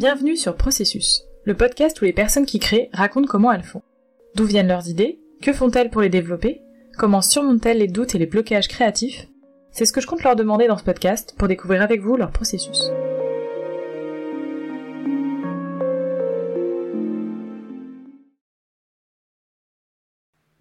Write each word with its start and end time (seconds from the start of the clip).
Bienvenue 0.00 0.34
sur 0.34 0.56
Processus, 0.56 1.24
le 1.44 1.54
podcast 1.54 2.00
où 2.00 2.06
les 2.06 2.14
personnes 2.14 2.46
qui 2.46 2.58
créent 2.58 2.88
racontent 2.94 3.28
comment 3.28 3.52
elles 3.52 3.62
font. 3.62 3.82
D'où 4.34 4.46
viennent 4.46 4.66
leurs 4.66 4.88
idées 4.88 5.20
Que 5.42 5.52
font-elles 5.52 5.90
pour 5.90 6.00
les 6.00 6.08
développer 6.08 6.62
Comment 6.96 7.20
surmontent-elles 7.20 7.76
les 7.76 7.86
doutes 7.86 8.14
et 8.14 8.18
les 8.18 8.24
blocages 8.24 8.68
créatifs? 8.68 9.28
C'est 9.72 9.84
ce 9.84 9.92
que 9.92 10.00
je 10.00 10.06
compte 10.06 10.22
leur 10.22 10.36
demander 10.36 10.68
dans 10.68 10.78
ce 10.78 10.84
podcast 10.84 11.34
pour 11.36 11.48
découvrir 11.48 11.82
avec 11.82 12.00
vous 12.00 12.16
leur 12.16 12.32
processus. 12.32 12.80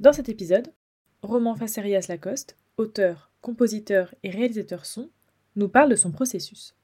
Dans 0.01 0.11
cet 0.11 0.27
épisode, 0.27 0.73
Roman 1.21 1.55
Facerias 1.55 2.07
Lacoste, 2.09 2.57
auteur, 2.75 3.31
compositeur 3.39 4.13
et 4.23 4.31
réalisateur 4.31 4.85
son, 4.85 5.09
nous 5.55 5.69
parle 5.69 5.91
de 5.91 5.95
son 5.95 6.11
processus. 6.11 6.75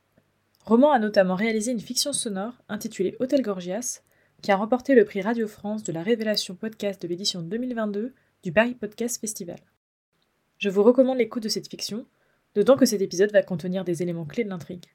Roman 0.66 0.92
a 0.92 0.98
notamment 0.98 1.36
réalisé 1.36 1.72
une 1.72 1.80
fiction 1.80 2.12
sonore 2.12 2.56
intitulée 2.70 3.16
Hôtel 3.20 3.44
Gorgias, 3.44 4.02
qui 4.42 4.52
a 4.52 4.56
remporté 4.56 4.96
le 4.96 5.06
prix 5.06 5.22
Radio 5.22 5.48
France 5.48 5.84
de 5.84 5.92
la 5.92 6.02
Révélation 6.02 6.56
Podcast 6.56 7.00
de 7.04 7.08
l'édition 7.08 7.44
2022 7.44 8.16
du 8.42 8.52
Paris 8.52 8.74
Podcast 8.74 9.22
Festival. 9.22 9.60
Je 10.58 10.70
vous 10.70 10.82
recommande 10.82 11.20
l'écoute 11.20 11.44
de 11.44 11.50
cette 11.50 11.70
fiction, 11.70 12.08
d'autant 12.56 12.78
que 12.78 12.88
cet 12.88 13.04
épisode 13.04 13.32
va 13.32 13.44
contenir 13.44 13.86
des 13.86 14.02
éléments 14.02 14.26
clés 14.26 14.44
de 14.44 14.50
l'intrigue. 14.50 14.88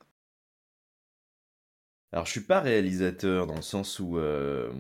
Alors, 2.10 2.27
je 2.27 2.32
suis 2.32 2.41
pas 2.41 2.59
réalisateur 2.59 3.46
dans 3.46 3.55
le 3.55 3.62
sens 3.62 4.01
où 4.01 4.18
euh, 4.18 4.73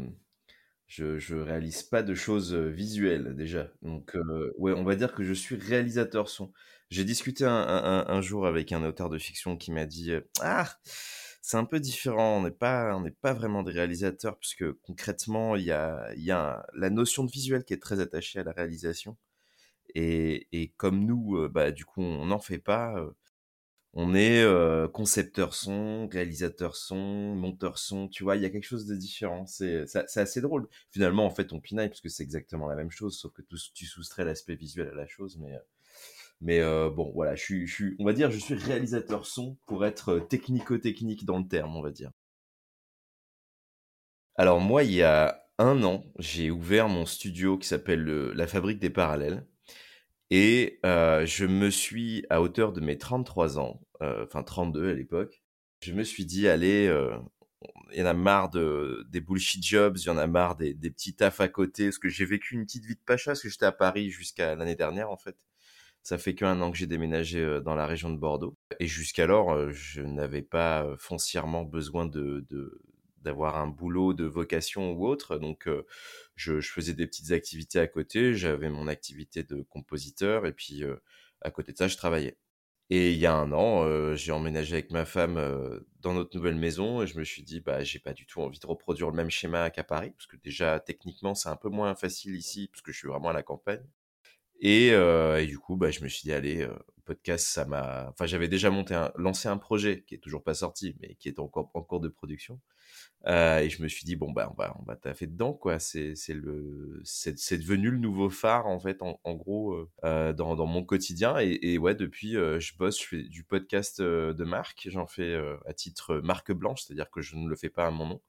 je, 0.88 1.20
je 1.20 1.36
réalise 1.36 1.84
pas 1.84 2.02
de 2.02 2.16
choses 2.16 2.52
euh, 2.52 2.68
visuelles 2.68 3.36
déjà. 3.36 3.70
Donc, 3.82 4.16
euh, 4.16 4.52
ouais, 4.58 4.72
on 4.72 4.82
va 4.82 4.96
dire 4.96 5.14
que 5.14 5.22
je 5.22 5.34
suis 5.34 5.54
réalisateur 5.54 6.28
son. 6.28 6.52
J'ai 6.90 7.04
discuté 7.04 7.44
un, 7.46 8.20
jour 8.20 8.46
avec 8.46 8.72
un 8.72 8.84
auteur 8.84 9.08
de 9.10 9.18
fiction 9.18 9.56
qui 9.56 9.72
m'a 9.72 9.86
dit 9.86 10.12
euh, 10.12 10.20
Ah, 10.40 10.68
c'est 11.42 11.56
un 11.56 11.64
peu 11.64 11.80
différent, 11.80 12.38
on 12.38 12.42
n'est 12.42 12.50
pas, 12.50 13.00
pas 13.22 13.32
vraiment 13.32 13.62
des 13.62 13.72
réalisateurs, 13.72 14.38
puisque 14.38 14.70
concrètement, 14.82 15.56
il 15.56 15.64
y 15.64 15.72
a, 15.72 16.12
y 16.16 16.30
a 16.32 16.66
la 16.74 16.90
notion 16.90 17.24
de 17.24 17.30
visuel 17.30 17.64
qui 17.64 17.74
est 17.74 17.82
très 17.82 18.00
attachée 18.00 18.40
à 18.40 18.44
la 18.44 18.52
réalisation. 18.52 19.16
Et, 19.94 20.48
et 20.52 20.70
comme 20.76 21.04
nous, 21.04 21.48
bah, 21.50 21.72
du 21.72 21.84
coup, 21.84 22.02
on 22.02 22.26
n'en 22.26 22.40
fait 22.40 22.58
pas, 22.58 22.94
on 23.92 24.14
est 24.14 24.42
euh, 24.42 24.86
concepteur 24.88 25.54
son, 25.54 26.08
réalisateur 26.08 26.76
son, 26.76 26.96
monteur 27.34 27.78
son, 27.78 28.08
tu 28.08 28.22
vois, 28.22 28.36
il 28.36 28.42
y 28.42 28.46
a 28.46 28.50
quelque 28.50 28.64
chose 28.64 28.86
de 28.86 28.94
différent. 28.94 29.46
C'est 29.46 29.84
assez 29.96 30.40
drôle. 30.40 30.68
Finalement, 30.90 31.26
en 31.26 31.30
fait, 31.30 31.52
on 31.52 31.60
pinaille 31.60 31.88
parce 31.88 32.00
que 32.00 32.08
c'est 32.08 32.22
exactement 32.22 32.68
la 32.68 32.76
même 32.76 32.90
chose, 32.90 33.18
sauf 33.18 33.32
que 33.32 33.42
tu 33.42 33.86
soustrais 33.86 34.24
l'aspect 34.24 34.54
visuel 34.54 34.88
à 34.88 34.94
la 34.94 35.06
chose. 35.08 35.38
Mais, 35.38 35.58
mais 36.40 36.60
euh, 36.60 36.90
bon, 36.90 37.12
voilà, 37.14 37.34
je 37.34 37.66
suis, 37.66 37.96
on 37.98 38.04
va 38.04 38.12
dire, 38.12 38.30
je 38.30 38.38
suis 38.38 38.54
réalisateur 38.54 39.26
son 39.26 39.56
pour 39.66 39.84
être 39.84 40.18
technico-technique 40.28 41.24
dans 41.24 41.38
le 41.38 41.46
terme, 41.48 41.76
on 41.76 41.82
va 41.82 41.90
dire. 41.90 42.12
Alors 44.36 44.60
moi, 44.60 44.84
il 44.84 44.92
y 44.92 45.02
a 45.02 45.44
un 45.58 45.82
an, 45.82 46.04
j'ai 46.18 46.50
ouvert 46.50 46.88
mon 46.88 47.04
studio 47.06 47.58
qui 47.58 47.68
s'appelle 47.68 48.04
La 48.34 48.46
Fabrique 48.46 48.78
des 48.78 48.90
Parallèles. 48.90 49.46
Et 50.30 50.80
euh, 50.86 51.26
je 51.26 51.44
me 51.44 51.70
suis, 51.70 52.24
à 52.30 52.40
hauteur 52.40 52.72
de 52.72 52.80
mes 52.80 52.98
33 52.98 53.58
ans, 53.58 53.80
euh, 54.02 54.24
enfin 54.24 54.42
32 54.42 54.90
à 54.90 54.94
l'époque, 54.94 55.42
je 55.80 55.92
me 55.92 56.04
suis 56.04 56.24
dit, 56.24 56.48
allez, 56.48 56.86
euh, 56.86 57.16
il 57.92 57.98
y 57.98 58.02
en 58.02 58.06
a 58.06 58.14
marre 58.14 58.50
de, 58.50 59.04
des 59.10 59.20
bullshit 59.20 59.64
jobs, 59.64 59.98
il 59.98 60.06
y 60.06 60.10
en 60.10 60.18
a 60.18 60.26
marre 60.26 60.56
des, 60.56 60.72
des 60.74 60.90
petits 60.90 61.14
tafs 61.14 61.40
à 61.40 61.48
côté, 61.48 61.86
parce 61.86 61.98
que 61.98 62.08
j'ai 62.08 62.24
vécu 62.24 62.54
une 62.54 62.64
petite 62.64 62.84
vie 62.84 62.94
de 62.94 63.00
pacha, 63.04 63.32
parce 63.32 63.42
que 63.42 63.48
j'étais 63.48 63.66
à 63.66 63.72
Paris 63.72 64.10
jusqu'à 64.10 64.54
l'année 64.54 64.76
dernière 64.76 65.10
en 65.10 65.16
fait. 65.16 65.36
Ça 66.02 66.18
fait 66.18 66.34
qu'un 66.34 66.60
an 66.60 66.70
que 66.70 66.78
j'ai 66.78 66.86
déménagé 66.86 67.60
dans 67.64 67.74
la 67.74 67.86
région 67.86 68.10
de 68.10 68.16
Bordeaux. 68.18 68.56
Et 68.78 68.86
jusqu'alors, 68.86 69.70
je 69.70 70.02
n'avais 70.02 70.42
pas 70.42 70.86
foncièrement 70.98 71.62
besoin 71.64 72.06
de, 72.06 72.44
d'avoir 73.18 73.58
un 73.58 73.66
boulot 73.66 74.14
de 74.14 74.24
vocation 74.24 74.92
ou 74.92 75.06
autre. 75.06 75.36
Donc, 75.36 75.68
je, 76.36 76.60
faisais 76.60 76.94
des 76.94 77.06
petites 77.06 77.32
activités 77.32 77.78
à 77.78 77.86
côté. 77.86 78.34
J'avais 78.34 78.70
mon 78.70 78.86
activité 78.88 79.42
de 79.42 79.62
compositeur 79.62 80.46
et 80.46 80.52
puis 80.52 80.84
à 81.42 81.50
côté 81.50 81.72
de 81.72 81.76
ça, 81.76 81.88
je 81.88 81.96
travaillais. 81.96 82.38
Et 82.92 83.12
il 83.12 83.18
y 83.18 83.26
a 83.26 83.34
un 83.34 83.52
an, 83.52 84.16
j'ai 84.16 84.32
emménagé 84.32 84.74
avec 84.74 84.90
ma 84.90 85.04
femme 85.04 85.38
dans 86.00 86.12
notre 86.12 86.36
nouvelle 86.36 86.56
maison 86.56 87.02
et 87.02 87.06
je 87.06 87.18
me 87.18 87.24
suis 87.24 87.42
dit, 87.42 87.60
bah, 87.60 87.84
j'ai 87.84 88.00
pas 88.00 88.12
du 88.12 88.26
tout 88.26 88.40
envie 88.40 88.58
de 88.58 88.66
reproduire 88.66 89.10
le 89.10 89.16
même 89.16 89.30
schéma 89.30 89.70
qu'à 89.70 89.84
Paris, 89.84 90.10
parce 90.10 90.26
que 90.26 90.36
déjà, 90.36 90.80
techniquement, 90.80 91.36
c'est 91.36 91.48
un 91.48 91.56
peu 91.56 91.68
moins 91.68 91.94
facile 91.94 92.34
ici, 92.34 92.68
parce 92.68 92.82
que 92.82 92.90
je 92.90 92.98
suis 92.98 93.08
vraiment 93.08 93.28
à 93.28 93.32
la 93.32 93.44
campagne. 93.44 93.84
Et, 94.60 94.88
et 94.88 95.46
du 95.46 95.58
coup, 95.58 95.76
bah, 95.76 95.90
je 95.90 96.02
me 96.02 96.08
suis 96.08 96.22
dit, 96.22 96.32
allez, 96.32 96.68
podcast, 97.10 97.46
ça 97.48 97.64
m'a. 97.64 98.08
Enfin, 98.10 98.26
j'avais 98.26 98.46
déjà 98.46 98.70
monté 98.70 98.96
lancé 99.16 99.48
un 99.48 99.58
projet 99.58 100.04
qui 100.06 100.14
est 100.14 100.18
toujours 100.18 100.44
pas 100.44 100.54
sorti, 100.54 100.96
mais 101.00 101.16
qui 101.16 101.28
est 101.28 101.40
encore 101.40 101.70
en 101.74 101.82
cours 101.82 102.00
de 102.00 102.08
production. 102.08 102.60
Euh, 103.26 103.58
et 103.58 103.68
je 103.68 103.82
me 103.82 103.88
suis 103.88 104.04
dit 104.04 104.16
bon 104.16 104.30
bah 104.32 104.48
on 104.50 104.54
va 104.54 104.74
on 104.80 104.84
va 104.84 104.96
taffer 104.96 105.26
dedans 105.26 105.52
quoi. 105.52 105.78
C'est 105.78 106.14
devenu 106.32 107.90
le 107.90 107.98
nouveau 107.98 108.30
phare 108.30 108.66
en 108.66 108.78
fait 108.80 109.02
en, 109.02 109.34
gros 109.34 109.74
euh, 109.74 109.90
euh 110.04 110.32
dans 110.32 110.56
dans 110.56 110.66
mon 110.66 110.84
quotidien 110.84 111.38
et, 111.38 111.58
et 111.62 111.78
ouais 111.78 111.94
depuis 111.94 112.36
euh, 112.36 112.58
je 112.60 112.76
bosse 112.76 112.98
je 113.00 113.06
fais 113.06 113.22
du 113.24 113.44
podcast 113.44 114.00
euh, 114.00 114.32
de 114.32 114.44
marque. 114.44 114.86
J'en 114.90 115.06
fais 115.06 115.36
à 115.66 115.74
titre 115.74 116.16
marque 116.22 116.52
blanche, 116.52 116.82
c'est-à-dire 116.82 117.10
que 117.10 117.20
je 117.20 117.36
ne 117.36 117.48
le 117.48 117.56
fais 117.56 117.70
pas 117.70 117.86
à 117.86 117.90
mon 117.90 118.06
nom. 118.06 118.22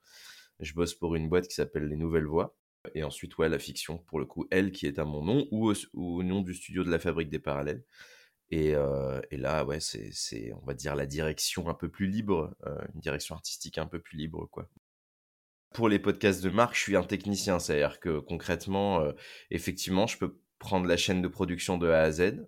Je 0.59 0.73
bosse 0.73 0.93
pour 0.95 1.15
une 1.15 1.29
boîte 1.29 1.47
qui 1.47 1.55
s'appelle 1.55 1.87
Les 1.87 1.95
Nouvelles 1.95 2.27
Voix. 2.27 2.55
Et 2.95 3.03
ensuite, 3.03 3.37
ouais, 3.37 3.49
la 3.49 3.59
fiction, 3.59 3.97
pour 3.97 4.19
le 4.19 4.25
coup, 4.25 4.47
elle 4.51 4.71
qui 4.71 4.87
est 4.87 4.99
à 4.99 5.05
mon 5.05 5.23
nom 5.23 5.47
ou 5.51 5.71
au, 5.93 6.23
nom 6.23 6.41
du 6.41 6.53
studio 6.53 6.83
de 6.83 6.89
la 6.89 6.99
Fabrique 6.99 7.29
des 7.29 7.39
Parallèles. 7.39 7.83
Et, 8.49 8.75
euh, 8.75 9.21
là, 9.31 9.63
ouais, 9.65 9.79
c'est, 9.79 10.53
on 10.61 10.65
va 10.65 10.73
dire, 10.73 10.95
la 10.95 11.05
direction 11.05 11.69
un 11.69 11.73
peu 11.73 11.89
plus 11.89 12.07
libre, 12.07 12.55
euh, 12.65 12.81
une 12.93 13.01
direction 13.01 13.35
artistique 13.35 13.77
un 13.77 13.85
peu 13.85 13.99
plus 13.99 14.17
libre, 14.17 14.47
quoi. 14.51 14.69
Pour 15.73 15.87
les 15.87 15.99
podcasts 15.99 16.43
de 16.43 16.49
marque, 16.49 16.75
je 16.75 16.81
suis 16.81 16.97
un 16.97 17.03
technicien, 17.03 17.57
c'est-à-dire 17.59 18.01
que 18.01 18.19
concrètement, 18.19 18.99
euh, 19.01 19.13
effectivement, 19.51 20.05
je 20.05 20.17
peux 20.17 20.37
prendre 20.59 20.85
la 20.85 20.97
chaîne 20.97 21.21
de 21.21 21.29
production 21.29 21.77
de 21.77 21.87
A 21.87 22.01
à 22.01 22.11
Z, 22.11 22.45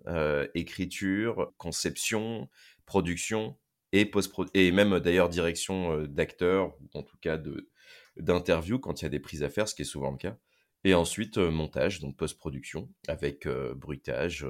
écriture, 0.54 1.52
conception, 1.56 2.50
production 2.84 3.58
et 3.92 4.04
post 4.04 4.30
et 4.52 4.72
même 4.72 5.00
d'ailleurs 5.00 5.30
direction 5.30 6.02
d'acteurs 6.02 6.76
ou 6.80 6.98
en 6.98 7.02
tout 7.02 7.16
cas 7.16 7.38
de 7.38 7.70
d'interview 8.16 8.78
quand 8.78 9.00
il 9.00 9.04
y 9.04 9.06
a 9.06 9.10
des 9.10 9.20
prises 9.20 9.42
à 9.42 9.50
faire, 9.50 9.68
ce 9.68 9.74
qui 9.74 9.82
est 9.82 9.86
souvent 9.86 10.10
le 10.10 10.16
cas. 10.16 10.36
Et 10.84 10.94
ensuite 10.94 11.38
montage, 11.38 12.00
donc 12.00 12.16
post-production 12.16 12.90
avec 13.08 13.48
bruitage 13.48 14.46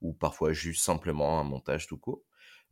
ou 0.00 0.12
parfois 0.12 0.52
juste 0.52 0.84
simplement 0.84 1.40
un 1.40 1.44
montage 1.44 1.86
tout 1.86 1.98
court. 1.98 2.22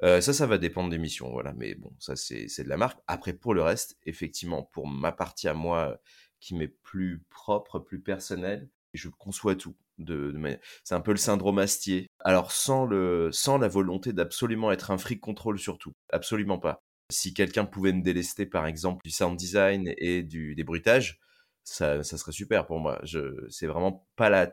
Euh, 0.02 0.20
ça, 0.20 0.32
ça 0.32 0.46
va 0.46 0.58
dépendre 0.58 0.90
des 0.90 0.98
missions, 0.98 1.30
voilà. 1.30 1.52
Mais 1.54 1.74
bon, 1.74 1.92
ça, 1.98 2.16
c'est 2.16 2.46
de 2.62 2.68
la 2.68 2.76
marque. 2.76 3.00
Après, 3.06 3.32
pour 3.32 3.54
le 3.54 3.62
reste, 3.62 3.96
effectivement, 4.04 4.64
pour 4.64 4.86
ma 4.86 5.12
partie 5.12 5.48
à 5.48 5.54
moi, 5.54 6.00
qui 6.40 6.54
m'est 6.54 6.68
plus 6.68 7.22
propre, 7.30 7.78
plus 7.78 8.00
personnelle, 8.00 8.68
je 8.92 9.08
conçois 9.08 9.56
tout. 9.56 9.76
De 9.96 10.34
c'est 10.82 10.96
un 10.96 11.00
peu 11.00 11.12
le 11.12 11.16
syndrome 11.16 11.60
Astier. 11.60 12.10
Alors, 12.18 12.50
sans, 12.50 12.84
le, 12.84 13.30
sans 13.30 13.58
la 13.58 13.68
volonté 13.68 14.12
d'absolument 14.12 14.72
être 14.72 14.90
un 14.90 14.98
fric 14.98 15.20
contrôle 15.20 15.56
sur 15.56 15.78
tout. 15.78 15.92
Absolument 16.10 16.58
pas. 16.58 16.83
Si 17.10 17.34
quelqu'un 17.34 17.64
pouvait 17.66 17.92
me 17.92 18.02
délester, 18.02 18.46
par 18.46 18.66
exemple, 18.66 19.02
du 19.04 19.10
sound 19.10 19.36
design 19.38 19.94
et 19.98 20.22
du, 20.22 20.54
des 20.54 20.64
bruitages, 20.64 21.20
ça, 21.64 22.02
ça 22.02 22.18
serait 22.18 22.32
super 22.32 22.66
pour 22.66 22.80
moi. 22.80 23.00
Je, 23.04 23.46
c'est 23.50 23.66
vraiment 23.66 24.06
pas 24.16 24.30
la 24.30 24.52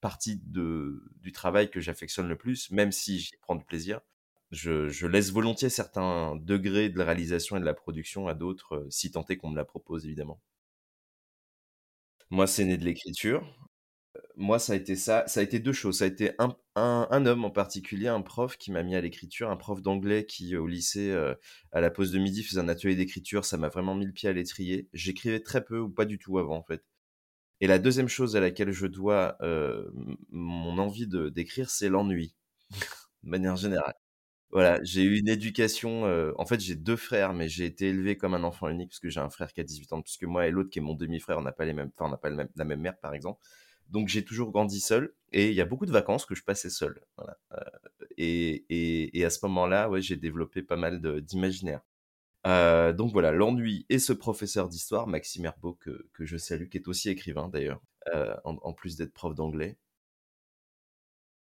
partie 0.00 0.40
de, 0.44 1.02
du 1.20 1.32
travail 1.32 1.70
que 1.70 1.80
j'affectionne 1.80 2.28
le 2.28 2.36
plus, 2.36 2.70
même 2.70 2.92
si 2.92 3.20
j'y 3.20 3.32
prends 3.40 3.56
du 3.56 3.64
plaisir. 3.64 4.00
Je, 4.50 4.88
je, 4.88 5.06
laisse 5.06 5.30
volontiers 5.32 5.70
certains 5.70 6.36
degrés 6.36 6.90
de 6.90 6.98
la 6.98 7.04
réalisation 7.06 7.56
et 7.56 7.60
de 7.60 7.64
la 7.64 7.74
production 7.74 8.28
à 8.28 8.34
d'autres, 8.34 8.76
euh, 8.76 8.86
si 8.90 9.10
tant 9.10 9.24
est 9.28 9.36
qu'on 9.38 9.50
me 9.50 9.56
la 9.56 9.64
propose, 9.64 10.04
évidemment. 10.04 10.40
Moi, 12.30 12.48
c'est 12.48 12.64
né 12.64 12.76
de 12.76 12.84
l'écriture. 12.84 13.44
Euh, 14.36 14.42
moi, 14.42 14.58
ça 14.58 14.72
a 14.74 14.76
été 14.76 14.96
ça. 14.96 15.24
Ça 15.26 15.40
a 15.40 15.42
été 15.42 15.58
deux 15.58 15.72
choses. 15.72 15.98
Ça 15.98 16.04
a 16.04 16.08
été 16.08 16.32
un, 16.38 16.56
un, 16.76 17.26
homme 17.26 17.44
en 17.44 17.50
particulier, 17.50 18.08
un 18.08 18.22
prof 18.22 18.56
qui 18.56 18.72
m'a 18.72 18.82
mis 18.82 18.94
à 18.96 19.00
l'écriture, 19.00 19.50
un 19.50 19.56
prof 19.56 19.82
d'anglais 19.82 20.26
qui, 20.26 20.56
au 20.56 20.66
lycée, 20.66 21.10
euh, 21.10 21.34
à 21.72 21.80
la 21.80 21.90
pause 21.90 22.12
de 22.12 22.18
midi, 22.18 22.42
faisait 22.42 22.60
un 22.60 22.68
atelier 22.68 22.96
d'écriture. 22.96 23.44
Ça 23.44 23.56
m'a 23.56 23.68
vraiment 23.68 23.94
mis 23.94 24.06
le 24.06 24.12
pied 24.12 24.28
à 24.28 24.32
l'étrier. 24.32 24.88
J'écrivais 24.92 25.40
très 25.40 25.64
peu 25.64 25.78
ou 25.78 25.88
pas 25.90 26.04
du 26.04 26.18
tout 26.18 26.38
avant, 26.38 26.56
en 26.56 26.62
fait. 26.64 26.82
Et 27.60 27.66
la 27.68 27.78
deuxième 27.78 28.08
chose 28.08 28.36
à 28.36 28.40
laquelle 28.40 28.72
je 28.72 28.86
dois 28.86 29.36
euh, 29.42 29.88
mon 30.30 30.78
envie 30.78 31.06
d'écrire, 31.06 31.70
c'est 31.70 31.88
l'ennui, 31.88 32.34
de 33.24 33.30
manière 33.30 33.56
générale. 33.56 33.94
Voilà, 34.52 34.80
j'ai 34.84 35.02
eu 35.02 35.18
une 35.18 35.28
éducation. 35.28 36.06
Euh, 36.06 36.32
en 36.38 36.46
fait, 36.46 36.60
j'ai 36.60 36.76
deux 36.76 36.96
frères, 36.96 37.32
mais 37.34 37.48
j'ai 37.48 37.64
été 37.66 37.88
élevé 37.88 38.16
comme 38.18 38.34
un 38.34 38.44
enfant 38.44 38.68
unique 38.68 38.90
parce 38.90 39.00
que 39.00 39.08
j'ai 39.10 39.20
un 39.20 39.30
frère 39.30 39.52
qui 39.52 39.60
a 39.60 39.64
18 39.64 39.92
ans 39.94 39.98
de 39.98 40.02
plus 40.02 40.18
que 40.18 40.26
moi 40.26 40.46
et 40.46 40.50
l'autre 40.50 40.70
qui 40.70 40.78
est 40.78 40.82
mon 40.82 40.94
demi-frère. 40.94 41.38
On 41.38 41.42
n'a 41.42 41.52
pas 41.52 41.64
les 41.64 41.72
mêmes, 41.72 41.90
on 42.00 42.08
n'a 42.08 42.18
pas 42.18 42.30
la 42.30 42.64
même 42.64 42.80
mère, 42.80 42.98
par 42.98 43.14
exemple. 43.14 43.40
Donc, 43.92 44.08
j'ai 44.08 44.24
toujours 44.24 44.50
grandi 44.50 44.80
seul 44.80 45.14
et 45.32 45.48
il 45.48 45.54
y 45.54 45.60
a 45.60 45.66
beaucoup 45.66 45.86
de 45.86 45.92
vacances 45.92 46.26
que 46.26 46.34
je 46.34 46.42
passais 46.42 46.70
seul. 46.70 47.00
Euh, 47.52 47.56
et, 48.16 49.24
à 49.24 49.30
ce 49.30 49.38
moment-là, 49.46 49.88
ouais, 49.90 50.02
j'ai 50.02 50.16
développé 50.16 50.62
pas 50.62 50.76
mal 50.76 51.00
d'imaginaire. 51.22 51.82
Euh, 52.46 52.92
donc 52.92 53.12
voilà, 53.12 53.30
l'ennui 53.30 53.86
et 53.88 53.98
ce 53.98 54.12
professeur 54.12 54.68
d'histoire, 54.68 55.06
Maxime 55.06 55.44
Herbeau, 55.44 55.74
que, 55.74 56.08
que, 56.12 56.24
je 56.24 56.36
salue, 56.36 56.68
qui 56.68 56.78
est 56.78 56.88
aussi 56.88 57.08
écrivain 57.10 57.48
d'ailleurs, 57.48 57.80
euh, 58.14 58.34
en, 58.44 58.72
plus 58.72 58.96
d'être 58.96 59.12
prof 59.12 59.34
d'anglais. 59.34 59.76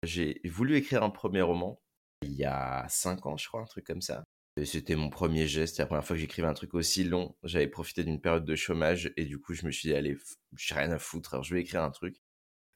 J'ai 0.03 0.41
voulu 0.45 0.75
écrire 0.75 1.01
un 1.03 1.09
premier 1.09 1.41
roman 1.41 1.81
il 2.23 2.33
y 2.33 2.45
a 2.45 2.85
cinq 2.89 3.25
ans, 3.25 3.37
je 3.37 3.47
crois, 3.47 3.61
un 3.61 3.65
truc 3.65 3.85
comme 3.85 4.01
ça. 4.01 4.23
C'était 4.65 4.95
mon 4.95 5.09
premier 5.09 5.47
geste, 5.47 5.79
la 5.79 5.87
première 5.87 6.05
fois 6.05 6.15
que 6.15 6.21
j'écrivais 6.21 6.47
un 6.47 6.53
truc 6.53 6.73
aussi 6.75 7.03
long. 7.03 7.35
J'avais 7.43 7.67
profité 7.67 8.03
d'une 8.03 8.21
période 8.21 8.45
de 8.45 8.55
chômage 8.55 9.11
et 9.17 9.25
du 9.25 9.39
coup, 9.39 9.53
je 9.53 9.65
me 9.65 9.71
suis 9.71 9.89
dit: 9.89 9.95
«Allez, 9.95 10.17
j'ai 10.55 10.75
rien 10.75 10.91
à 10.91 10.99
foutre, 10.99 11.33
alors 11.33 11.43
je 11.43 11.55
vais 11.55 11.61
écrire 11.61 11.83
un 11.83 11.91
truc». 11.91 12.22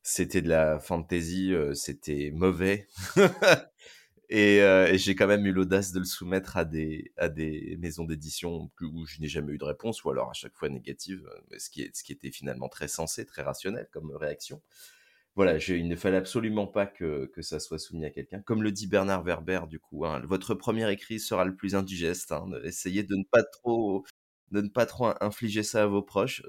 C'était 0.10 0.42
de 0.42 0.48
la 0.48 0.80
fantasy, 0.80 1.52
heu, 1.52 1.74
c'était 1.76 2.32
mauvais 2.34 2.88
et 4.30 4.58
et 4.60 4.98
j'ai 4.98 5.16
quand 5.16 5.28
même 5.28 5.46
eu 5.46 5.52
l'audace 5.54 5.92
de 5.94 6.00
le 6.00 6.06
soumettre 6.06 6.58
à 6.58 6.66
des 6.66 7.12
à 7.18 7.30
des 7.30 7.78
maisons 7.80 8.06
d'édition 8.06 8.72
où 8.82 9.06
je 9.06 9.20
n'ai 9.22 9.28
jamais 9.28 9.54
eu 9.54 9.58
de 9.58 9.66
réponse 9.66 10.04
ou 10.06 10.10
alors 10.12 10.30
à 10.30 10.34
chaque 10.34 10.56
fois 10.56 10.70
négative, 10.70 11.30
ce 11.58 11.70
qui 11.70 11.84
est 11.84 11.96
ce 11.96 12.04
qui 12.04 12.14
était 12.14 12.32
finalement 12.32 12.70
très 12.70 12.88
sensé, 12.88 13.26
très 13.26 13.42
rationnel 13.44 13.88
comme 13.92 14.12
réaction. 14.16 14.62
Voilà, 15.36 15.60
je 15.60 15.76
il 15.76 15.88
ne 15.90 15.96
fallait 15.98 16.18
absolument 16.18 16.68
pas 16.68 16.88
que 16.88 17.28
que 17.36 17.42
ça 17.44 17.60
soit 17.60 17.80
soumis 17.80 18.06
à 18.06 18.12
quelqu'un. 18.12 18.42
Comme 18.42 18.64
le 18.64 18.72
dit 18.72 18.88
Bernard 18.88 19.24
Werber 19.26 19.62
du 19.70 19.80
coup, 19.80 20.06
hein: 20.06 20.22
«Votre 20.28 20.56
premier 20.56 20.92
écrit 20.92 21.20
sera 21.20 21.46
le 21.46 21.56
plus 21.56 21.76
indigeste, 21.76 22.32
hein, 22.34 22.46
essayez 22.64 23.04
de 23.04 23.16
ne 23.18 23.24
pas 23.32 23.44
trop 23.44 24.06
de 24.52 24.62
ne 24.62 24.70
pas 24.70 24.86
trop 24.88 25.12
infliger 25.22 25.64
ça 25.64 25.84
à 25.84 25.88
vos 25.88 26.02
proches», 26.04 26.44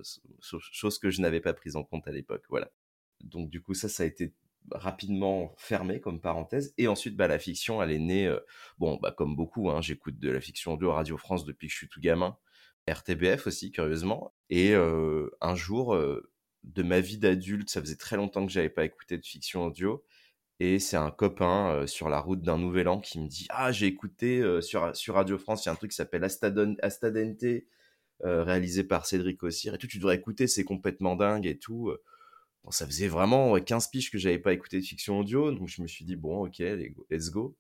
chose 0.73 0.99
que 1.01 1.11
je 1.11 1.21
n'avais 1.23 1.41
pas 1.41 1.55
prise 1.55 1.77
en 1.77 1.85
compte 1.85 2.09
à 2.09 2.13
l'époque, 2.13 2.45
voilà. 2.51 2.71
Donc 3.23 3.51
du 3.51 3.61
coup, 3.63 3.75
ça, 3.75 3.89
ça 3.89 4.03
a 4.05 4.07
été 4.07 4.35
rapidement 4.71 5.55
fermé 5.57 6.01
comme 6.01 6.21
parenthèse. 6.21 6.75
Et 6.79 6.89
ensuite, 6.89 7.17
bah, 7.17 7.29
la 7.29 7.39
fiction, 7.39 7.83
elle 7.83 7.91
est 7.91 7.99
née, 7.99 8.27
heu, 8.27 8.41
bon, 8.79 8.99
bah, 9.01 9.13
comme 9.17 9.35
beaucoup, 9.37 9.71
hein, 9.71 9.81
j'écoute 9.81 10.19
de 10.19 10.31
la 10.31 10.41
fiction 10.41 10.75
audio 10.75 10.93
Radio 10.93 11.17
France 11.17 11.45
depuis 11.45 11.69
que 11.69 11.73
je 11.73 11.79
suis 11.79 11.89
tout 11.89 12.01
gamin, 12.01 12.37
RTBF 12.89 13.47
aussi 13.47 13.71
curieusement. 13.73 14.35
Et 14.51 14.73
heu, 14.75 15.33
un 15.41 15.55
jour, 15.55 15.95
heu, 15.95 16.31
de 16.65 16.83
ma 16.83 17.01
vie 17.01 17.19
d'adulte, 17.19 17.71
ça 17.71 17.81
faisait 17.81 17.97
très 17.97 18.17
longtemps 18.17 18.45
que 18.47 18.53
j'avais 18.53 18.69
pas 18.71 18.85
écouté 18.85 19.17
de 19.19 19.25
fiction 19.25 19.65
audio 19.67 20.05
et 20.61 20.79
c'est 20.79 20.97
un 20.97 21.11
copain, 21.11 21.87
sur 21.87 22.09
la 22.11 22.21
route 22.21 22.43
d'un 22.43 22.59
nouvel 22.59 22.89
an 22.89 23.01
qui 23.01 23.21
me 23.21 23.29
dit: 23.29 23.47
«Ah, 23.51 23.73
j'ai 23.73 23.87
écouté, 23.87 24.43
sur 24.63 24.95
sur 24.97 25.15
Radio 25.17 25.39
France, 25.39 25.65
il 25.65 25.69
y 25.69 25.71
a 25.71 25.73
un 25.73 25.77
truc 25.77 25.91
qui 25.91 25.97
s'appelle 25.97 26.25
Astadente, 26.25 26.79
réalisé 28.21 28.85
par 28.85 29.07
Cédric 29.07 29.43
Ossir 29.43 29.75
et 29.75 29.79
tout, 29.79 29.87
tu 29.87 29.99
devrais 29.99 30.17
écouter, 30.17 30.47
c'est 30.47 30.65
complètement 30.65 31.17
dingue 31.17 31.47
et 31.47 31.59
tout», 31.59 31.93
Ça 32.71 32.87
faisait 32.87 33.09
vraiment 33.09 33.59
15 33.61 33.89
piges 33.89 34.11
que 34.11 34.19
j'avais 34.19 34.39
pas 34.39 34.53
écouté 34.53 34.81
de 34.81 34.85
fiction 34.85 35.19
audio, 35.21 35.53
donc 35.53 35.69
je 35.69 35.83
me 35.83 35.87
suis 35.87 36.05
dit: 36.05 36.17
«Bon, 36.17 36.47
OK, 36.47 36.59
let's 37.11 37.31
go» 37.31 37.57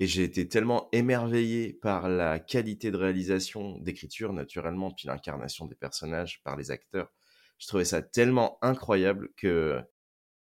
et 0.00 0.06
j'ai 0.06 0.22
été 0.24 0.48
tellement 0.48 0.88
émerveillé 0.92 1.74
par 1.74 2.08
la 2.08 2.38
qualité 2.40 2.90
de 2.90 2.96
réalisation, 2.96 3.78
d'écriture 3.80 4.32
naturellement, 4.32 4.90
puis 4.92 5.06
l'incarnation 5.08 5.66
des 5.66 5.74
personnages 5.74 6.42
par 6.42 6.56
les 6.56 6.70
acteurs. 6.70 7.12
Je 7.58 7.66
trouvais 7.68 7.84
ça 7.84 8.00
tellement 8.02 8.58
incroyable 8.62 9.28
que, 9.36 9.78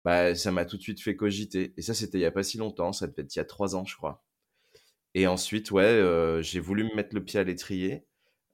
bah, 0.05 0.35
ça 0.35 0.53
m'a 0.53 0.65
tout 0.67 0.77
de 0.79 0.83
suite 0.83 1.01
fait 1.03 1.17
cogiter 1.17 1.75
et 1.77 1.83
ça, 1.83 1.95
c'était 1.95 2.19
il 2.19 2.23
y 2.23 2.27
a 2.27 2.31
pas 2.33 2.43
si 2.45 2.59
longtemps, 2.59 2.93
ça 2.93 3.07
devait 3.09 3.23
être 3.23 3.35
il 3.37 3.39
y 3.39 3.43
a 3.43 3.45
3 3.47 3.77
ans, 3.77 3.85
je 3.85 3.97
crois 3.97 4.25
et 5.15 5.27
ensuite, 5.27 5.71
ouais, 5.71 5.85
heu, 6.01 6.43
j'ai 6.43 6.61
voulu 6.61 6.85
me 6.85 6.95
mettre 6.95 7.15
le 7.15 7.25
pied 7.25 7.41
à 7.41 7.45
l'étrier. 7.45 8.07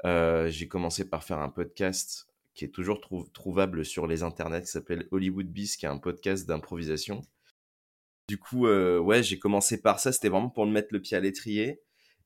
Heu, 0.04 0.48
j'ai 0.48 0.68
commencé 0.68 1.08
par 1.08 1.24
faire 1.24 1.38
un 1.38 1.50
podcast 1.50 2.27
qui 2.58 2.64
est 2.64 2.74
toujours 2.74 3.00
trouvable 3.32 3.84
sur 3.84 4.08
les 4.08 4.24
internets, 4.24 4.62
qui 4.62 4.66
s'appelle 4.66 5.06
Hollywood 5.12 5.46
Beast, 5.46 5.78
qui 5.78 5.86
est 5.86 5.88
un 5.88 5.98
podcast 5.98 6.44
d'improvisation. 6.48 7.20
Du 8.26 8.36
coup, 8.36 8.66
euh, 8.66 8.98
ouais, 8.98 9.22
j'ai 9.22 9.38
commencé 9.38 9.80
par 9.80 10.00
ça, 10.00 10.10
c'était 10.10 10.28
vraiment 10.28 10.50
pour 10.50 10.66
me 10.66 10.72
mettre 10.72 10.88
le 10.90 11.00
pied 11.00 11.16
à 11.16 11.20
l'étrier. 11.20 11.80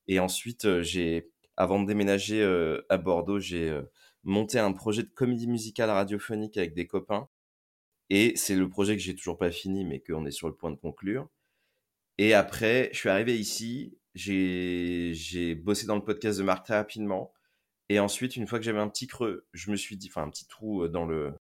Et 0.09 0.21
ensuite, 0.21 0.65
euh, 0.65 0.83
j'ai, 0.83 1.31
avant 1.59 1.83
de 1.83 1.87
déménager 1.87 2.43
euh, 2.43 2.81
à 2.89 2.97
Bordeaux, 2.97 3.41
j'ai 3.41 3.79
monté 4.25 4.59
un 4.59 4.73
projet 4.73 5.03
de 5.03 5.11
comédie 5.11 5.49
musicale 5.49 5.91
radiophonique 5.91 6.57
avec 6.57 6.73
des 6.73 6.87
copains. 6.87 7.29
Et 8.09 8.33
c'est 8.35 8.57
le 8.57 8.71
projet 8.71 8.97
que 8.97 9.03
j'ai 9.03 9.15
toujours 9.15 9.37
pas 9.37 9.51
fini, 9.51 9.85
mais 9.85 10.01
qu'on 10.01 10.25
est 10.25 10.31
sur 10.31 10.49
le 10.49 10.55
point 10.55 10.71
de 10.71 10.77
conclure. 10.77 11.29
Et 12.17 12.33
après, 12.33 12.89
je 12.93 12.99
suis 13.01 13.11
arrivé 13.11 13.39
ici, 13.39 13.99
j'ai 14.15 15.55
bossé 15.57 15.87
dans 15.87 15.97
le 15.97 16.05
podcast 16.05 16.39
de 16.39 16.45
Marc 16.45 16.65
très 16.65 16.77
rapidement. 16.77 17.35
Et 17.89 17.99
ensuite, 18.01 18.37
une 18.37 18.47
fois 18.47 18.59
que 18.59 18.65
j'avais 18.65 18.81
un 18.81 18.89
petit 18.89 19.07
creux, 19.07 19.47
je 19.53 19.71
me 19.71 19.77
suis 19.77 19.97
dit, 19.97 20.09
enfin 20.09 20.23
un 20.23 20.31
petit 20.31 20.47
trou 20.47 20.89
dans 20.89 21.05
le 21.07 21.35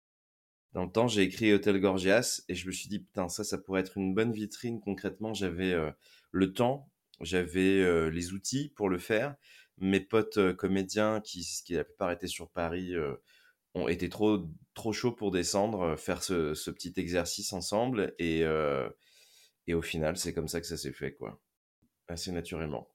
dans 0.73 0.85
le 0.85 0.91
temps, 0.91 1.07
j'ai 1.07 1.23
écrit 1.23 1.53
Hotel 1.53 1.79
Gorgias 1.79 2.43
et 2.47 2.55
je 2.55 2.67
me 2.67 2.71
suis 2.71 2.89
dit 2.89 2.99
putain 2.99 3.27
ça, 3.29 3.43
ça 3.43 3.57
pourrait 3.57 3.81
être 3.81 3.97
une 3.97 4.13
bonne 4.13 4.31
vitrine. 4.33 4.79
Concrètement, 4.81 5.33
j'avais 5.33 5.75
le 6.31 6.53
temps, 6.53 6.91
j'avais 7.21 8.09
les 8.11 8.33
outils 8.33 8.69
pour 8.75 8.89
le 8.89 8.99
faire. 8.99 9.35
Mes 9.79 9.99
potes 9.99 10.53
comédiens 10.57 11.21
qui, 11.21 11.47
qui 11.65 11.73
la 11.73 11.83
plupart 11.85 12.11
étaient 12.11 12.27
sur 12.27 12.49
Paris, 12.51 12.93
ont 13.75 13.87
été 13.87 14.09
trop 14.09 14.47
trop 14.75 14.93
chauds 14.93 15.11
pour 15.11 15.31
descendre, 15.31 15.95
faire 15.97 16.23
ce, 16.23 16.53
ce 16.53 16.71
petit 16.71 16.93
exercice 16.97 17.53
ensemble 17.53 18.13
et 18.19 18.43
et 19.67 19.73
au 19.75 19.81
final, 19.83 20.17
c'est 20.17 20.33
comme 20.33 20.47
ça 20.47 20.59
que 20.59 20.67
ça 20.67 20.77
s'est 20.77 20.93
fait 20.93 21.13
quoi, 21.13 21.39
assez 22.07 22.31
naturellement 22.31 22.89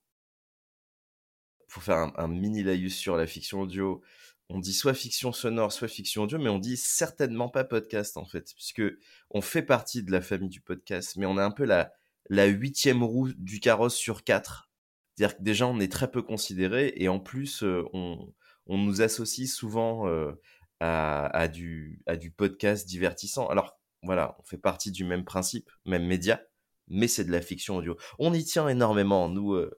pour 1.69 1.83
faire 1.83 2.13
un, 2.17 2.29
mini 2.29 2.63
laïus 2.63 2.97
sur 2.97 3.17
la 3.17 3.27
fiction 3.27 3.61
audio, 3.63 4.03
on 4.49 4.59
dit 4.59 4.75
soit 4.75 4.95
fiction 4.95 5.33
sonore, 5.33 5.73
soit 5.73 5.89
fiction 5.89 6.23
audio, 6.23 6.39
mais 6.39 6.51
on 6.51 6.59
dit 6.59 6.77
certainement 6.77 7.49
pas 7.49 7.65
podcast 7.65 8.17
en 8.17 8.27
fait, 8.27 8.53
puisque 8.55 8.83
on 9.31 9.41
fait 9.41 9.63
partie 9.63 10.03
de 10.03 10.13
la 10.13 10.21
famille 10.21 10.51
du 10.51 10.61
podcast, 10.61 11.17
mais 11.17 11.27
on 11.27 11.39
a 11.39 11.45
un 11.45 11.51
peu 11.51 11.65
la, 11.65 11.93
la 12.29 12.47
huitième 12.47 13.03
roue 13.03 13.33
du 13.35 13.61
carrosse 13.61 13.97
sur 13.97 14.25
quatre. 14.25 14.71
C'est-à-dire 15.17 15.37
que 15.37 15.43
déjà 15.43 15.67
on 15.67 15.81
est 15.81 15.91
très 15.91 16.11
peu 16.11 16.23
considéré 16.23 16.93
et 16.97 17.09
en 17.09 17.21
plus 17.21 17.63
euh, 17.63 17.85
on, 17.93 18.33
nous 18.67 19.03
associe 19.03 19.51
souvent 19.51 20.09
euh, 20.09 20.33
à, 20.81 21.27
à, 21.27 21.49
du, 21.49 22.03
à 22.07 22.17
du 22.17 22.31
podcast 22.31 22.87
divertissant. 22.87 23.47
Alors 23.49 23.79
voilà, 24.03 24.37
on 24.39 24.43
fait 24.43 24.59
partie 24.59 24.91
du 24.91 25.05
même 25.05 25.25
principe, 25.25 25.71
même 25.87 26.07
média, 26.07 26.43
mais 26.89 27.09
c'est 27.09 27.25
de 27.25 27.33
la 27.33 27.41
fiction 27.41 27.77
audio. 27.77 27.97
On 28.19 28.35
y 28.35 28.45
tient 28.45 28.69
énormément, 28.69 29.29
nous, 29.29 29.55
euh, 29.55 29.71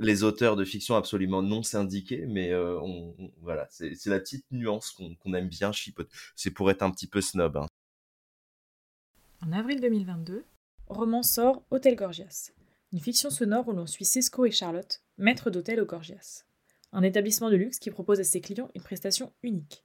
les 0.00 0.22
auteurs 0.22 0.56
de 0.56 0.64
fiction 0.64 0.96
absolument 0.96 1.42
non 1.42 1.62
syndiqués, 1.62 2.24
mais 2.26 2.50
euh, 2.50 2.80
on, 2.80 3.14
voilà, 3.40 3.66
c'est 3.70 4.06
la 4.06 4.20
petite 4.20 4.46
nuance 4.50 4.90
qu'on 4.90 5.34
aime 5.34 5.48
bien 5.48 5.72
chipoter. 5.72 6.10
C'est 6.36 6.50
pour 6.50 6.70
être 6.70 6.82
un 6.82 6.90
petit 6.90 7.06
peu 7.06 7.20
snob. 7.20 7.56
Hein. 7.56 7.66
En 9.44 9.52
avril 9.52 9.80
2022, 9.80 10.44
roman 10.88 11.22
sort 11.22 11.64
Hôtel 11.70 11.96
Gorgias, 11.96 12.52
une 12.92 13.00
fiction 13.00 13.30
sonore 13.30 13.68
où 13.68 13.72
l'on 13.72 13.86
suit 13.86 14.04
Cisco 14.04 14.44
et 14.44 14.50
Charlotte, 14.50 15.02
maîtres 15.18 15.50
d'hôtel 15.50 15.80
au 15.80 15.86
Gorgias, 15.86 16.44
un 16.92 17.02
établissement 17.02 17.50
de 17.50 17.56
luxe 17.56 17.78
qui 17.78 17.90
propose 17.90 18.20
à 18.20 18.24
ses 18.24 18.40
clients 18.40 18.70
une 18.74 18.82
prestation 18.82 19.32
unique. 19.42 19.84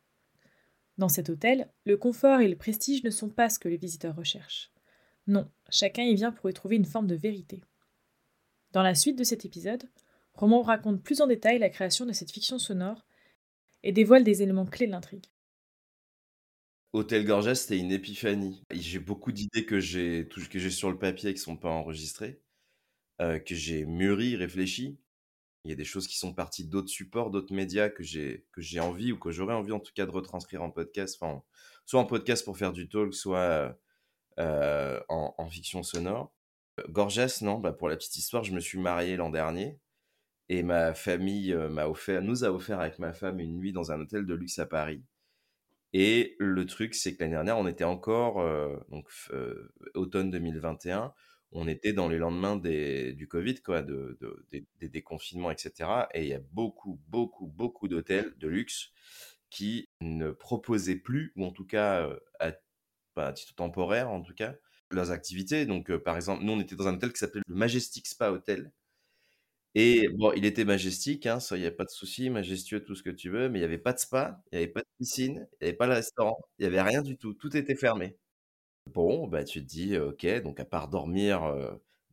Dans 0.98 1.10
cet 1.10 1.30
hôtel, 1.30 1.69
le 1.86 1.98
confort 1.98 2.39
et 2.39 2.48
le 2.48 2.56
prestige 2.56 3.03
ne 3.03 3.10
sont 3.10 3.30
pas 3.30 3.50
ce 3.50 3.60
que 3.60 3.69
les 3.69 3.77
visiteurs 3.77 4.15
recherchent. 4.15 4.71
Non, 5.27 5.50
chacun 5.69 6.03
y 6.03 6.15
vient 6.15 6.31
pour 6.31 6.50
y 6.50 6.53
trouver 6.53 6.75
une 6.75 6.86
forme 6.86 7.07
de 7.07 7.15
vérité. 7.15 7.62
Dans 8.77 8.83
la 8.83 8.94
suite 8.94 9.18
de 9.18 9.24
cet 9.24 9.44
épisode, 9.44 9.89
Roman 10.35 10.62
raconte 10.62 11.01
plus 11.01 11.22
en 11.22 11.25
détail 11.25 11.57
la 11.57 11.72
création 11.72 12.05
de 12.05 12.13
cette 12.13 12.29
fiction 12.29 12.60
sonore 12.60 13.07
et 13.81 13.91
dévoile 13.91 14.24
des 14.24 14.43
éléments 14.43 14.67
clés 14.67 14.86
de 14.86 14.91
l'intrigue. 14.91 15.25
Hôtel 16.93 17.25
Gorgias, 17.25 17.55
c'était 17.55 17.79
une 17.79 17.91
épiphanie. 17.91 18.62
J'ai 18.72 19.00
beaucoup 19.00 19.31
d'idées 19.31 19.65
que 19.65 19.79
j'ai 19.79 20.29
sur 20.69 20.91
le 20.91 21.00
papier 21.00 21.34
qui 21.34 21.39
sont 21.39 21.57
pas 21.57 21.72
enregistrées, 21.72 22.39
euh, 23.19 23.39
que 23.39 23.55
j'ai 23.55 23.84
mûri, 23.84 24.36
réfléchi. 24.36 25.00
Il 25.63 25.72
y 25.72 25.74
a 25.74 25.75
des 25.75 25.84
choses 25.84 26.05
qui 26.05 26.19
sont 26.19 26.36
parties 26.36 26.67
d'autres 26.67 26.89
supports, 26.89 27.31
d'autres 27.31 27.55
médias 27.55 27.89
que 27.89 28.03
j'ai 28.03 28.46
que 28.51 28.62
j'ai 28.62 28.79
envie 28.79 29.12
ou 29.12 29.17
que 29.17 29.31
j'aurais 29.31 29.55
envie 29.55 29.72
en 29.72 29.79
tout 29.79 29.93
cas 29.96 30.05
de 30.05 30.12
retranscrire 30.12 30.62
en 30.62 30.69
podcast, 30.69 31.17
enfin, 31.19 31.41
soit 31.88 32.00
en 32.00 32.05
podcast 32.05 32.46
pour 32.46 32.60
faire 32.60 32.74
du 32.74 32.88
talk, 32.88 33.15
soit 33.15 33.75
euh, 34.38 35.00
en, 35.10 35.50
fiction 35.50 35.81
sonore. 35.81 36.37
Gorgias, 36.89 37.39
non, 37.41 37.60
bah 37.60 37.74
pour 37.74 37.89
la 37.89 37.96
petite 37.96 38.17
histoire, 38.17 38.43
je 38.43 38.53
me 38.53 38.60
suis 38.60 38.79
marié 38.79 39.15
l'an 39.15 39.29
dernier 39.29 39.79
et 40.50 40.63
ma 40.63 40.93
famille 40.93 41.53
euh, 41.53 41.69
m'a 41.69 41.88
offert, 41.88 42.22
nous 42.22 42.43
a 42.43 42.51
offert 42.51 42.79
avec 42.79 43.00
ma 43.00 43.13
femme 43.13 43.39
une 43.39 43.57
nuit 43.57 43.74
dans 43.74 43.91
un 43.91 44.00
hôtel 44.00 44.25
de 44.25 44.34
luxe 44.34 44.60
à 44.60 44.65
Paris. 44.65 45.03
Et 45.93 46.36
le 46.39 46.65
truc, 46.65 46.96
c'est 46.96 47.15
que 47.15 47.22
l'année 47.22 47.34
dernière, 47.34 47.57
on 47.57 47.67
était 47.67 47.84
encore, 47.84 48.41
euh, 48.41 48.77
donc 48.89 49.10
euh, 49.31 49.74
automne 49.96 50.31
2021, 50.31 51.13
on 51.53 51.67
était 51.67 51.93
dans 51.93 52.10
les 52.10 52.17
lendemains 52.17 52.57
des, 52.57 53.13
du 53.13 53.27
Covid, 53.27 53.62
quoi, 53.62 53.81
de, 53.81 54.17
des, 54.51 54.89
déconfinements, 54.89 55.50
etc. 55.50 55.89
Et 56.13 56.24
il 56.24 56.27
y 56.27 56.34
a 56.34 56.41
beaucoup, 56.51 57.00
beaucoup, 57.07 57.48
beaucoup 57.48 57.88
d'hôtels 57.88 58.34
de 58.38 58.48
luxe 58.48 58.91
qui 59.50 59.89
ne 60.01 60.31
proposaient 60.31 60.98
plus, 60.98 61.31
ou 61.38 61.46
en 61.46 61.51
tout 61.51 61.65
cas 61.65 62.10
à, 62.39 62.51
à 63.15 63.34
titre 63.34 63.55
temporaire, 63.55 64.10
en 64.10 64.22
tout 64.22 64.34
cas, 64.34 64.55
leurs 64.91 65.12
activités. 65.12 65.65
Donc, 65.65 65.96
par 65.98 66.15
exemple, 66.15 66.44
nous, 66.44 66.53
on 66.53 66.60
était 66.62 66.75
dans 66.75 66.88
un 66.88 66.96
hôtel 66.96 67.12
qui 67.13 67.20
s'appelait 67.20 67.41
le 67.48 67.56
Majestic 67.56 68.08
Spa 68.08 68.32
Hotel, 68.32 68.72
et 69.75 70.08
bon, 70.10 70.32
il 70.36 70.46
était 70.46 70.65
majestique, 70.65 71.25
hein, 71.27 71.38
il 71.51 71.60
y 71.60 71.65
a 71.67 71.72
pas 71.72 71.84
de 71.86 71.89
souci, 71.89 72.29
majestueux, 72.29 72.84
tout 72.84 72.96
ce 72.96 73.03
que 73.03 73.10
tu 73.12 73.29
veux, 73.29 73.48
mais 73.50 73.60
il 73.60 73.62
y 73.62 73.65
avait 73.65 73.77
pas 73.77 73.94
de 73.94 74.00
spa, 74.00 74.41
il 74.51 74.56
y 74.56 74.58
avait 74.63 74.72
pas 74.72 74.79
de 74.82 74.88
piscine, 74.98 75.48
il 75.62 75.65
y 75.65 75.67
avait 75.70 75.77
pas 75.77 75.88
de 75.88 75.94
restaurant, 75.94 76.38
il 76.60 76.63
y 76.63 76.67
avait 76.67 76.82
rien 76.82 77.01
du 77.03 77.17
tout, 77.17 77.34
tout 77.36 77.56
était 77.56 77.75
fermé. 77.75 78.17
Bon, 78.94 79.27
bah, 79.27 79.44
tu 79.46 79.62
te 79.62 79.67
dis: 79.67 79.98
«OK, 79.98 80.25
donc 80.44 80.60
à 80.62 80.65
part 80.65 80.89
dormir, 80.89 81.41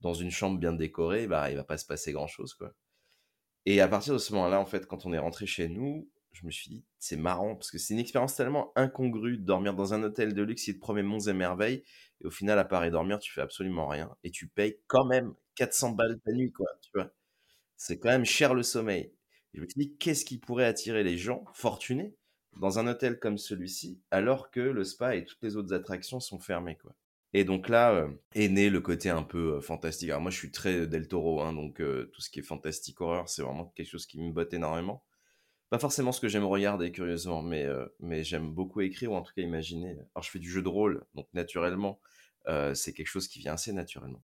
dans 0.02 0.14
une 0.14 0.31
chambre 0.33 0.59
bien 0.61 0.73
décorée, 0.75 1.26
bah, 1.28 1.50
il 1.50 1.57
va 1.57 1.64
pas 1.64 1.78
se 1.78 1.87
passer 1.87 2.12
grand-chose, 2.12 2.54
quoi». 2.54 2.75
Et 3.66 3.81
à 3.81 3.88
partir 3.88 4.14
de 4.14 4.19
ce 4.19 4.33
moment-là, 4.35 4.61
en 4.61 4.66
fait, 4.66 4.87
quand 4.87 5.07
on 5.07 5.12
est 5.12 5.19
rentré 5.19 5.47
chez 5.47 5.69
nous, 5.69 6.11
je 6.35 6.47
me 6.47 6.50
suis 6.50 6.71
dit: 6.71 6.85
«C'est 6.99 7.17
marrant» 7.17 7.55
parce 7.57 7.71
que 7.71 7.79
c'est 7.79 7.95
une 7.95 8.00
expérience 8.00 8.37
tellement 8.37 8.73
incongrue 8.76 9.38
de 9.38 9.45
dormir 9.45 9.75
dans 9.75 9.95
un 9.95 10.03
hôtel 10.03 10.35
de 10.35 10.43
luxe 10.43 10.64
qui 10.64 10.75
te 10.75 10.81
promet 10.81 11.03
monts 11.03 11.21
et 11.21 11.33
merveilles 11.33 11.83
et 12.21 12.26
au 12.26 12.31
final, 12.31 12.59
à 12.59 12.64
part 12.64 12.85
y 12.87 12.91
dormir, 12.91 13.19
tu 13.21 13.33
fais 13.33 13.41
absolument 13.43 13.88
rien 13.88 14.14
et 14.25 14.31
tu 14.31 14.49
payes 14.49 14.79
quand 14.88 15.07
même 15.07 15.35
400 15.57 15.93
balles 15.93 16.21
ta 16.25 16.33
nuit, 16.33 16.53
quoi, 16.53 16.69
tu 16.83 16.91
vois? 16.95 17.11
c'est 17.76 17.99
quand 17.99 18.09
même 18.11 18.25
cher 18.25 18.55
le 18.55 18.62
sommeil. 18.62 19.12
je 19.55 19.61
me 19.61 19.67
suis 19.67 19.79
dit: 19.81 19.97
«Qu'est-ce 19.99 20.25
qui 20.25 20.38
pourrait 20.38 20.64
attirer 20.67 21.03
les 21.05 21.19
gens 21.19 21.45
fortunés 21.55 22.14
dans 22.59 22.79
un 22.79 22.87
hôtel 22.87 23.19
comme 23.19 23.38
celui-ci, 23.38 24.00
alors 24.11 24.50
que 24.50 24.61
le 24.61 24.85
spa 24.85 25.17
et 25.17 25.25
toutes 25.25 25.43
les 25.43 25.57
autres 25.57 25.75
attractions 25.75 26.21
sont 26.21 26.41
fermées, 26.41 26.76
quoi?» 26.76 26.95
et 27.37 27.43
donc 27.45 27.69
là, 27.69 27.93
euh, 27.93 28.09
est 28.35 28.49
né 28.49 28.71
le 28.71 28.81
côté 28.81 29.11
un 29.11 29.25
peu, 29.25 29.57
euh, 29.57 29.61
fantastique. 29.61 30.09
Alors 30.11 30.21
moi, 30.23 30.31
je 30.31 30.37
suis 30.38 30.53
très 30.53 30.87
Del 30.87 31.09
Toro, 31.09 31.41
hein, 31.43 31.53
donc 31.53 31.81
euh, 31.81 32.09
tout 32.14 32.21
ce 32.21 32.31
qui 32.31 32.38
est 32.38 32.43
fantastique 32.43 33.00
horreur, 33.00 33.29
c'est 33.29 33.43
vraiment 33.43 33.67
quelque 33.75 33.88
chose 33.88 34.07
qui 34.07 34.21
me 34.21 34.31
botte 34.33 34.55
énormément. 34.55 35.03
Pas 35.71 35.78
forcément 35.78 36.12
ce 36.12 36.21
que 36.21 36.28
j'aime 36.28 36.44
regarder 36.44 36.92
curieusement, 36.92 37.42
mais, 37.42 37.66
mais 37.99 38.23
j'aime 38.23 38.52
beaucoup 38.52 38.80
écrire 38.80 39.12
ou 39.12 39.16
en 39.16 39.23
tout 39.23 39.33
cas 39.35 39.42
imaginer. 39.42 39.97
Alors 40.14 40.23
je 40.23 40.30
fais 40.30 40.38
du 40.38 40.50
jeu 40.50 40.62
de 40.62 40.68
rôle, 40.68 41.04
donc 41.14 41.26
naturellement, 41.35 41.99
c'est 42.75 42.92
quelque 42.92 43.09
chose 43.09 43.26
qui 43.26 43.40
vient 43.40 43.54
assez 43.54 43.73
naturellement. 43.73 44.23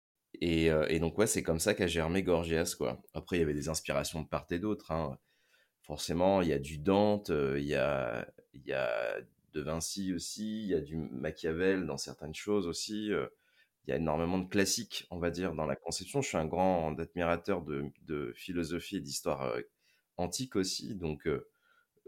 Et, 0.41 0.67
et 0.89 0.99
donc 1.01 1.19
ouais, 1.19 1.27
c'est 1.27 1.43
comme 1.43 1.59
ça 1.59 1.75
qu'a 1.75 1.87
germé 1.87 2.23
Gorgias, 2.23 2.75
quoi. 2.79 3.03
Après, 3.13 3.37
il 3.37 3.41
y 3.41 3.43
avait 3.43 3.55
des 3.55 3.69
inspirations 3.69 4.23
de 4.23 4.29
part 4.29 4.47
et 4.51 4.59
d'autre, 4.59 4.93
hein. 4.93 5.19
Forcément, 5.83 6.43
il 6.43 6.49
y 6.49 6.53
a 6.53 6.61
du 6.61 6.79
Dante, 6.79 7.31
il 7.31 7.65
y 7.65 7.75
a, 7.75 8.25
y 8.55 8.73
a 8.73 9.17
de 9.53 9.61
Vinci 9.61 10.15
aussi, 10.15 10.63
il 10.63 10.69
y 10.69 10.75
a 10.75 10.81
du 10.81 10.97
Machiavel 10.97 11.87
dans 11.87 11.99
certaines 11.99 12.35
choses 12.35 12.69
aussi. 12.69 13.11
il 13.87 13.91
y 13.91 13.93
a 13.93 13.97
énormément 13.97 14.39
de 14.39 14.49
classiques, 14.49 15.07
on 15.11 15.19
va 15.19 15.31
dire, 15.31 15.55
dans 15.55 15.67
la 15.67 15.77
conception. 15.77 16.23
Je 16.23 16.29
suis 16.29 16.37
un 16.37 16.47
grand 16.47 16.97
admirateur 16.99 17.63
de, 17.63 17.85
de 18.07 18.33
philosophie 18.37 18.97
et 18.97 19.01
d'histoire 19.01 19.57
antique 20.17 20.57
aussi, 20.57 20.95
donc 20.95 21.29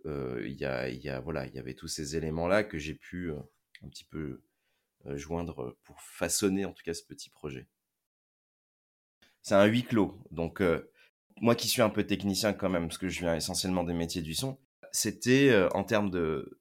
il 0.07 0.53
y, 0.53 0.65
a, 0.65 0.89
y 0.89 1.09
a, 1.09 1.21
voilà, 1.21 1.47
il 1.47 1.55
y 1.55 1.59
avait 1.59 1.75
tous 1.75 1.89
ces 1.89 2.17
éléments-là 2.17 2.65
que 2.65 2.79
j'ai 2.79 2.95
pu 2.95 3.33
un 3.33 3.89
petit 3.89 4.05
peu 4.05 4.43
joindre 5.07 5.77
pour 5.85 6.01
façonner 6.01 6.65
en 6.65 6.73
tout 6.73 6.83
cas 6.83 6.95
ce 6.95 7.03
petit 7.05 7.31
projet. 7.31 7.67
C'est 9.43 9.55
un 9.55 9.67
huis 9.67 9.85
clos, 9.85 10.19
donc 10.31 10.63
moi 11.41 11.55
qui 11.55 11.69
suis 11.69 11.83
un 11.83 11.91
peu 11.91 12.07
technicien 12.07 12.53
quand 12.53 12.71
même, 12.71 12.89
parce 12.89 12.99
que 12.99 13.09
je 13.09 13.21
viens 13.21 13.35
essentiellement 13.35 13.85
des 13.85 13.95
métiers 13.95 14.23
du 14.23 14.35
son, 14.35 14.59
c'était 14.93 15.55
en 15.73 15.85
termes 15.85 16.11
de 16.11 16.59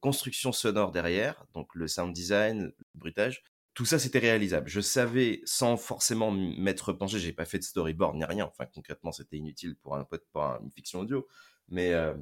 construction 0.00 0.52
sonore 0.52 0.92
derrière, 0.92 1.46
donc 1.54 1.74
le 1.74 1.88
sound 1.88 2.12
design, 2.12 2.64
le 2.64 2.74
bruitage, 2.94 3.44
tout 3.74 3.84
ça 3.84 3.98
c'était 3.98 4.18
réalisable. 4.18 4.68
Je 4.68 4.80
savais 4.80 5.40
sans 5.44 5.76
forcément 5.76 6.30
m'être 6.30 6.92
penché, 6.92 7.18
j'ai 7.18 7.32
pas 7.32 7.44
fait 7.44 7.58
de 7.58 7.64
storyboard 7.64 8.16
ni 8.16 8.24
rien. 8.24 8.46
Enfin 8.46 8.66
concrètement 8.66 9.12
c'était 9.12 9.36
inutile 9.36 9.76
pour 9.76 9.96
un 9.96 10.04
pote 10.04 10.26
pour 10.32 10.42
une 10.42 10.70
fiction 10.70 11.00
audio, 11.00 11.26
mais 11.68 11.92
euh, 11.92 12.14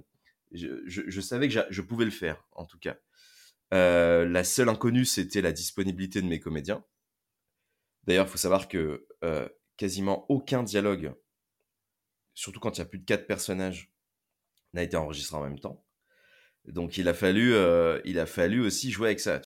je, 0.52 1.21
savais 1.21 1.49
que 1.49 1.61
je 1.69 1.83
pouvais 1.83 2.04
le 2.04 2.11
faire 2.11 2.45
en 2.52 2.64
tout 2.66 2.78
cas. 2.78 2.97
Euh, 3.73 4.26
la 4.26 4.45
seule 4.45 4.69
inconnue 4.69 5.04
c'était 5.04 5.42
la 5.42 5.52
disponibilité 5.52 6.23
de 6.23 6.26
mes 6.26 6.40
comédiens. 6.40 6.85
D'ailleurs 8.04 8.26
il 8.26 8.30
faut 8.30 8.38
savoir 8.38 8.69
que 8.69 9.07
euh, 9.25 9.49
quasiment 9.76 10.26
aucun 10.30 10.62
dialogue, 10.62 11.14
surtout 12.35 12.61
quand 12.61 12.76
il 12.76 12.80
y 12.80 12.83
a 12.83 12.87
plus 12.87 12.99
de 12.99 13.04
quatre 13.04 13.26
personnages, 13.26 13.92
n'a 14.73 14.83
été 14.83 14.97
enregistré 14.97 15.37
en 15.37 15.42
même 15.42 15.59
temps. 15.59 15.85
Donc 16.66 16.99
il 16.99 17.09
a 17.09 17.14
fallu, 17.14 17.54
euh, 17.54 18.00
il 18.04 18.19
a 18.19 18.26
fallu 18.26 18.61
aussi 18.61 18.90
jouer 18.90 19.09
avec 19.09 19.21
ça. 19.21 19.40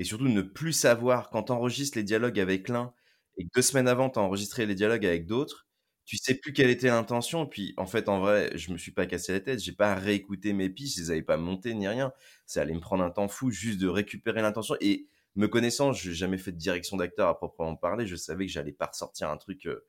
Et 0.00 0.04
surtout 0.04 0.28
ne 0.28 0.40
plus 0.40 0.72
savoir 0.72 1.28
quand 1.28 1.44
tu 1.44 1.52
enregistres 1.52 1.98
les 1.98 2.04
dialogues 2.04 2.40
avec 2.40 2.70
l'un 2.70 2.94
et 3.36 3.44
que 3.44 3.50
deux 3.54 3.60
semaines 3.60 3.86
avant 3.86 4.08
tu 4.08 4.18
as 4.18 4.22
enregistré 4.22 4.64
les 4.64 4.74
dialogues 4.74 5.04
avec 5.04 5.26
d'autres, 5.26 5.66
tu 6.06 6.16
sais 6.16 6.34
plus 6.34 6.54
quelle 6.54 6.70
était 6.70 6.86
l'intention. 6.86 7.46
Puis 7.46 7.74
en 7.76 7.84
fait, 7.84 8.08
en 8.08 8.18
vrai, 8.18 8.50
je 8.54 8.72
me 8.72 8.78
suis 8.78 8.92
pas 8.92 9.04
cassé 9.04 9.32
la 9.32 9.40
tête, 9.40 9.62
j'ai 9.62 9.72
pas 9.72 9.94
réécouté 9.94 10.54
mes 10.54 10.70
pistes, 10.70 10.96
je 10.96 11.02
les 11.02 11.10
avais 11.10 11.22
pas 11.22 11.36
montées 11.36 11.74
ni 11.74 11.86
rien. 11.86 12.14
Ça 12.46 12.62
allait 12.62 12.72
me 12.72 12.80
prendre 12.80 13.04
un 13.04 13.10
temps 13.10 13.28
fou 13.28 13.50
juste 13.50 13.78
de 13.78 13.88
récupérer 13.88 14.40
l'intention. 14.40 14.74
Et 14.80 15.06
me 15.36 15.48
connaissant, 15.48 15.92
je 15.92 16.08
n'ai 16.08 16.14
jamais 16.14 16.38
fait 16.38 16.52
de 16.52 16.56
direction 16.56 16.96
d'acteur 16.96 17.28
à 17.28 17.36
proprement 17.36 17.76
parler, 17.76 18.06
je 18.06 18.16
savais 18.16 18.46
que 18.46 18.52
j'allais 18.52 18.72
pas 18.72 18.86
ressortir 18.86 19.28
un 19.28 19.36
truc 19.36 19.66
euh, 19.66 19.84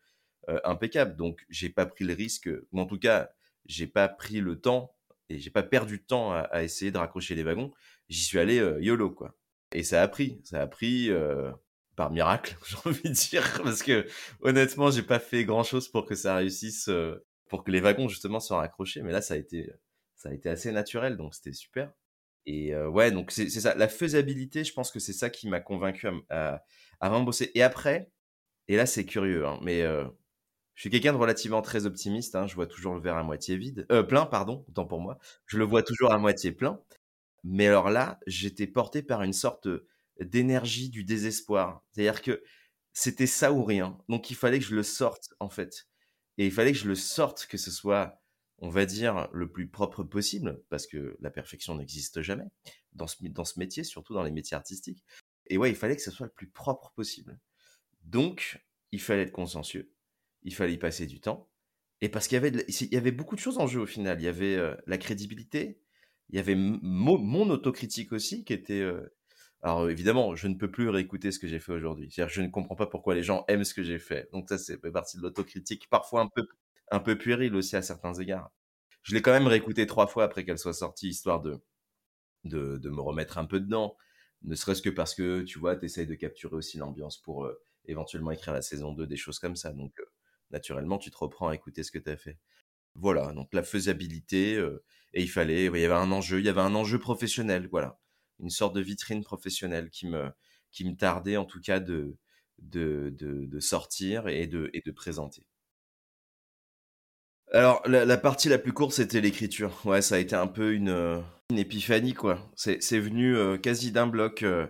euh, 0.49 0.59
impeccable. 0.65 1.15
Donc 1.15 1.45
j'ai 1.49 1.69
pas 1.69 1.85
pris 1.85 2.03
le 2.03 2.13
risque, 2.13 2.49
ou 2.73 2.81
en 2.81 2.85
tout 2.85 2.99
cas, 2.99 3.29
j'ai 3.65 3.87
pas 3.87 4.09
pris 4.09 4.41
le 4.41 4.59
temps 4.59 4.93
et 5.29 5.39
j'ai 5.39 5.51
pas 5.51 5.63
perdu 5.63 5.99
de 5.99 6.03
temps 6.03 6.33
à, 6.33 6.63
essayer 6.63 6.91
de 6.91 6.97
raccrocher 6.97 7.33
les 7.33 7.43
wagons. 7.43 7.71
J'y 8.09 8.23
suis 8.25 8.39
allé 8.39 8.59
euh, 8.59 8.81
YOLO, 8.81 9.11
quoi. 9.11 9.37
Et 9.73 9.83
ça 9.83 10.01
a 10.01 10.07
pris, 10.07 10.41
ça 10.43 10.61
a 10.61 10.67
pris 10.67 11.09
euh, 11.09 11.51
par 11.95 12.11
miracle, 12.11 12.57
j'ai 12.67 12.77
envie 12.85 13.03
de 13.03 13.13
dire, 13.13 13.61
parce 13.63 13.83
que 13.83 14.05
honnêtement, 14.41 14.91
j'ai 14.91 15.03
pas 15.03 15.19
fait 15.19 15.45
grand 15.45 15.63
chose 15.63 15.87
pour 15.89 16.05
que 16.05 16.15
ça 16.15 16.35
réussisse, 16.35 16.89
euh, 16.89 17.23
pour 17.49 17.63
que 17.63 17.71
les 17.71 17.79
wagons 17.79 18.07
justement 18.07 18.39
soient 18.39 18.57
raccrochés. 18.57 19.01
Mais 19.01 19.11
là, 19.11 19.21
ça 19.21 19.35
a 19.35 19.37
été, 19.37 19.69
ça 20.15 20.29
a 20.29 20.33
été 20.33 20.49
assez 20.49 20.71
naturel, 20.71 21.17
donc 21.17 21.35
c'était 21.35 21.53
super. 21.53 21.91
Et 22.47 22.75
ouais, 22.75 23.11
donc 23.11 23.29
c'est 23.31 23.49
ça, 23.49 23.75
la 23.75 23.87
faisabilité, 23.87 24.63
je 24.63 24.73
pense 24.73 24.91
que 24.91 24.99
c'est 24.99 25.13
ça 25.13 25.29
qui 25.29 25.47
m'a 25.47 25.59
convaincu 25.59 26.07
à, 26.29 26.63
à, 26.99 27.09
vraiment 27.09 27.23
bosser. 27.23 27.51
Et 27.53 27.61
après, 27.61 28.09
et 28.67 28.75
là 28.77 28.87
c'est 28.87 29.05
curieux, 29.05 29.45
hein, 29.45 29.59
mais 29.61 29.85
je 30.81 30.81
suis 30.81 30.89
quelqu'un 30.89 31.13
de 31.13 31.17
relativement 31.17 31.61
très 31.61 31.85
optimiste. 31.85 32.35
Hein, 32.35 32.47
je 32.47 32.55
vois 32.55 32.65
toujours 32.65 32.95
le 32.95 33.01
verre 33.01 33.17
à 33.17 33.23
moitié 33.23 33.55
vide, 33.55 33.85
euh, 33.91 34.01
plein, 34.01 34.25
pardon, 34.25 34.65
autant 34.67 34.85
pour 34.85 34.99
moi. 34.99 35.19
Je 35.45 35.59
le 35.59 35.63
vois 35.63 35.83
toujours 35.83 36.11
à 36.11 36.17
moitié 36.17 36.51
plein. 36.51 36.79
Mais 37.43 37.67
alors 37.67 37.89
là, 37.89 38.19
j'étais 38.27 38.67
porté 38.67 39.01
par 39.01 39.23
une 39.23 39.33
sorte 39.33 39.67
d'énergie 40.19 40.89
du 40.89 41.03
désespoir. 41.03 41.83
C'est-à-dire 41.91 42.21
que 42.21 42.43
c'était 42.93 43.27
ça 43.27 43.51
ou 43.51 43.63
rien. 43.63 43.97
Donc 44.09 44.29
il 44.29 44.35
fallait 44.35 44.59
que 44.59 44.65
je 44.65 44.75
le 44.75 44.83
sorte 44.83 45.33
en 45.39 45.49
fait. 45.49 45.87
Et 46.37 46.45
il 46.45 46.51
fallait 46.51 46.71
que 46.71 46.77
je 46.77 46.87
le 46.87 46.95
sorte, 46.95 47.47
que 47.47 47.57
ce 47.57 47.71
soit, 47.71 48.21
on 48.59 48.69
va 48.69 48.85
dire, 48.85 49.29
le 49.33 49.51
plus 49.51 49.67
propre 49.67 50.03
possible, 50.03 50.61
parce 50.69 50.87
que 50.87 51.17
la 51.19 51.29
perfection 51.29 51.75
n'existe 51.75 52.21
jamais 52.21 52.45
dans 52.93 53.07
ce, 53.07 53.59
métier, 53.59 53.83
surtout 53.83 54.13
dans 54.13 54.23
les 54.23 54.31
métiers 54.31 54.55
artistiques. 54.55 55.03
Et 55.47 55.57
ouais, 55.57 55.69
il 55.69 55.75
fallait 55.75 55.95
que 55.95 56.01
ce 56.01 56.11
soit 56.11 56.27
le 56.27 56.31
plus 56.31 56.49
propre 56.49 56.93
possible. 56.95 57.39
Donc, 58.03 58.63
il 58.91 59.01
fallait 59.01 59.23
être 59.23 59.31
consciencieux 59.31 59.93
il 60.43 60.53
fallait 60.53 60.73
y 60.73 60.77
passer 60.77 61.07
du 61.07 61.19
temps. 61.19 61.49
Et 62.01 62.09
parce 62.09 62.27
qu'il 62.27 62.35
y 62.35 62.95
avait, 62.97 63.11
beaucoup 63.11 63.35
de 63.35 63.39
choses 63.39 63.59
en 63.59 63.67
jeu 63.67 63.81
au 63.81 63.85
final. 63.85 64.19
Il 64.19 64.23
y 64.23 64.27
avait 64.27 64.59
la 64.87 64.97
crédibilité, 64.97 65.80
il 66.31 66.37
y 66.37 66.39
avait 66.39 66.55
mon, 66.55 67.49
autocritique 67.49 68.11
aussi 68.13 68.43
qui 68.43 68.53
était. 68.53 68.81
Euh, 68.81 69.13
alors 69.61 69.89
évidemment, 69.89 70.35
je 70.35 70.47
ne 70.47 70.55
peux 70.55 70.71
plus 70.71 70.89
réécouter 70.89 71.31
ce 71.31 71.39
que 71.39 71.47
j'ai 71.47 71.59
fait 71.59 71.73
aujourd'hui. 71.73 72.09
Je 72.09 72.41
ne 72.41 72.47
comprends 72.47 72.75
pas 72.75 72.87
pourquoi 72.87 73.13
les 73.15 73.23
gens 73.23 73.45
aiment 73.47 73.63
ce 73.63 73.73
que 73.73 73.83
j'ai 73.83 73.99
fait. 73.99 74.27
Donc 74.31 74.49
ça, 74.49 74.57
c'est 74.57 74.77
partie 74.91 75.17
de 75.17 75.21
l'autocritique, 75.21 75.87
parfois 75.89 76.21
un 76.21 76.27
peu, 76.27 76.47
un 76.89 76.99
peu 76.99 77.17
puéril 77.17 77.55
aussi 77.55 77.75
à 77.75 77.81
certains 77.81 78.13
égards. 78.15 78.51
Je 79.03 79.13
l'ai 79.13 79.21
quand 79.21 79.31
même 79.31 79.47
réécouté 79.47 79.85
trois 79.87 80.07
fois 80.07 80.23
après 80.23 80.45
qu'elle 80.45 80.57
soit 80.57 80.73
sortie, 80.73 81.09
histoire 81.09 81.41
de, 81.41 81.61
de, 82.45 82.89
me 82.89 83.01
remettre 83.01 83.37
un 83.37 83.45
peu 83.45 83.59
dedans. 83.59 83.97
Ne 84.43 84.55
serait-ce 84.55 84.81
que 84.81 84.89
parce 84.89 85.13
que, 85.13 85.41
tu 85.43 85.59
vois, 85.59 85.75
tu 85.75 85.85
essayes 85.85 86.07
de 86.07 86.15
capturer 86.15 86.55
aussi 86.55 86.77
l'ambiance 86.77 87.17
pour 87.17 87.45
euh, 87.45 87.61
éventuellement 87.85 88.31
écrire 88.31 88.53
la 88.53 88.61
saison 88.61 88.93
2, 88.93 89.05
des 89.05 89.17
choses 89.17 89.39
comme 89.39 89.55
ça. 89.55 89.71
Donc, 89.73 89.93
naturellement, 90.49 90.97
tu 90.97 91.11
te 91.11 91.17
reprends 91.17 91.49
à 91.49 91.55
écouter 91.55 91.83
ce 91.83 91.91
que 91.91 91.99
tu 91.99 92.09
as 92.09 92.17
fait. 92.17 92.37
Voilà, 92.95 93.31
donc 93.33 93.53
la 93.53 93.63
faisabilité, 93.63 94.55
euh, 94.55 94.83
et 95.13 95.21
il 95.21 95.29
fallait, 95.29 95.65
il 95.65 95.79
y 95.79 95.85
avait 95.85 95.93
un 95.93 96.11
enjeu, 96.11 96.39
il 96.39 96.45
y 96.45 96.49
avait 96.49 96.61
un 96.61 96.75
enjeu 96.75 96.99
professionnel, 96.99 97.67
voilà, 97.71 97.99
une 98.39 98.49
sorte 98.49 98.75
de 98.75 98.81
vitrine 98.81 99.23
professionnelle 99.23 99.89
qui 99.89 100.07
me, 100.07 100.29
qui 100.71 100.85
me 100.85 100.95
tardait 100.95 101.37
en 101.37 101.45
tout 101.45 101.61
cas 101.61 101.79
de, 101.79 102.17
de, 102.59 103.13
de, 103.17 103.59
sortir 103.59 104.27
et 104.27 104.47
de, 104.47 104.69
et 104.73 104.81
de 104.81 104.91
présenter. 104.91 105.45
Alors, 107.53 107.81
la, 107.85 108.17
partie 108.17 108.47
la 108.47 108.57
plus 108.57 108.71
courte, 108.71 108.93
c'était 108.93 109.19
l'écriture. 109.19 109.81
Ouais, 109.85 110.01
ça 110.01 110.15
a 110.15 110.19
été 110.19 110.35
un 110.35 110.47
peu 110.47 110.73
une, 110.73 111.21
une 111.49 111.59
épiphanie, 111.59 112.13
quoi. 112.13 112.49
C'est 112.55 112.99
venu 112.99 113.35
euh, 113.35 113.57
quasi 113.57 113.91
d'un 113.91 114.07
bloc. 114.07 114.43
Euh, 114.43 114.67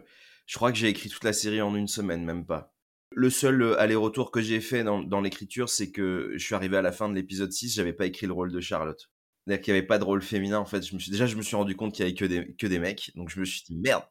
je 0.48 0.56
crois 0.56 0.72
que 0.72 0.78
j'ai 0.78 0.88
écrit 0.90 1.10
toute 1.10 1.24
la 1.24 1.34
série 1.34 1.62
en 1.62 1.76
une 1.76 1.88
semaine, 1.88 2.26
même 2.26 2.46
pas. 2.46 2.74
Le 3.14 3.30
seul 3.30 3.62
euh, 3.62 3.80
aller-retour 3.80 4.32
que 4.32 4.42
j'ai 4.42 4.62
fait 4.62 4.84
dans, 4.84 5.22
l'écriture, 5.22 5.70
c'est 5.70 5.92
que 5.92 6.32
je 6.34 6.44
suis 6.44 6.56
arrivé 6.56 6.78
à 6.78 6.82
la 6.82 6.92
fin 6.92 7.10
de 7.10 7.14
l'épisode 7.14 7.52
6, 7.52 7.74
j'avais 7.76 7.94
pas 7.94 8.06
écrit 8.06 8.26
le 8.26 8.34
rôle 8.34 8.52
de 8.52 8.60
Charlotte. 8.62 9.10
C'est-à-dire 9.46 9.64
qu'il 9.64 9.74
n'y 9.74 9.80
avait 9.80 9.88
pas 9.88 10.00
de 10.00 10.04
rôle 10.04 10.22
féminin, 10.22 10.60
en 10.60 10.66
fait. 10.66 10.82
Je 10.86 10.98
suis, 10.98 11.12
déjà, 11.12 11.26
je 11.26 11.36
me 11.36 11.42
suis 11.42 11.56
rendu 11.56 11.76
compte 11.76 11.94
qu'il 11.94 12.06
y 12.06 12.08
avait 12.08 12.54
que 12.56 12.68
des, 12.68 12.80
mecs. 12.80 13.12
Donc, 13.16 13.30
je 13.30 13.40
me 13.40 13.46
suis 13.46 13.64
dit, 13.64 13.76
merde. 13.76 14.04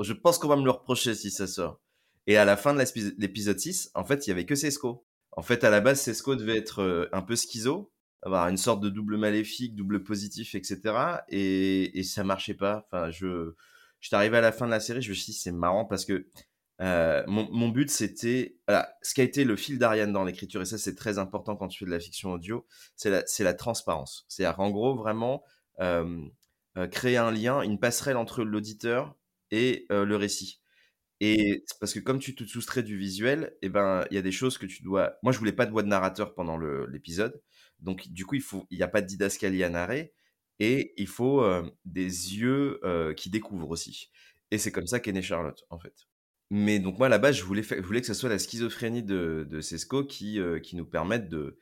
Je 0.00 0.12
pense 0.12 0.38
qu'on 0.38 0.48
va 0.48 0.56
me 0.56 0.64
le 0.64 0.70
reprocher 0.70 1.14
si 1.14 1.30
ça 1.30 1.46
sort. 1.46 1.80
Et 2.26 2.36
à 2.36 2.44
la 2.44 2.56
fin 2.56 2.74
de 2.74 2.82
l'épisode 3.18 3.58
6, 3.58 3.90
en 3.94 4.04
fait, 4.04 4.26
il 4.26 4.30
y 4.30 4.32
avait 4.32 4.46
que 4.46 4.56
Sesco. 4.56 5.06
En 5.32 5.42
fait, 5.42 5.62
à 5.62 5.70
la 5.70 5.80
base, 5.80 6.00
Sesco 6.00 6.34
devait 6.34 6.56
être 6.56 6.80
euh, 6.80 7.08
un 7.12 7.22
peu 7.22 7.36
schizo, 7.36 7.92
avoir 8.22 8.48
une 8.48 8.56
sorte 8.56 8.80
de 8.82 8.88
double 8.88 9.18
maléfique, 9.18 9.76
double 9.76 10.02
positif, 10.02 10.54
etc. 10.54 10.80
Et, 11.28 11.98
et 11.98 12.02
ça 12.02 12.24
marchait 12.24 12.54
pas. 12.54 12.86
Enfin, 12.86 13.10
je, 13.10 13.54
j'étais 14.00 14.16
arrivé 14.16 14.38
à 14.38 14.40
la 14.40 14.52
fin 14.52 14.66
de 14.66 14.70
la 14.70 14.80
série, 14.80 15.02
je 15.02 15.10
me 15.10 15.14
suis 15.14 15.32
dit, 15.32 15.38
c'est 15.38 15.52
marrant 15.52 15.84
parce 15.84 16.04
que 16.04 16.26
euh, 16.80 17.22
mon, 17.26 17.68
but, 17.68 17.90
c'était, 17.90 18.56
ce 19.02 19.14
qui 19.14 19.20
a 19.20 19.24
été 19.24 19.44
le 19.44 19.56
fil 19.56 19.78
d'Ariane 19.78 20.12
dans 20.12 20.24
l'écriture, 20.24 20.62
et 20.62 20.64
ça 20.64 20.78
c'est 20.78 20.94
très 20.94 21.18
important 21.18 21.56
quand 21.56 21.68
tu 21.68 21.80
fais 21.80 21.84
de 21.84 21.90
la 21.90 22.00
fiction 22.00 22.32
audio, 22.32 22.66
c'est 22.96 23.10
la, 23.40 23.54
transparence. 23.54 24.24
C'est-à-dire 24.28 24.58
en 24.60 24.70
gros 24.70 24.96
vraiment 24.96 25.44
euh, 25.80 26.20
euh, 26.76 26.86
créer 26.88 27.16
un 27.16 27.30
lien, 27.30 27.62
une 27.62 27.78
passerelle 27.78 28.16
entre 28.16 28.42
l'auditeur 28.44 29.16
et 29.50 29.86
le 29.90 30.16
récit. 30.16 30.60
Et 31.20 31.64
parce 31.80 31.94
que 31.94 32.00
comme 32.00 32.18
tu 32.18 32.34
te 32.34 32.44
soustrais 32.44 32.82
du 32.82 32.98
visuel, 32.98 33.56
eh 33.62 33.68
ben 33.68 34.04
il 34.10 34.16
y 34.16 34.18
a 34.18 34.22
des 34.22 34.32
choses 34.32 34.58
que 34.58 34.66
tu 34.66 34.82
dois. 34.82 35.16
Moi, 35.22 35.32
je 35.32 35.38
voulais 35.38 35.52
pas 35.52 35.64
de 35.64 35.70
voix 35.70 35.82
de 35.82 35.88
narrateur 35.88 36.34
pendant 36.34 36.58
l'épisode, 36.58 37.40
donc 37.80 38.08
du 38.08 38.26
coup 38.26 38.34
il 38.34 38.42
faut, 38.42 38.66
n'y 38.72 38.82
a 38.82 38.88
pas 38.88 39.00
de 39.00 39.06
didascalie 39.06 39.62
à 39.62 39.68
narrer, 39.68 40.12
et 40.58 40.92
il 40.96 41.06
faut 41.06 41.44
des 41.84 42.02
yeux 42.04 42.80
qui 43.16 43.30
découvrent 43.30 43.70
aussi. 43.70 44.10
Et 44.50 44.58
c'est 44.58 44.72
comme 44.72 44.86
ça 44.86 45.00
qu'est 45.00 45.12
née 45.12 45.22
Charlotte, 45.22 45.64
en 45.70 45.78
fait. 45.78 46.06
Mais 46.56 46.78
donc 46.78 46.98
moi, 46.98 47.08
à 47.08 47.10
la 47.10 47.18
base, 47.18 47.34
je 47.34 47.42
voulais, 47.42 47.62
que 47.62 48.06
ce 48.06 48.14
soit 48.14 48.28
la 48.28 48.38
schizophrénie 48.38 49.02
de, 49.02 49.44
de 49.50 49.60
Cesco 49.60 50.04
qui, 50.04 50.38
euh, 50.38 50.60
nous 50.74 50.86
permette 50.86 51.28
de, 51.28 51.58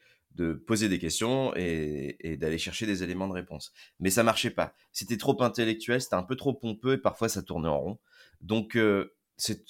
poser 0.67 0.91
des 0.91 0.99
questions 0.99 1.55
et, 1.57 2.37
d'aller 2.39 2.59
chercher 2.59 2.85
des 2.85 3.03
éléments 3.03 3.27
de 3.27 3.33
réponse. 3.33 3.73
Mais 4.01 4.11
ça 4.11 4.23
marchait 4.23 4.51
pas. 4.51 4.75
C'était 4.93 5.17
trop 5.17 5.43
intellectuel, 5.43 6.03
c'était 6.03 6.17
un 6.17 6.23
peu 6.23 6.37
trop 6.37 6.53
pompeux 6.53 6.93
et 6.93 6.99
parfois 6.99 7.31
ça 7.31 7.43
tournait 7.43 7.71
en 7.71 7.81
rond. 7.81 7.99
Donc 8.43 8.77
euh, 8.77 9.15
c'est 9.39 9.65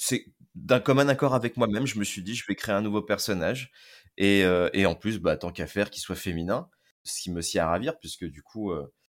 d'un 0.57 0.81
commun 0.81 1.09
accord 1.09 1.37
avec 1.37 1.57
moi-même, 1.57 1.87
je 1.87 2.00
me 2.00 2.05
suis 2.05 2.25
dit 2.25 2.35
je 2.35 2.45
vais 2.49 2.57
créer 2.57 2.75
un 2.75 2.83
nouveau 2.83 3.02
personnage 3.02 3.71
et, 4.17 4.45
euh, 4.45 4.71
en 4.87 4.97
plus 4.97 5.21
bah, 5.21 5.37
tant 5.37 5.52
qu'à 5.52 5.69
faire 5.69 5.91
qu'il 5.91 6.02
soit 6.02 6.17
féminin, 6.17 6.69
ce 7.05 7.23
qui 7.23 7.31
me 7.31 7.43
s'y 7.43 7.61
à 7.61 7.69
ravir 7.69 7.97
puisque 8.00 8.25
du 8.25 8.43
coup 8.43 8.73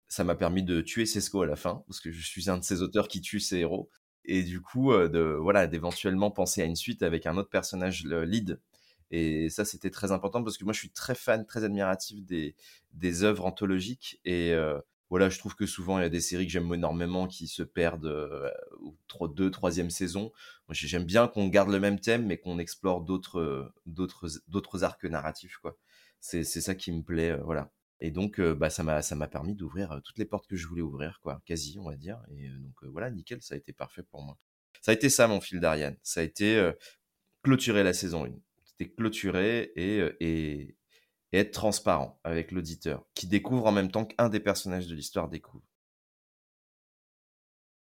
ça 0.07 0.23
m'a 0.23 0.37
permis 0.37 0.63
de 0.63 0.83
tuer 0.83 1.05
Cesco 1.05 1.43
à 1.43 1.47
la 1.47 1.57
fin 1.57 1.83
parce 1.89 1.99
que 1.99 2.13
je 2.13 2.25
suis 2.25 2.49
un 2.49 2.59
de 2.59 2.65
ces 2.65 2.81
auteurs 2.83 3.09
qui 3.09 3.21
tue 3.21 3.41
ses 3.41 3.59
héros 3.59 3.91
et 4.27 4.43
du 4.43 4.61
coup 4.61 4.93
de 4.93 5.37
voilà 5.41 5.67
d'éventuellement 5.67 6.31
penser 6.31 6.63
à 6.63 6.65
une 6.65 6.77
suite 6.77 7.03
avec 7.03 7.27
un 7.27 7.37
autre 7.37 7.51
personnage 7.51 8.05
lead 8.05 8.61
et 9.11 9.49
ça, 9.51 9.65
c'était 9.65 9.91
très 9.91 10.13
important 10.13 10.43
parce 10.43 10.59
que 10.59 10.65
moi, 10.65 10.73
je 10.73 10.81
suis 10.81 10.91
très 10.91 11.15
fan, 11.15 11.47
très 11.47 11.65
admiratif 11.65 12.25
des, 12.25 13.23
œuvres 13.23 13.45
anthologiques. 13.45 14.21
Et 14.25 14.55
voilà, 15.11 15.29
je 15.29 15.39
trouve 15.39 15.55
que 15.55 15.67
souvent, 15.67 15.99
il 15.99 16.03
y 16.03 16.05
a 16.05 16.09
des 16.09 16.21
séries 16.21 16.47
que 16.47 16.53
j'aime 16.53 16.73
énormément 16.75 17.27
qui 17.27 17.47
se 17.47 17.63
perdent 17.63 18.53
deux, 19.35 19.51
troisième 19.51 19.91
saison. 19.91 20.33
Moi, 20.69 20.73
j'aime 20.75 21.05
bien 21.05 21.29
qu'on 21.29 21.49
garde 21.49 21.71
le 21.71 21.81
même 21.81 22.01
thème, 22.01 22.27
mais 22.27 22.39
qu'on 22.39 22.59
explore 22.59 23.03
d'autres, 23.03 23.53
arcs 24.83 25.05
narratifs. 25.05 25.61
C'est, 26.21 26.45
ça 26.45 26.75
qui 26.75 26.91
me 26.91 27.03
plaît, 27.03 27.37
voilà. 27.45 27.71
Et 28.01 28.11
donc, 28.11 28.41
bah, 28.41 28.71
ça 28.71 28.83
m'a, 28.83 29.03
ça 29.03 29.15
m'a 29.15 29.29
permis 29.29 29.55
d'ouvrir 29.55 30.01
toutes 30.05 30.19
les 30.19 30.27
portes 30.27 30.47
que 30.47 30.57
je 30.57 30.67
voulais 30.67 30.83
ouvrir, 30.83 31.19
quoi, 31.23 31.41
quasi, 31.47 31.79
on 31.79 31.89
va 31.89 31.97
dire. 31.97 32.21
Et 32.37 32.49
donc, 32.49 32.85
voilà, 32.85 33.11
nickel, 33.11 33.43
ça 33.43 33.55
a 33.55 33.59
été 33.59 33.73
parfait 33.73 34.03
pour 34.03 34.23
moi. 34.23 34.37
Ça 34.83 34.91
a 34.91 34.95
été 34.95 35.09
ça, 35.09 35.29
mon 35.29 35.41
fil 35.41 35.61
d'Ariane. 35.61 35.97
Ça 36.03 36.21
a 36.21 36.23
été 36.23 36.73
clôturer 37.43 37.83
la 37.83 37.95
saison 37.95 38.27
1 38.27 38.31
c'était 38.79 38.93
clôturer 38.93 39.73
et, 39.77 40.03
et, 40.21 40.77
être 41.33 41.53
transparent 41.53 42.19
avec 42.25 42.51
l'auditeur, 42.51 43.05
qui 43.15 43.27
découvre 43.27 43.67
en 43.67 43.73
même 43.73 43.91
temps 43.91 44.07
qu'un 44.07 44.31
des 44.31 44.41
personnages 44.41 44.87
de 44.87 44.95
l'histoire 44.95 45.29
découvre. 45.29 45.65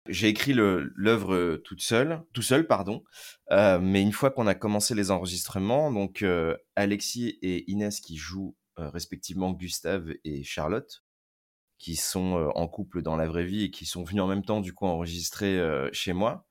J'ai 0.08 0.28
écrit 0.28 0.54
l'œuvre 0.54 1.58
toute 1.58 1.82
seule, 1.82 2.22
tout 2.34 2.42
seul, 2.42 2.68
pardon. 2.68 3.04
Mais 3.50 4.02
une 4.02 4.12
fois 4.12 4.30
qu'on 4.30 4.46
a 4.46 4.56
commencé 4.56 4.94
les 4.94 5.10
enregistrements, 5.10 5.92
donc 5.92 6.24
Alexis 6.76 7.40
et 7.42 7.70
Inès 7.72 8.02
qui 8.02 8.18
jouent 8.18 8.56
respectivement 8.90 9.52
Gustave 9.52 10.14
et 10.24 10.44
Charlotte, 10.44 11.04
qui 11.78 11.96
sont 11.96 12.52
en 12.56 12.68
couple 12.68 13.02
dans 13.02 13.16
la 13.16 13.28
vraie 13.28 13.46
vie 13.46 13.66
et 13.66 13.72
qui 13.72 13.86
sont 13.86 14.04
venus 14.04 14.22
en 14.24 14.28
même 14.28 14.44
temps 14.46 14.62
du 14.62 14.74
coup 14.74 14.86
enregistrer 14.86 15.62
chez 15.92 16.14
moi. 16.14 16.46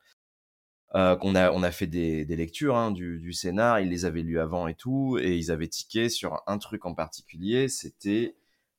Euh, 0.94 1.16
qu'on 1.16 1.34
a 1.34 1.52
on 1.52 1.62
a 1.62 1.70
fait 1.70 1.86
des, 1.86 2.24
des 2.24 2.36
lectures 2.36 2.74
hein, 2.74 2.90
du, 2.90 3.18
du 3.18 3.34
scénar, 3.34 3.78
ils 3.80 3.90
les 3.90 4.06
avaient 4.06 4.22
lus 4.22 4.40
avant 4.40 4.68
et 4.68 4.74
tout, 4.74 5.18
et 5.20 5.36
ils 5.36 5.50
avaient 5.50 5.68
tiqué 5.68 6.08
sur 6.08 6.42
un 6.46 6.56
truc 6.56 6.86
en 6.86 6.94
particulier, 6.94 7.68
c'était 7.68 8.36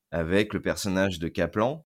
avec 0.10 0.54
le 0.54 0.62
personnage 0.62 1.20
de 1.20 1.28
Kaplan, 1.28 1.86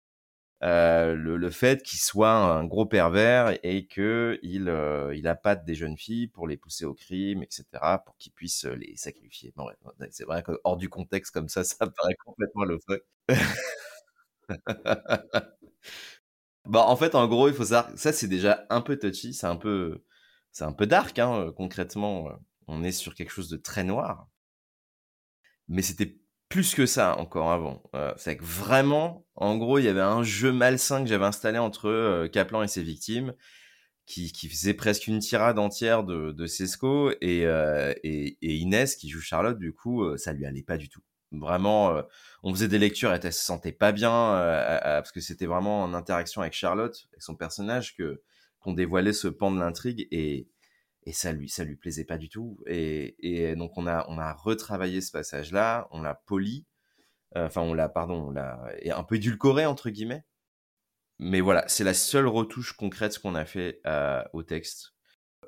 euh, 0.63 1.15
le, 1.15 1.37
le, 1.37 1.49
fait 1.51 1.83
qu'il 1.83 1.99
soit 1.99 2.31
un 2.31 2.65
gros 2.65 2.85
pervers 2.85 3.57
et 3.63 3.85
que 3.85 4.39
il 4.41 4.69
euh, 4.69 5.13
il 5.15 5.27
appâte 5.27 5.65
des 5.65 5.75
jeunes 5.75 5.97
filles 5.97 6.27
pour 6.27 6.47
les 6.47 6.57
pousser 6.57 6.85
au 6.85 6.93
crime, 6.95 7.43
etc., 7.43 7.65
pour 8.05 8.17
qu'ils 8.17 8.31
puissent 8.33 8.65
les 8.65 8.95
sacrifier. 8.95 9.53
Bon, 9.55 9.69
c'est 10.11 10.25
vrai 10.25 10.41
que 10.43 10.53
hors 10.63 10.77
du 10.77 10.89
contexte 10.89 11.33
comme 11.33 11.49
ça, 11.49 11.63
ça 11.63 11.85
paraît 11.87 12.15
complètement 12.25 12.63
le 12.65 12.79
fait. 12.87 13.03
Bah, 16.65 16.83
en 16.85 16.95
fait, 16.97 17.15
en 17.15 17.27
gros, 17.27 17.47
il 17.47 17.53
faut 17.53 17.65
savoir, 17.65 17.97
ça 17.97 18.11
c'est 18.11 18.27
déjà 18.27 18.65
un 18.69 18.81
peu 18.81 18.97
touchy, 18.99 19.33
c'est 19.33 19.47
un 19.47 19.55
peu, 19.55 20.03
c'est 20.51 20.65
un 20.65 20.73
peu 20.73 20.85
dark, 20.85 21.17
hein, 21.19 21.33
euh, 21.47 21.51
concrètement. 21.51 22.29
Euh, 22.29 22.33
on 22.67 22.83
est 22.83 22.91
sur 22.91 23.15
quelque 23.15 23.29
chose 23.31 23.49
de 23.49 23.57
très 23.57 23.83
noir. 23.85 24.27
Mais 25.69 25.81
c'était 25.81 26.17
plus 26.49 26.75
que 26.75 26.85
ça 26.85 27.17
encore 27.17 27.51
avant. 27.51 27.83
Euh, 27.95 28.13
c'est 28.17 28.37
que 28.37 28.43
vraiment, 28.43 29.25
en 29.35 29.57
gros, 29.57 29.79
il 29.79 29.85
y 29.85 29.89
avait 29.89 29.99
un 30.01 30.23
jeu 30.23 30.51
malsain 30.51 31.03
que 31.03 31.09
j'avais 31.09 31.25
installé 31.25 31.57
entre 31.57 32.27
Kaplan 32.27 32.63
et 32.63 32.67
ses 32.67 32.83
victimes, 32.83 33.33
qui, 34.05 34.31
qui, 34.31 34.47
faisait 34.49 34.73
presque 34.73 35.07
une 35.07 35.19
tirade 35.19 35.59
entière 35.59 36.03
de, 36.03 36.31
de 36.31 36.47
Cesco, 36.47 37.11
et, 37.21 37.41
et, 38.03 38.37
et, 38.41 38.55
Inès, 38.55 38.95
qui 38.95 39.09
joue 39.09 39.19
Charlotte, 39.21 39.59
du 39.59 39.73
coup, 39.73 40.17
ça 40.17 40.33
lui 40.33 40.45
allait 40.45 40.63
pas 40.63 40.77
du 40.77 40.89
tout. 40.89 41.01
Vraiment, 41.31 41.95
euh, 41.95 42.03
on 42.43 42.53
faisait 42.53 42.69
des 42.69 42.79
lectures 42.79 43.13
et 43.13 43.19
elle 43.21 43.33
se 43.33 43.43
sentait 43.43 43.73
pas 43.73 43.91
bien 43.91 44.35
euh, 44.35 44.79
parce 44.81 45.11
que 45.11 45.19
c'était 45.19 45.45
vraiment 45.45 45.83
en 45.83 45.93
interaction 45.93 46.41
avec 46.41 46.53
Charlotte, 46.53 47.07
avec 47.11 47.21
son 47.21 47.35
personnage, 47.35 47.95
que 47.95 48.21
qu'on 48.59 48.73
dévoilait 48.73 49.13
ce 49.13 49.27
pan 49.27 49.51
de 49.51 49.59
l'intrigue 49.59 50.07
et 50.11 50.47
et 51.07 51.13
ça 51.13 51.31
lui 51.31 51.49
ça 51.49 51.63
lui 51.63 51.75
plaisait 51.75 52.05
pas 52.05 52.17
du 52.17 52.29
tout 52.29 52.59
et, 52.67 53.15
et 53.19 53.55
donc 53.55 53.77
on 53.77 53.87
a 53.87 54.05
on 54.09 54.17
a 54.17 54.33
retravaillé 54.33 55.01
ce 55.01 55.11
passage 55.11 55.51
là, 55.51 55.87
on 55.91 56.01
l'a 56.01 56.15
poli, 56.15 56.65
euh, 57.35 57.47
enfin 57.47 57.61
on 57.61 57.73
l'a 57.73 57.89
pardon, 57.89 58.27
on 58.27 58.31
l'a 58.31 58.61
un 58.91 59.03
peu 59.03 59.15
édulcoré 59.15 59.65
entre 59.65 59.89
guillemets. 59.89 60.25
Mais 61.19 61.41
voilà, 61.41 61.67
c'est 61.67 61.83
la 61.83 61.95
seule 61.95 62.27
retouche 62.27 62.73
concrète 62.73 63.17
qu'on 63.19 63.33
a 63.35 63.45
fait 63.45 63.81
au 64.33 64.43
texte. 64.43 64.93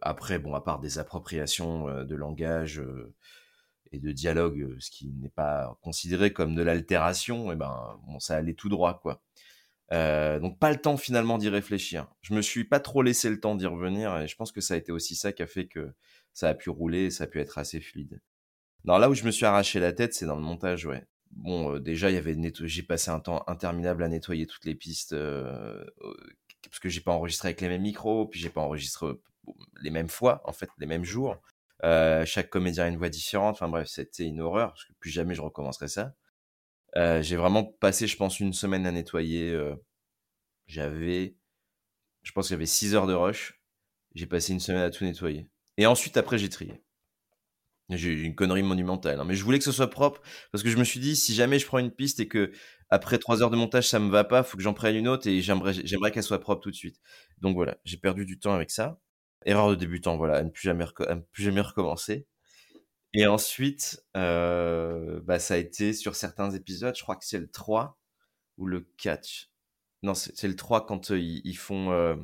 Après, 0.02 0.40
bon, 0.40 0.56
à 0.56 0.62
part 0.62 0.80
des 0.80 0.98
appropriations 0.98 2.04
de 2.04 2.16
langage, 2.16 2.82
et 3.92 4.00
de 4.00 4.12
dialogue, 4.12 4.62
euh, 4.62 4.78
ce 4.80 4.92
qui 4.92 5.12
n'est 5.14 5.30
pas 5.30 5.78
considéré 5.82 6.32
comme 6.34 6.56
de 6.56 6.62
l'altération, 6.62 7.52
et 7.52 7.54
eh 7.54 7.58
ben 7.58 8.00
bon, 8.06 8.20
ça 8.20 8.36
allait 8.36 8.54
tout 8.54 8.70
droit 8.70 9.00
quoi. 9.00 9.22
Euh, 9.92 10.40
donc 10.40 10.60
pas 10.60 10.72
le 10.72 10.78
temps 10.78 10.98
finalement 10.98 11.38
d'y 11.38 11.50
réfléchir. 11.50 12.08
Je 12.22 12.34
me 12.34 12.42
suis 12.42 12.64
pas 12.64 12.80
trop 12.80 13.02
laissé 13.02 13.30
le 13.30 13.40
temps 13.40 13.56
d'y 13.56 13.66
revenir 13.66 14.16
et 14.18 14.28
je 14.28 14.36
pense 14.36 14.52
que 14.52 14.62
ça 14.62 14.76
a 14.76 14.78
été 14.78 14.92
aussi 14.92 15.16
ça 15.16 15.32
qui 15.32 15.42
a 15.42 15.48
fait 15.48 15.68
que 15.68 15.92
ça 16.34 16.50
a 16.50 16.54
pu 16.54 16.70
rouler 16.70 17.06
et 17.06 17.12
ça 17.12 17.24
a 17.24 17.28
pu 17.28 17.40
être 17.40 17.58
assez 17.58 17.80
fluide. 17.82 18.22
Non, 18.86 18.98
là 18.98 19.10
où 19.10 19.14
je 19.14 19.24
me 19.24 19.32
suis 19.32 19.46
arraché 19.46 19.80
la 19.80 19.92
tête, 19.92 20.14
c'est 20.14 20.26
dans 20.26 20.36
le 20.36 20.42
montage, 20.42 20.86
ouais. 20.86 21.04
Bon, 21.32 21.76
euh, 21.76 21.80
déjà, 21.80 22.10
il 22.10 22.16
y 22.16 22.18
avait 22.18 22.38
j'ai 22.64 22.84
passé 22.84 23.12
un 23.12 23.20
temps 23.20 23.44
interminable 23.48 24.04
à 24.04 24.08
nettoyer 24.08 24.48
toutes 24.48 24.66
les 24.66 24.76
pistes 24.76 25.14
euh, 25.14 25.84
parce 26.64 26.80
que 26.80 26.90
j'ai 26.90 27.02
pas 27.02 27.12
enregistré 27.12 27.50
avec 27.50 27.62
les 27.62 27.68
mêmes 27.68 27.82
micros, 27.82 28.28
puis 28.28 28.40
j'ai 28.40 28.50
pas 28.50 28.62
enregistré 28.62 29.08
les 29.82 29.90
mêmes 29.92 30.10
fois, 30.10 30.42
en 30.46 30.54
fait, 30.54 30.70
les 30.78 30.86
mêmes 30.86 31.04
jours. 31.04 31.38
Chaque 31.82 32.50
comédien 32.50 32.86
a 32.86 32.88
une 32.88 32.98
voix 32.98 33.10
différente. 33.10 33.56
Enfin 33.56 33.70
bref, 33.70 33.88
c'était 33.88 34.26
une 34.26 34.42
horreur 34.42 34.70
parce 34.70 34.86
que 34.86 34.94
plus 35.00 35.12
jamais 35.12 35.36
je 35.36 35.42
recommencerai 35.42 35.88
ça. 35.88 36.14
Euh, 36.96 37.22
j'ai 37.22 37.36
vraiment 37.36 37.64
passé, 37.64 38.08
je 38.08 38.18
pense, 38.18 38.40
une 38.40 38.54
semaine 38.54 38.86
à 38.86 38.92
nettoyer. 38.92 39.52
Euh, 39.52 39.76
j'avais, 40.68 41.36
je 42.24 42.32
pense 42.32 42.48
qu'il 42.48 42.54
y 42.54 42.56
avait 42.56 42.66
6 42.66 42.96
heures 42.96 43.08
de 43.08 43.14
rush. 43.14 43.62
J'ai 44.16 44.26
passé 44.26 44.54
une 44.54 44.60
semaine 44.60 44.82
à 44.82 44.90
tout 44.90 45.04
nettoyer. 45.04 45.50
Et 45.78 45.86
ensuite, 45.86 46.18
après, 46.18 46.38
j'ai 46.38 46.50
trié. 46.50 46.84
J'ai 47.90 48.10
eu 48.10 48.24
une 48.24 48.36
connerie 48.36 48.64
monumentale. 48.64 49.20
Hein. 49.20 49.26
Mais 49.26 49.36
je 49.36 49.44
voulais 49.44 49.58
que 49.58 49.64
ce 49.64 49.72
soit 49.72 49.90
propre 49.90 50.22
parce 50.52 50.64
que 50.64 50.70
je 50.70 50.78
me 50.78 50.84
suis 50.84 51.00
dit, 51.00 51.16
si 51.16 51.34
jamais 51.34 51.58
je 51.58 51.66
prends 51.66 51.80
une 51.80 51.92
piste 51.92 52.20
et 52.20 52.28
que 52.28 52.52
après 52.90 53.18
3 53.18 53.42
heures 53.42 53.50
de 53.50 53.56
montage, 53.56 53.88
ça 53.88 54.00
me 54.00 54.10
va 54.12 54.24
pas, 54.24 54.44
faut 54.44 54.58
que 54.58 54.64
j'en 54.64 54.74
prenne 54.74 54.96
une 54.96 55.08
autre 55.08 55.28
et 55.28 55.42
j'aimerais, 55.42 56.12
qu'elle 56.12 56.24
soit 56.24 56.40
propre 56.40 56.62
tout 56.62 56.72
de 56.72 56.76
suite. 56.76 57.00
Donc 57.40 57.56
voilà, 57.56 57.78
j'ai 57.86 57.98
perdu 57.98 58.26
du 58.26 58.40
temps 58.40 58.54
avec 58.54 58.70
ça. 58.70 59.00
Erreur 59.46 59.70
de 59.70 59.76
débutant, 59.76 60.18
voilà, 60.18 60.38
à 60.38 60.44
ne 60.44 60.50
plus 60.50 60.64
jamais, 60.64 60.86
plus 61.32 61.44
jamais 61.44 61.62
recommencer. 61.62 62.28
Et 63.14 63.26
ensuite, 63.26 64.04
euh, 64.16 65.20
bah, 65.24 65.40
ça 65.40 65.56
a 65.56 65.58
été 65.58 65.94
sur 65.94 66.16
certains 66.16 66.52
épisodes, 66.52 66.96
je 66.96 67.02
crois 67.02 67.16
que 67.16 67.26
c'est 67.26 67.40
le 67.40 67.50
3 67.50 68.00
ou 68.58 68.68
le 68.68 68.88
4. 68.98 69.50
Non, 70.04 70.14
c'est 70.14 70.48
le 70.48 70.56
3 70.56 70.86
quand 70.86 71.12
euh, 71.12 71.20
ils, 71.20 71.58
font 71.58 71.92
euh, 71.92 72.16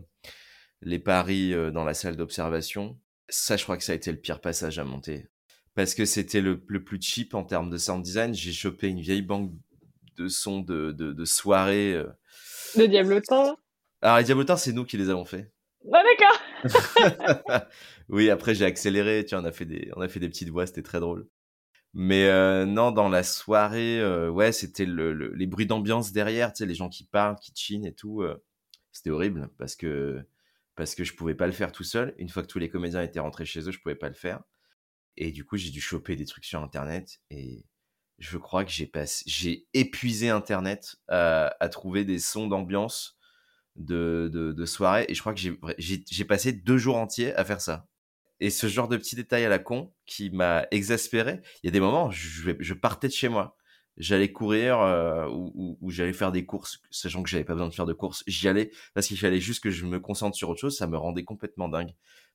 les 0.82 1.00
paris 1.00 1.54
dans 1.74 1.84
la 1.84 1.94
salle 1.94 2.16
d'observation. 2.16 3.00
Ça, 3.30 3.58
je 3.58 3.64
crois 3.64 3.78
que 3.78 3.84
ça 3.84 3.94
a 3.94 3.96
été 3.96 4.12
le 4.12 4.20
pire 4.20 4.42
passage 4.42 4.78
à 4.78 4.86
monter. 4.86 5.28
Parce 5.74 5.96
que 5.96 6.06
c'était 6.06 6.42
le, 6.42 6.64
le, 6.68 6.84
plus 6.84 7.02
cheap 7.02 7.34
en 7.34 7.44
termes 7.44 7.70
de 7.70 7.78
sound 7.78 8.04
design. 8.04 8.34
J'ai 8.34 8.54
chopé 8.54 8.88
une 8.88 9.02
vieille 9.02 9.24
banque 9.24 9.52
de 10.16 10.28
sons 10.28 10.62
de, 10.62 10.92
de, 10.92 11.12
de 11.12 11.26
soirée. 11.26 12.02
De 12.78 12.86
Diablotin 12.86 13.58
Alors, 14.02 14.18
les 14.20 14.24
Diablotins, 14.24 14.56
c'est 14.56 14.72
nous 14.72 14.86
qui 14.86 14.98
les 14.98 15.10
avons 15.10 15.26
fait. 15.26 15.52
Ah, 15.92 16.02
d'accord. 16.04 16.35
oui, 18.10 18.30
après 18.30 18.56
j'ai 18.56 18.66
accéléré, 18.66 19.26
tu 19.26 19.36
on 19.36 19.46
a 19.46 19.52
fait 19.52 19.66
des, 19.66 19.92
on 19.96 20.02
a 20.02 20.08
fait 20.08 20.20
des 20.20 20.30
petites 20.30 20.50
voix, 20.50 20.66
c'était 20.68 20.82
très 20.82 21.00
drôle. 21.00 21.28
Mais 21.94 22.26
euh, 22.28 22.66
non, 22.66 22.92
dans 22.92 23.10
la 23.10 23.24
soirée, 23.24 24.00
euh, 24.02 24.30
ouais, 24.30 24.52
c'était 24.52 24.86
le, 24.86 25.14
les 25.14 25.48
bruits 25.48 25.66
d'ambiance 25.66 26.12
derrière, 26.12 26.52
tu 26.52 26.60
sais, 26.60 26.66
les 26.66 26.76
gens 26.76 26.90
qui 26.90 27.06
parlent, 27.06 27.38
qui 27.38 27.54
chinent 27.56 27.86
et 27.86 27.94
tout. 27.96 28.22
Euh, 28.22 28.44
c'était 28.92 29.12
horrible 29.12 29.50
parce 29.58 29.76
que 29.76 30.22
parce 30.76 30.96
que 30.96 31.06
je 31.06 31.16
pouvais 31.16 31.36
pas 31.36 31.48
le 31.48 31.54
faire 31.54 31.72
tout 31.72 31.86
seul. 31.86 32.14
Une 32.18 32.30
fois 32.30 32.44
que 32.44 32.48
tous 32.48 32.60
les 32.60 32.70
comédiens 32.70 33.02
étaient 33.02 33.22
rentrés 33.22 33.46
chez 33.46 33.62
eux, 33.62 33.72
je 33.72 33.80
pouvais 33.80 33.96
pas 33.96 34.10
le 34.10 34.16
faire. 34.16 34.44
Et 35.18 35.32
du 35.32 35.46
coup, 35.46 35.58
j'ai 35.58 35.72
dû 35.72 35.82
choper 35.82 36.16
des 36.18 36.26
trucs 36.26 36.46
sur 36.46 36.62
Internet 36.62 37.22
et 37.30 37.66
je 38.20 38.38
crois 38.38 38.66
que 38.66 38.72
j'ai 38.72 38.88
passé, 38.88 39.24
j'ai 39.28 39.68
épuisé 39.74 40.30
Internet 40.30 40.98
à, 41.08 41.56
à 41.60 41.70
trouver 41.70 42.06
des 42.06 42.20
sons 42.20 42.48
d'ambiance 42.48 43.18
de, 43.76 44.30
de, 44.32 44.52
de 44.52 44.66
soirée. 44.66 45.06
Et 45.10 45.14
je 45.14 45.20
crois 45.20 45.34
que 45.34 45.42
j'ai 45.78 46.26
passé 46.26 46.52
deux 46.52 46.78
jours 46.78 46.98
entiers 46.98 47.34
à 47.36 47.44
faire 47.46 47.62
ça. 47.62 47.88
Et 48.40 48.50
ce 48.50 48.68
genre 48.68 48.88
de 48.88 48.98
petits 48.98 49.16
détails 49.16 49.46
à 49.46 49.50
la 49.50 49.60
con 49.60 49.94
qui 50.06 50.30
m'a 50.30 50.68
exaspéré. 50.72 51.42
Il 51.64 51.68
y 51.68 51.70
a 51.70 51.72
des 51.72 51.80
moments, 51.80 52.12
je, 52.12 52.52
je 52.60 52.74
partais 52.74 53.08
de 53.08 53.14
chez 53.14 53.30
moi. 53.30 53.56
J'allais 53.98 54.32
courir 54.32 54.82
euh, 54.82 55.28
ou, 55.30 55.78
ou, 55.80 55.90
j'allais 55.90 56.12
faire 56.12 56.34
des 56.34 56.46
courses, 56.46 56.82
sachant 56.92 57.24
que 57.24 57.30
j'avais 57.30 57.46
pas 57.46 57.54
besoin 57.54 57.70
de 57.70 57.74
faire 57.74 57.86
de 57.86 57.94
courses. 57.94 58.24
J'y 58.28 58.50
allais 58.50 58.72
parce 58.94 59.08
qu'il 59.08 59.18
fallait 59.18 59.40
juste 59.40 59.64
que 59.64 59.72
je 59.72 59.86
me 59.86 60.02
concentre 60.02 60.36
sur 60.36 60.50
autre 60.50 60.60
chose. 60.60 60.78
Ça 60.78 60.88
me 60.88 60.98
rendait 60.98 61.24
complètement 61.24 61.70
dingue 61.70 61.94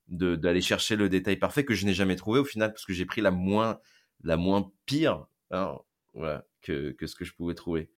d'aller 0.08 0.60
chercher 0.62 0.96
le 0.96 1.08
détail 1.08 1.36
parfait 1.36 1.64
que 1.64 1.74
je 1.74 1.86
n'ai 1.86 1.94
jamais 1.94 2.16
trouvé 2.16 2.40
au 2.40 2.44
final 2.44 2.72
parce 2.72 2.84
que 2.84 2.92
j'ai 2.92 3.04
pris 3.04 3.20
la 3.20 3.30
moins 3.30 3.78
la 4.24 4.36
moins 4.36 4.72
pire. 4.86 5.26
Hein. 5.52 5.78
voilà, 6.14 6.46
que, 6.62 6.92
que 6.92 7.06
ce 7.06 7.14
que 7.14 7.24
je 7.24 7.34
pouvais 7.34 7.54
trouver. 7.54 7.90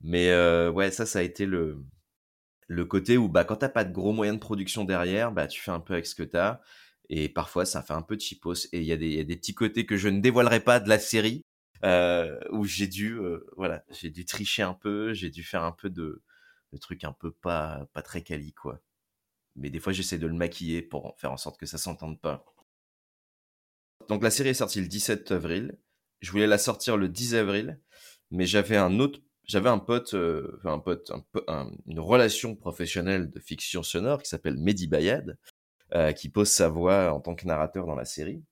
Mais 0.00 0.30
ouais, 0.68 0.90
ça, 0.92 1.06
ça 1.06 1.18
a 1.18 1.22
été 1.22 1.44
le, 1.44 1.84
le 2.72 2.84
côté 2.84 3.16
où 3.16 3.28
bah, 3.28 3.44
quand 3.44 3.56
t'as 3.56 3.68
pas 3.68 3.84
de 3.84 3.92
gros 3.92 4.12
moyens 4.12 4.36
de 4.36 4.40
production 4.40 4.84
derrière, 4.84 5.32
bah, 5.32 5.46
tu 5.46 5.60
fais 5.60 5.70
un 5.70 5.80
peu 5.80 5.94
avec 5.94 6.06
ce 6.06 6.14
que 6.14 6.22
t'as. 6.22 6.60
Et 7.08 7.28
parfois, 7.28 7.64
ça 7.66 7.82
fait 7.82 7.92
un 7.92 8.02
peu 8.02 8.16
de 8.16 8.20
cheapos. 8.20 8.68
Et 8.72 8.78
il 8.78 8.84
y, 8.84 8.92
a 8.92 8.96
des, 8.96 9.24
des 9.24 9.36
petits 9.36 9.54
côtés 9.54 9.86
que 9.86 9.96
je 9.96 10.08
ne 10.08 10.20
dévoilerai 10.20 10.60
pas 10.60 10.80
de 10.80 10.88
la 10.88 10.98
série, 10.98 11.42
euh, 11.84 12.38
où 12.50 12.64
j'ai 12.64 12.86
dû, 12.86 13.14
euh, 13.18 13.46
voilà, 13.56 13.84
j'ai 13.90 14.10
dû 14.10 14.24
tricher 14.24 14.62
un 14.62 14.74
peu, 14.74 15.12
j'ai 15.12 15.30
dû 15.30 15.42
faire 15.42 15.64
un 15.64 15.72
peu 15.72 15.90
de, 15.90 16.22
de 16.72 16.78
trucs 16.78 17.04
un 17.04 17.12
peu 17.12 17.30
pas, 17.30 17.86
pas 17.92 18.02
très 18.02 18.22
quali, 18.22 18.52
quoi. 18.54 18.80
Mais 19.56 19.70
des 19.70 19.80
fois, 19.80 19.92
j'essaie 19.92 20.18
de 20.18 20.26
le 20.26 20.34
maquiller 20.34 20.82
pour 20.82 21.14
faire 21.18 21.32
en 21.32 21.36
sorte 21.36 21.58
que 21.58 21.66
ça 21.66 21.78
s'entende 21.78 22.20
pas. 22.20 22.44
Donc 24.08 24.22
la 24.22 24.30
série 24.30 24.50
est 24.50 24.54
sortie 24.54 24.80
le 24.80 24.88
17 24.88 25.32
avril. 25.32 25.78
Je 26.20 26.30
voulais 26.30 26.46
la 26.46 26.58
sortir 26.58 26.96
le 26.96 27.08
10 27.08 27.34
avril, 27.34 27.80
mais 28.30 28.46
j'avais 28.46 28.76
un 28.76 28.98
autre 29.00 29.20
j'avais 29.46 29.68
un 29.68 29.78
pote, 29.78 30.14
euh, 30.14 30.60
un 30.64 30.78
pote, 30.78 31.10
un, 31.48 31.70
une 31.86 32.00
relation 32.00 32.54
professionnelle 32.54 33.30
de 33.30 33.40
fiction 33.40 33.82
sonore 33.82 34.22
qui 34.22 34.28
s'appelle 34.28 34.56
Mehdi 34.56 34.86
Bayad, 34.86 35.36
euh, 35.94 36.12
qui 36.12 36.28
pose 36.28 36.48
sa 36.48 36.68
voix 36.68 37.12
en 37.12 37.20
tant 37.20 37.34
que 37.34 37.46
narrateur 37.46 37.86
dans 37.86 37.94
la 37.94 38.04
série. 38.04 38.42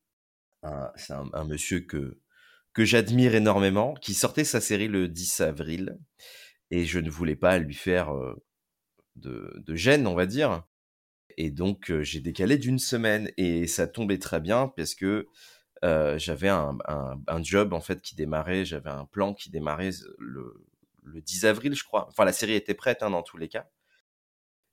c'est 0.96 1.12
un, 1.12 1.44
monsieur 1.44 1.80
que 1.80 2.18
que 2.72 2.84
j'admire 2.84 3.34
énormément, 3.34 3.94
qui 3.94 4.14
sortait 4.14 4.44
sa 4.44 4.60
série 4.60 4.86
le 4.86 5.08
10 5.08 5.40
avril, 5.40 5.98
et 6.70 6.84
je 6.84 7.00
ne 7.00 7.10
voulais 7.10 7.34
pas 7.34 7.58
lui 7.58 7.74
faire 7.74 8.14
euh, 8.14 8.40
de, 9.16 9.60
de 9.66 9.74
gêne, 9.74 10.06
on 10.06 10.14
va 10.14 10.26
dire. 10.26 10.64
Et 11.36 11.50
donc 11.50 11.92
j'ai 12.02 12.20
décalé 12.20 12.58
d'une 12.58 12.78
semaine, 12.78 13.30
et 13.36 13.66
ça 13.66 13.86
tombait 13.86 14.18
très 14.18 14.40
bien 14.40 14.68
parce 14.76 14.94
que 14.94 15.28
j'avais 15.82 16.48
un, 16.48 16.78
job 17.42 17.72
en 17.72 17.80
fait 17.80 18.02
qui 18.02 18.14
démarrait, 18.14 18.64
j'avais 18.64 18.90
un 18.90 19.06
plan 19.06 19.34
qui 19.34 19.50
démarrait 19.50 19.90
le, 20.18 20.69
le 21.12 21.20
10 21.20 21.44
avril, 21.46 21.74
je 21.74 21.84
crois. 21.84 22.08
Enfin, 22.08 22.24
la 22.24 22.32
série 22.32 22.54
était 22.54 22.74
prête 22.74 23.02
hein, 23.02 23.10
dans 23.10 23.22
tous 23.22 23.36
les 23.36 23.48
cas. 23.48 23.68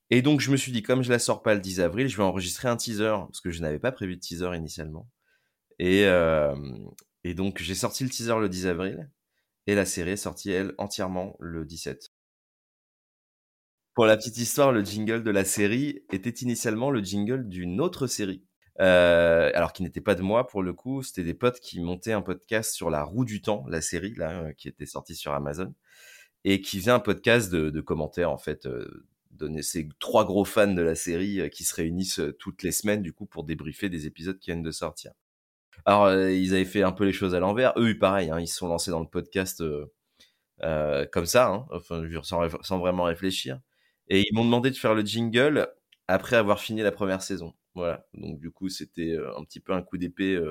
Et 0.09 0.21
donc, 0.21 0.39
je 0.39 0.51
me 0.51 0.57
suis 0.57 0.71
dit, 0.71 0.83
comme 0.83 1.03
je 1.03 1.11
la 1.11 1.19
sors 1.19 1.43
pas 1.43 1.53
le 1.53 1.59
10 1.59 1.81
avril, 1.81 2.07
je 2.07 2.17
vais 2.17 2.23
enregistrer 2.23 2.69
un 2.69 2.77
teaser, 2.77 3.15
parce 3.27 3.41
que 3.41 3.51
je 3.51 3.61
n'avais 3.61 3.79
pas 3.79 3.91
prévu 3.91 4.15
de 4.15 4.21
teaser 4.21 4.55
initialement. 4.55 5.09
Et, 5.79 6.05
euh, 6.05 6.55
et 7.23 7.33
donc, 7.33 7.61
j'ai 7.61 7.75
sorti 7.75 8.03
le 8.03 8.09
teaser 8.09 8.39
le 8.39 8.49
10 8.49 8.67
avril, 8.67 9.09
et 9.67 9.75
la 9.75 9.85
série 9.85 10.11
est 10.11 10.17
sortie, 10.17 10.51
elle, 10.51 10.73
entièrement 10.77 11.35
le 11.39 11.65
17. 11.65 12.13
Pour 13.93 14.05
la 14.05 14.15
petite 14.15 14.37
histoire, 14.37 14.71
le 14.71 14.83
jingle 14.83 15.23
de 15.23 15.31
la 15.31 15.43
série 15.43 16.03
était 16.11 16.29
initialement 16.29 16.91
le 16.91 17.01
jingle 17.01 17.49
d'une 17.49 17.81
autre 17.81 18.07
série. 18.07 18.45
Euh, 18.79 19.49
alors 19.55 19.73
qui 19.73 19.81
n'était 19.81 20.01
pas 20.01 20.13
de 20.13 20.21
moi 20.21 20.45
pour 20.45 20.61
le 20.61 20.71
coup, 20.71 21.01
c'était 21.01 21.23
des 21.23 21.33
potes 21.33 21.59
qui 21.59 21.81
montaient 21.81 22.13
un 22.13 22.21
podcast 22.21 22.75
sur 22.75 22.91
la 22.91 23.03
roue 23.03 23.25
du 23.25 23.41
temps, 23.41 23.65
la 23.67 23.81
série 23.81 24.13
là, 24.13 24.43
euh, 24.43 24.53
qui 24.53 24.67
était 24.67 24.85
sortie 24.85 25.15
sur 25.15 25.33
Amazon 25.33 25.73
et 26.43 26.61
qui 26.61 26.79
faisait 26.79 26.91
un 26.91 26.99
podcast 26.99 27.51
de, 27.51 27.81
commentaires 27.81 28.31
en 28.31 28.37
fait. 28.37 28.65
Euh, 28.65 29.05
donner 29.31 29.61
ces 29.61 29.87
trois 29.99 30.25
gros 30.25 30.45
fans 30.45 30.73
de 30.73 30.81
la 30.81 30.95
série 30.95 31.41
euh, 31.41 31.47
qui 31.47 31.63
se 31.63 31.75
réunissent 31.75 32.19
euh, 32.19 32.33
toutes 32.39 32.63
les 32.63 32.71
semaines 32.71 33.03
du 33.03 33.13
coup 33.13 33.27
pour 33.27 33.43
débriefer 33.43 33.87
des 33.87 34.07
épisodes 34.07 34.39
qui 34.39 34.49
viennent 34.49 34.63
de 34.63 34.71
sortir. 34.71 35.11
Alors 35.85 36.11
ils 36.11 36.55
avaient 36.55 36.65
fait 36.65 36.81
un 36.81 36.91
peu 36.91 37.05
les 37.05 37.13
choses 37.13 37.35
à 37.35 37.39
l'envers. 37.39 37.73
Eux, 37.77 37.97
pareil, 37.99 38.31
hein, 38.31 38.39
ils 38.39 38.47
se 38.47 38.57
sont 38.57 38.67
lancés 38.67 38.89
dans 38.89 38.99
le 38.99 39.07
podcast 39.07 39.63
comme 41.11 41.25
ça, 41.27 41.49
hein, 41.49 41.67
sans, 42.23 42.79
vraiment 42.79 43.03
réfléchir. 43.03 43.59
Et 44.07 44.21
ils 44.21 44.33
m'ont 44.33 44.43
demandé 44.43 44.71
de 44.71 44.75
faire 44.75 44.95
le 44.95 45.05
jingle 45.05 45.69
après 46.07 46.35
avoir 46.35 46.59
fini 46.59 46.81
la 46.81 46.91
première 46.91 47.21
saison. 47.21 47.53
Voilà. 47.75 48.07
Donc 48.15 48.39
du 48.39 48.49
coup, 48.49 48.69
c'était 48.69 49.15
un 49.37 49.43
petit 49.43 49.59
peu 49.59 49.73
un 49.73 49.83
coup 49.83 49.99
d'épée. 49.99 50.41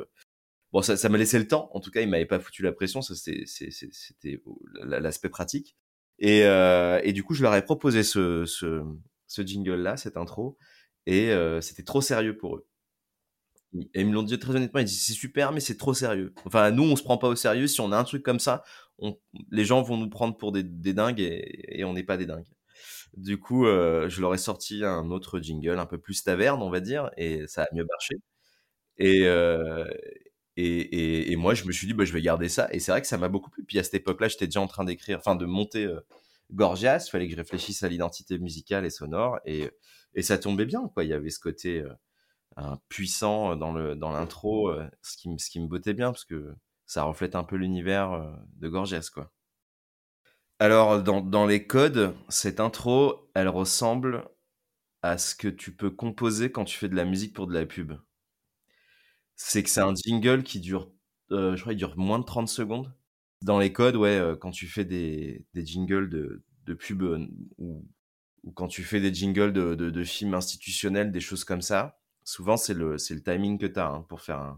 Bon, 0.73 0.83
ça, 0.83 0.97
ça 0.97 1.09
m'a 1.09 1.19
laissé 1.19 1.39
le 1.39 1.47
temps. 1.49 1.71
En 1.75 1.81
tout 1.81 1.91
cas, 1.91 2.01
ils 2.03 2.09
m'avaient 2.09 2.27
pas 2.27 2.41
foutu 2.41 2.63
la 2.63 2.73
pression. 2.73 3.03
Ça, 3.03 3.15
c'était 3.15 4.43
l'aspect 4.85 5.29
pratique. 5.29 5.77
Et, 6.19 6.45
euh, 6.45 7.01
et 7.05 7.13
du 7.13 7.23
coup, 7.23 7.35
je 7.35 7.43
leur 7.43 7.55
ai 7.55 7.63
proposé 7.65 8.03
ce, 8.03 8.45
ce, 8.47 8.83
ce 9.27 9.43
jingle-là, 9.43 9.97
cette 9.97 10.17
intro, 10.17 10.57
et 11.07 11.31
euh, 11.31 11.61
c'était 11.61 11.83
trop 11.83 12.01
sérieux 12.01 12.37
pour 12.39 12.57
eux. 12.57 12.67
Et 13.95 14.01
ils 14.01 14.07
me 14.07 14.13
l'ont 14.15 14.23
dit 14.23 14.39
très 14.39 14.55
honnêtement, 14.57 14.81
ils 14.81 14.85
disent 14.87 15.05
c'est 15.05 15.13
super, 15.13 15.53
mais 15.53 15.61
c'est 15.61 15.77
trop 15.77 15.93
sérieux. 15.93 16.33
Enfin, 16.47 16.71
nous, 16.71 16.85
on 16.85 16.97
se 16.97 17.03
prend 17.03 17.19
pas 17.19 17.29
au 17.29 17.37
sérieux. 17.37 17.67
Si 17.67 17.81
on 17.81 17.93
a 17.93 17.99
un 17.99 18.05
truc 18.05 18.23
comme 18.23 18.39
ça, 18.41 18.63
on, 18.99 19.19
les 19.51 19.65
gens 19.65 19.83
vont 19.83 19.97
nous 19.99 20.09
prendre 20.09 20.37
pour 20.37 20.53
des, 20.53 20.63
des 20.63 20.95
dingues 20.95 21.21
et, 21.21 21.79
et 21.81 21.85
on 21.85 21.93
n'est 21.93 22.03
pas 22.05 22.17
des 22.17 22.27
dingues. 22.27 22.47
Du 23.17 23.39
coup, 23.41 23.67
euh, 23.67 24.09
je 24.11 24.21
leur 24.23 24.35
ai 24.35 24.39
sorti 24.39 24.85
un 24.85 25.11
autre 25.11 25.41
jingle, 25.41 25.79
un 25.79 25.87
peu 25.87 25.99
plus 25.99 26.23
taverne, 26.25 26.63
on 26.63 26.71
va 26.71 26.81
dire, 26.81 27.11
et 27.19 27.47
ça 27.49 27.65
a 27.65 27.69
mieux 27.75 27.87
marché. 27.91 28.17
Et, 28.99 29.27
et, 30.57 31.37
moi, 31.37 31.55
je 31.55 31.65
me 31.65 31.73
suis 31.73 31.87
dit, 31.87 31.93
bah, 31.93 32.05
je 32.05 32.13
vais 32.13 32.23
garder 32.23 32.49
ça. 32.49 32.69
Et 32.73 32.81
c'est 32.81 32.91
vrai 32.91 33.03
que 33.03 33.07
ça 33.07 33.19
m'a 33.19 33.29
beaucoup 33.29 33.51
plu. 33.51 33.65
Puis 33.65 33.79
à 33.79 33.83
cette 33.85 33.95
époque-là, 33.95 34.29
j'étais 34.29 34.47
déjà 34.47 34.61
en 34.61 34.67
train 34.67 34.85
d'écrire, 34.85 35.19
enfin 35.19 35.37
de 35.37 35.45
monter 35.45 35.85
euh, 35.85 36.01
Gorgias. 36.53 37.05
Il 37.07 37.11
fallait 37.11 37.27
que 37.27 37.33
je 37.33 37.37
réfléchisse 37.37 37.83
à 37.83 37.89
l'identité 37.89 38.39
musicale 38.39 38.87
et 38.87 38.91
sonore. 38.91 39.39
Et, 39.45 39.71
ça 40.23 40.39
tombait 40.39 40.65
bien, 40.65 40.89
quoi. 40.95 41.05
Il 41.05 41.11
y 41.11 41.13
avait 41.13 41.29
ce 41.29 41.41
côté 41.41 41.85
euh, 42.59 42.75
puissant 42.89 43.55
dans 43.55 43.73
le 43.73 43.95
dans 43.97 44.11
l'intro, 44.13 44.71
euh, 44.71 44.89
ce, 45.03 45.17
qui, 45.19 45.61
me 45.61 45.67
bottait 45.67 45.93
bien, 45.93 46.11
parce 46.11 46.25
que 46.25 46.55
ça 46.87 47.03
reflète 47.03 47.35
un 47.35 47.45
peu 47.45 47.57
l'univers 47.57 48.13
euh, 48.13 48.33
de 48.55 48.69
Gorgias, 48.69 49.11
quoi. 49.13 49.31
Alors, 50.59 51.03
dans, 51.03 51.21
dans 51.21 51.45
les 51.45 51.67
codes, 51.67 52.15
cette 52.31 52.61
intro, 52.61 53.31
elle 53.35 53.49
ressemble 53.49 54.27
à 55.03 55.19
ce 55.19 55.35
que 55.35 55.49
tu 55.49 55.77
peux 55.77 55.91
composer 55.91 56.51
quand 56.51 56.65
tu 56.65 56.79
fais 56.79 56.89
de 56.89 56.97
la 56.97 57.05
musique 57.05 57.35
pour 57.35 57.47
de 57.47 57.53
la 57.53 57.67
pub. 57.67 57.93
C'est 59.37 59.63
que 59.63 59.69
c'est 59.69 59.83
un 59.83 59.95
jingle 59.95 60.43
qui 60.43 60.61
dure, 60.61 60.91
euh, 61.31 61.57
je 61.57 61.61
crois, 61.61 61.75
il 61.75 61.77
dure 61.77 61.97
moins 61.97 62.19
de 62.19 62.25
30 62.25 62.49
secondes. 62.49 62.93
Dans 63.43 63.59
les 63.59 63.71
codes, 63.71 63.97
ouais, 63.97 64.19
euh, 64.19 64.35
quand 64.35 64.51
tu 64.51 64.67
fais 64.67 64.87
des, 64.87 65.45
des 65.53 65.65
jingles 65.65 66.09
de, 66.09 66.43
de 66.65 66.75
pub 66.75 67.03
euh, 67.03 67.27
ou, 67.59 67.85
quand 68.55 68.69
tu 68.69 68.83
fais 68.83 69.01
des 69.01 69.13
jingles 69.13 69.53
de, 69.53 69.75
de, 69.75 70.05
films 70.05 70.35
institutionnels, 70.35 71.13
des 71.13 71.21
choses 71.21 71.45
comme 71.45 71.61
ça, 71.63 71.99
souvent 72.25 72.57
c'est 72.57 72.75
le, 72.75 72.93
le 72.93 73.23
timing 73.23 73.59
que 73.59 73.67
tu 73.67 73.79
as 73.79 73.89
hein, 73.89 74.07
pour 74.09 74.23
faire 74.23 74.57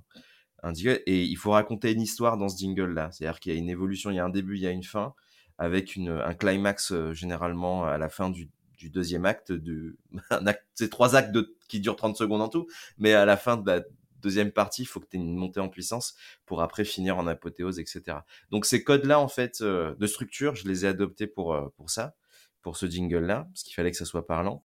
un, 0.63 0.75
jingle. 0.75 1.03
Et 1.07 1.25
il 1.25 1.37
faut 1.37 1.51
raconter 1.51 1.93
une 1.93 2.03
histoire 2.03 2.37
dans 2.39 2.49
ce 2.49 2.59
jingle-là. 2.59 3.11
C'est-à-dire 3.11 3.41
qu'il 3.41 3.53
y 3.53 3.57
a 3.57 3.59
une 3.59 3.71
évolution, 3.71 4.11
il 4.11 4.17
y 4.17 4.21
a 4.21 4.25
un 4.25 4.31
début, 4.31 4.57
il 4.57 4.63
y 4.63 4.67
a 4.67 4.71
une 4.71 4.85
fin, 4.85 5.15
avec 5.59 5.97
une, 5.97 6.11
un 6.11 6.35
climax 6.35 6.93
généralement 7.13 7.85
à 7.85 7.99
la 7.99 8.09
fin 8.09 8.31
du, 8.31 8.51
deuxième 8.91 9.25
acte. 9.25 9.51
De, 9.53 9.97
c'est 10.75 10.91
trois 10.91 11.17
actes 11.17 11.37
qui 11.69 11.81
durent 11.81 11.97
30 11.97 12.17
secondes 12.17 12.43
en 12.43 12.49
tout, 12.49 12.69
mais 12.99 13.15
à 13.15 13.25
la 13.25 13.37
fin 13.37 13.57
de 13.57 13.67
la, 13.67 13.83
deuxième 14.21 14.53
partie, 14.53 14.83
il 14.83 14.87
faut 14.87 15.01
que 15.01 15.07
tu 15.07 15.17
aies 15.17 15.21
une 15.21 15.37
montée 15.37 15.61
en 15.61 15.69
puissance 15.69 16.15
pour 16.47 16.63
après 16.63 16.85
finir 16.85 17.19
en 17.19 17.27
apothéose, 17.27 17.79
etc. 17.79 18.19
Donc 18.51 18.67
ces 18.67 18.83
codes-là, 18.83 19.21
en 19.21 19.29
fait, 19.29 19.61
euh, 19.61 19.95
de 19.97 20.07
structure, 20.07 20.55
je 20.55 20.69
les 20.69 20.85
ai 20.85 20.89
adoptés 20.89 21.27
pour, 21.27 21.55
euh, 21.55 21.69
pour 21.77 21.91
ça, 21.91 22.17
pour 22.63 22.77
ce 22.77 22.87
jingle-là, 22.87 23.49
parce 23.53 23.63
qu'il 23.63 23.75
fallait 23.75 23.91
que 23.91 23.97
ça 23.97 24.05
soit 24.05 24.27
parlant. 24.27 24.65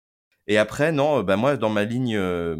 Et 0.47 0.59
après, 0.59 0.93
non, 0.93 1.23
bah 1.23 1.37
moi, 1.37 1.57
dans 1.57 1.71
ma 1.71 1.85
ligne 1.85 2.17
euh, 2.17 2.57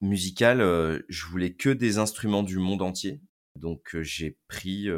musicale, 0.00 0.60
je 1.08 1.26
voulais 1.26 1.54
que 1.54 1.70
des 1.70 1.98
instruments 1.98 2.42
du 2.42 2.58
monde 2.58 2.82
entier. 2.82 3.20
Donc 3.56 3.96
j'ai 4.00 4.36
pris, 4.48 4.88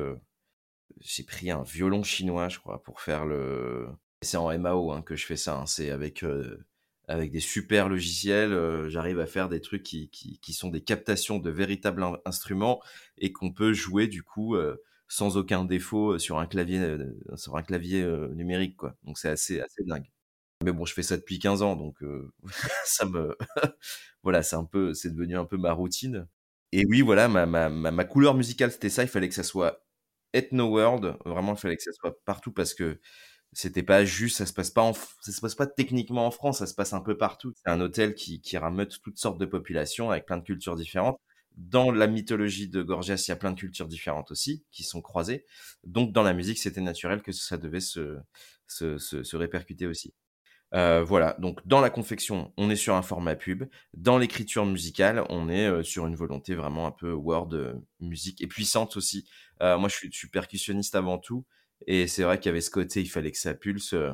j'ai 1.01 1.23
pris 1.25 1.51
un 1.51 1.63
violon 1.63 2.03
chinois, 2.03 2.49
je 2.49 2.59
crois, 2.59 2.83
pour 2.83 3.01
faire 3.01 3.27
le... 3.27 3.87
C'est 4.23 4.39
en 4.39 4.59
MAO 4.59 4.93
hein, 4.93 5.03
que 5.03 5.15
je 5.15 5.27
fais 5.27 5.37
ça, 5.37 5.59
hein. 5.59 5.67
c'est 5.67 5.91
avec 5.91 6.25
avec 7.09 7.31
des 7.31 7.41
super 7.41 7.89
logiciels, 7.89 8.53
euh, 8.53 8.89
j'arrive 8.89 9.21
à 9.21 9.27
faire 9.27 9.49
des 9.49 9.61
trucs 9.61 9.83
qui, 9.83 10.09
qui, 10.11 10.53
sont 10.53 10.71
des 10.71 10.83
captations 10.83 11.39
de 11.39 11.51
véritables 11.51 12.05
instruments 12.25 12.83
et 13.19 13.33
qu'on 13.33 13.53
peut 13.53 13.73
jouer 13.73 14.09
du 14.09 14.23
coup 14.23 14.57
euh, 14.57 14.77
sans 15.09 15.37
aucun 15.37 15.65
défaut 15.65 16.15
euh, 16.15 16.19
sur 16.19 16.39
un 16.39 16.47
clavier 16.47 16.97
sur 17.37 17.57
un 17.57 17.63
clavier 17.63 18.05
numérique 18.35 18.77
quoi. 18.77 18.97
Donc 19.05 19.19
c'est 19.19 19.29
assez 19.29 19.61
assez 19.61 19.85
dingue. 19.85 20.11
Mais 20.65 20.73
bon, 20.73 20.85
je 20.87 20.95
fais 20.95 21.03
ça 21.03 21.17
depuis 21.17 21.39
15 21.39 21.63
ans 21.63 21.77
donc 21.77 21.97
ça 22.85 23.07
me 23.07 23.37
voilà, 24.23 24.43
c'est 24.43 24.57
un 24.57 24.65
peu 24.65 24.95
c'est 24.95 25.11
devenu 25.11 25.37
un 25.37 25.45
peu 25.45 25.57
ma 25.59 25.73
routine. 25.73 26.27
Et 26.73 26.85
oui, 26.87 27.01
voilà, 27.01 27.29
ma, 27.29 27.47
ma, 27.47 27.69
ma, 27.69 27.91
ma 27.93 28.05
couleur 28.05 28.35
musicale 28.35 28.73
c'était 28.73 28.91
ça, 28.91 29.03
il 29.05 29.09
fallait 29.09 29.29
que 29.29 29.35
ça 29.35 29.45
soit 29.45 29.87
ethno 30.33 30.69
world, 30.69 31.17
vraiment 31.25 31.55
il 31.55 31.59
fallait 31.59 31.77
que 31.77 31.83
ça 31.83 31.93
soit 31.93 32.19
partout 32.25 32.53
parce 32.53 32.75
que 32.75 33.01
c'était 33.57 33.83
pas 33.83 34.05
juste, 34.05 34.37
ça 34.37 34.45
se 34.45 34.53
passe 34.53 34.71
pas 34.71 34.83
en, 34.83 34.93
ça 34.93 35.33
se 35.33 35.41
passe 35.41 35.55
pas 35.55 35.67
techniquement 35.67 36.27
en 36.27 36.31
France, 36.31 36.59
ça 36.59 36.67
se 36.67 36.75
passe 36.75 36.93
un 36.93 37.01
peu 37.01 37.17
partout. 37.17 37.55
C'est 37.57 37.71
un 37.71 37.81
hôtel 37.81 38.15
qui, 38.15 38.43
qui 38.43 38.59
rameute 38.59 39.01
toutes 39.03 39.17
sortes 39.17 39.39
de 39.39 39.47
populations 39.47 40.11
avec 40.11 40.27
plein 40.27 40.37
de 40.37 40.43
cultures 40.43 40.77
différentes. 40.77 41.19
Dans 41.57 41.91
la 41.91 42.07
mythologie 42.07 42.69
de 42.69 42.83
Gorgias, 42.83 43.25
il 43.27 43.31
y 43.31 43.33
a 43.33 43.37
plein 43.37 43.53
de 43.53 43.59
cultures 43.59 43.89
différentes 43.89 44.31
aussi 44.31 44.67
qui 44.73 44.83
sont 44.83 45.01
croisées. 45.01 45.47
Donc 45.85 46.13
dans 46.13 46.23
la 46.23 46.35
musique, 46.35 46.59
c'était 46.59 46.83
naturel 46.83 47.23
que 47.23 47.33
ça 47.33 47.57
devait 47.57 47.81
se, 47.81 48.19
se, 48.67 48.99
se, 48.99 49.37
répercuter 49.37 49.87
aussi. 49.87 50.13
Euh, 50.75 51.03
voilà, 51.03 51.35
donc 51.39 51.67
dans 51.67 51.81
la 51.81 51.89
confection, 51.89 52.53
on 52.59 52.69
est 52.69 52.77
sur 52.77 52.95
un 52.95 53.01
format 53.01 53.37
pub. 53.37 53.65
Dans 53.95 54.19
l'écriture 54.19 54.67
musicale, 54.67 55.25
on 55.31 55.49
est 55.49 55.67
euh, 55.67 55.83
sur 55.83 56.07
une 56.07 56.17
volonté 56.17 56.55
vraiment 56.55 56.87
un 56.87 56.93
peu 56.93 57.13
word 57.13 57.55
euh, 57.55 57.73
musique 58.01 58.43
et 58.43 58.49
puissante 58.49 58.99
aussi. 58.99 59.27
Euh, 59.63 59.79
moi, 59.79 59.89
je 59.89 60.09
suis 60.11 60.29
percussionniste 60.29 60.95
avant 60.95 61.17
tout. 61.17 61.47
Et 61.87 62.07
c'est 62.07 62.23
vrai 62.23 62.39
qu'il 62.39 62.47
y 62.47 62.51
avait 62.51 62.61
ce 62.61 62.71
côté, 62.71 63.01
il 63.03 63.09
fallait 63.09 63.33
que 63.33 63.39
ça 63.39 63.55
pulse, 63.55 63.93
euh, 63.95 64.13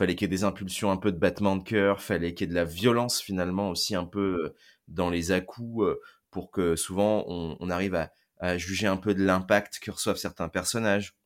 fallait 0.00 0.14
qu'il 0.14 0.24
y 0.24 0.30
ait 0.32 0.36
des 0.36 0.44
impulsions, 0.44 0.90
un 0.90 0.96
peu 0.96 1.12
de 1.12 1.18
battement 1.18 1.56
de 1.56 1.62
cœur, 1.62 2.00
fallait 2.02 2.34
qu'il 2.34 2.46
y 2.46 2.50
ait 2.50 2.52
de 2.52 2.54
la 2.54 2.64
violence 2.64 3.20
finalement 3.20 3.70
aussi 3.70 3.94
un 3.94 4.06
peu 4.06 4.44
euh, 4.44 4.56
dans 4.88 5.10
les 5.10 5.32
à-coups 5.32 5.84
euh, 5.84 6.00
pour 6.30 6.50
que 6.50 6.76
souvent 6.76 7.24
on, 7.28 7.70
arrive 7.70 7.94
à, 8.38 8.58
juger 8.58 8.86
un 8.86 8.96
peu 8.96 9.14
de 9.14 9.22
l'impact 9.22 9.78
que 9.80 9.90
reçoivent 9.90 10.16
certains 10.16 10.48
personnages. 10.48 11.16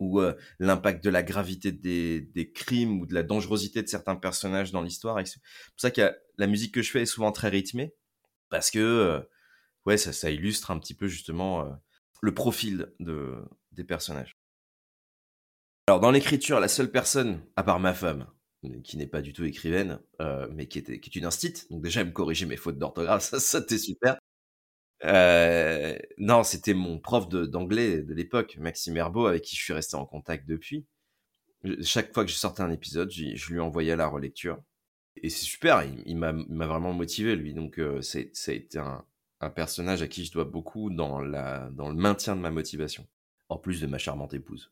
ou 0.00 0.20
euh, 0.20 0.34
l'impact 0.58 1.04
de 1.04 1.10
la 1.10 1.22
gravité 1.22 1.72
des, 1.72 2.52
crimes 2.54 3.00
ou 3.00 3.06
de 3.06 3.14
la 3.14 3.22
dangerosité 3.22 3.82
de 3.82 3.88
certains 3.88 4.16
personnages 4.16 4.72
dans 4.72 4.82
l'histoire. 4.82 5.18
C'est 5.26 5.40
pour 5.40 5.80
ça 5.80 5.90
que 5.90 6.12
la 6.38 6.46
musique 6.46 6.74
que 6.74 6.82
je 6.82 6.90
fais 6.90 7.02
est 7.02 7.06
souvent 7.06 7.32
très 7.32 7.48
rythmée, 7.48 7.94
parce 8.48 8.70
que 8.70 9.22
ouais, 9.86 9.98
ça, 9.98 10.12
ça, 10.12 10.30
illustre 10.30 10.70
un 10.70 10.78
petit 10.78 10.94
peu 10.94 11.06
justement 11.06 11.70
le 12.22 12.34
profil 12.34 12.92
de, 12.98 13.36
des 13.72 13.84
personnages. 13.84 14.39
Alors 15.90 15.98
dans 15.98 16.12
l'écriture, 16.12 16.60
la 16.60 16.68
seule 16.68 16.92
personne, 16.92 17.42
à 17.56 17.64
part 17.64 17.80
ma 17.80 17.94
femme, 17.94 18.28
qui 18.84 18.96
n'est 18.96 19.08
pas 19.08 19.22
du 19.22 19.32
tout 19.32 19.44
écrivaine, 19.44 19.98
mais 20.52 20.68
qui, 20.68 20.78
était, 20.78 21.00
qui 21.00 21.10
est 21.10 21.18
une 21.18 21.24
instite, 21.24 21.66
donc 21.68 21.82
déjà 21.82 22.02
elle 22.02 22.06
me 22.06 22.12
corrigeait 22.12 22.46
mes 22.46 22.56
fautes 22.56 22.78
d'orthographe, 22.78 23.22
ça, 23.24 23.40
ça 23.40 23.58
c'était 23.58 23.76
super. 23.76 24.16
Euh, 25.04 25.98
non, 26.16 26.44
c'était 26.44 26.74
mon 26.74 27.00
prof 27.00 27.28
d'anglais 27.28 28.02
de, 28.02 28.14
l'époque, 28.14 28.56
Maxime 28.60 28.96
Herbeau, 28.98 29.26
avec 29.26 29.42
qui 29.42 29.56
je 29.56 29.64
suis 29.64 29.72
resté 29.72 29.96
en 29.96 30.06
contact 30.06 30.48
depuis. 30.48 30.86
Chaque 31.82 32.14
fois 32.14 32.24
que 32.24 32.30
je 32.30 32.36
sortais 32.36 32.62
un 32.62 32.70
épisode, 32.70 33.10
je 33.10 33.52
lui 33.52 33.58
envoyais 33.58 33.96
la 33.96 34.06
relecture. 34.06 34.62
Et 35.16 35.28
c'est 35.28 35.44
super, 35.44 35.82
il, 36.06 36.16
m'a 36.16 36.32
vraiment 36.68 36.92
motivé, 36.92 37.34
lui. 37.34 37.52
Donc, 37.52 37.80
euh, 37.80 38.00
ça 38.00 38.20
a 38.20 38.54
été 38.54 38.78
un, 38.78 39.04
un, 39.40 39.50
personnage 39.50 40.02
à 40.02 40.06
qui 40.06 40.24
je 40.24 40.30
dois 40.30 40.44
beaucoup 40.44 40.88
dans, 40.88 41.20
la, 41.20 41.68
dans 41.72 41.88
le 41.88 41.96
maintien 41.96 42.36
de 42.36 42.40
ma 42.42 42.52
motivation, 42.52 43.08
en 43.48 43.58
plus 43.58 43.80
de 43.80 43.88
ma 43.88 43.98
charmante 43.98 44.34
épouse. 44.34 44.70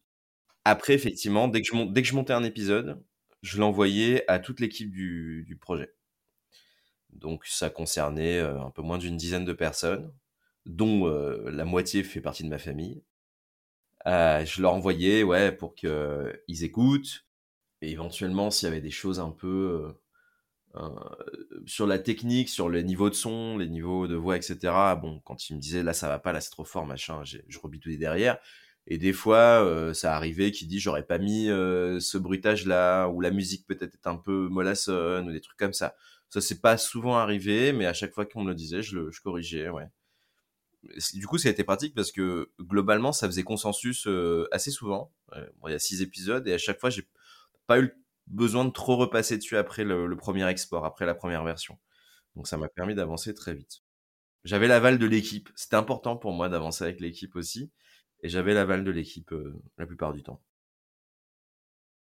Après, 0.70 0.92
effectivement, 0.92 1.48
dès 1.48 1.62
que 1.62 1.68
je, 1.68 2.14
montais 2.14 2.34
un 2.34 2.44
épisode, 2.44 3.02
je 3.40 3.58
l'envoyais 3.58 4.30
à 4.30 4.38
toute 4.38 4.60
l'équipe 4.60 4.90
du, 4.90 5.44
du 5.46 5.56
projet. 5.56 5.94
Donc 7.08 7.46
ça 7.46 7.70
concernait 7.70 8.38
euh, 8.38 8.60
un 8.60 8.70
peu 8.70 8.82
moins 8.82 8.98
d'une 8.98 9.16
dizaine 9.16 9.46
de 9.46 9.54
personnes, 9.54 10.12
dont 10.66 11.08
euh, 11.08 11.50
la 11.50 11.64
moitié 11.64 12.02
fait 12.02 12.20
partie 12.20 12.44
de 12.44 12.50
ma 12.50 12.58
famille. 12.58 13.02
Euh, 14.06 14.44
je 14.44 14.60
leur 14.60 14.74
envoyais 14.74 15.22
ouais, 15.22 15.52
pour 15.52 15.74
qu'ils 15.74 16.64
écoutent, 16.64 17.24
et 17.80 17.90
éventuellement 17.90 18.50
s'il 18.50 18.68
y 18.68 18.70
avait 18.70 18.82
des 18.82 18.90
choses 18.90 19.20
un 19.20 19.30
peu 19.30 19.94
sur 21.64 21.86
la 21.86 21.98
technique, 21.98 22.50
sur 22.50 22.68
les 22.68 22.84
niveaux 22.84 23.08
de 23.08 23.14
son, 23.14 23.56
les 23.56 23.68
niveaux 23.68 24.06
de 24.06 24.16
voix, 24.16 24.36
etc. 24.36 24.58
Bon, 25.00 25.20
quand 25.20 25.48
ils 25.48 25.56
me 25.56 25.60
disaient 25.60 25.82
là 25.82 25.94
ça 25.94 26.08
va 26.08 26.18
pas, 26.18 26.32
là 26.32 26.42
c'est 26.42 26.50
trop 26.50 26.64
fort, 26.64 26.84
machin, 26.84 27.22
je 27.24 27.58
rebitouillais 27.58 27.96
derrière. 27.96 28.38
Et 28.90 28.96
des 28.98 29.12
fois, 29.12 29.92
ça 29.94 30.16
arrivait 30.16 30.50
qu'il 30.50 30.66
dit 30.66 30.80
j'aurais 30.80 31.04
pas 31.04 31.18
mis 31.18 31.46
ce 31.46 32.16
bruitage 32.16 32.66
là, 32.66 33.06
ou 33.08 33.20
la 33.20 33.30
musique 33.30 33.66
peut-être 33.66 33.94
est 33.94 34.06
un 34.06 34.16
peu 34.16 34.48
mollassonne, 34.48 35.28
ou 35.28 35.32
des 35.32 35.42
trucs 35.42 35.58
comme 35.58 35.74
ça. 35.74 35.94
Ça 36.30 36.40
s'est 36.40 36.60
pas 36.60 36.78
souvent 36.78 37.16
arrivé, 37.16 37.72
mais 37.72 37.86
à 37.86 37.92
chaque 37.92 38.12
fois 38.14 38.24
qu'on 38.26 38.42
me 38.42 38.48
le 38.48 38.54
disait, 38.54 38.82
je 38.82 38.96
le 38.96 39.10
je 39.10 39.20
corrigeais, 39.20 39.68
ouais. 39.68 39.88
Du 41.14 41.26
coup, 41.26 41.38
ça 41.38 41.48
a 41.48 41.52
été 41.52 41.64
pratique 41.64 41.94
parce 41.94 42.12
que 42.12 42.50
globalement, 42.60 43.12
ça 43.12 43.26
faisait 43.26 43.42
consensus 43.42 44.06
euh, 44.06 44.48
assez 44.52 44.70
souvent. 44.70 45.12
bon, 45.60 45.68
il 45.68 45.72
y 45.72 45.74
a 45.74 45.78
six 45.78 46.02
épisodes 46.02 46.46
et 46.46 46.54
à 46.54 46.58
chaque 46.58 46.80
fois, 46.80 46.90
j'ai 46.90 47.06
pas 47.66 47.80
eu 47.80 47.92
besoin 48.26 48.64
de 48.64 48.70
trop 48.70 48.96
repasser 48.96 49.36
dessus 49.38 49.56
après 49.56 49.84
le, 49.84 50.16
premier 50.16 50.48
export, 50.48 50.84
après 50.84 51.04
la 51.04 51.14
première 51.14 51.44
version. 51.44 51.78
Donc, 52.36 52.46
ça 52.46 52.56
m'a 52.56 52.68
permis 52.68 52.94
d'avancer 52.94 53.34
très 53.34 53.54
vite. 53.54 53.82
J'avais 54.44 54.68
l'aval 54.68 54.98
de 54.98 55.06
l'équipe. 55.06 55.50
C'était 55.56 55.76
important 55.76 56.16
pour 56.16 56.32
moi 56.32 56.48
d'avancer 56.48 56.84
avec 56.84 57.00
l'équipe 57.00 57.34
aussi. 57.36 57.70
Et 58.22 58.28
j'avais 58.28 58.54
l'aval 58.54 58.84
de 58.84 58.90
l'équipe 58.92 59.32
euh, 59.32 59.60
la 59.76 59.86
plupart 59.86 60.12
du 60.12 60.22
temps. 60.22 60.40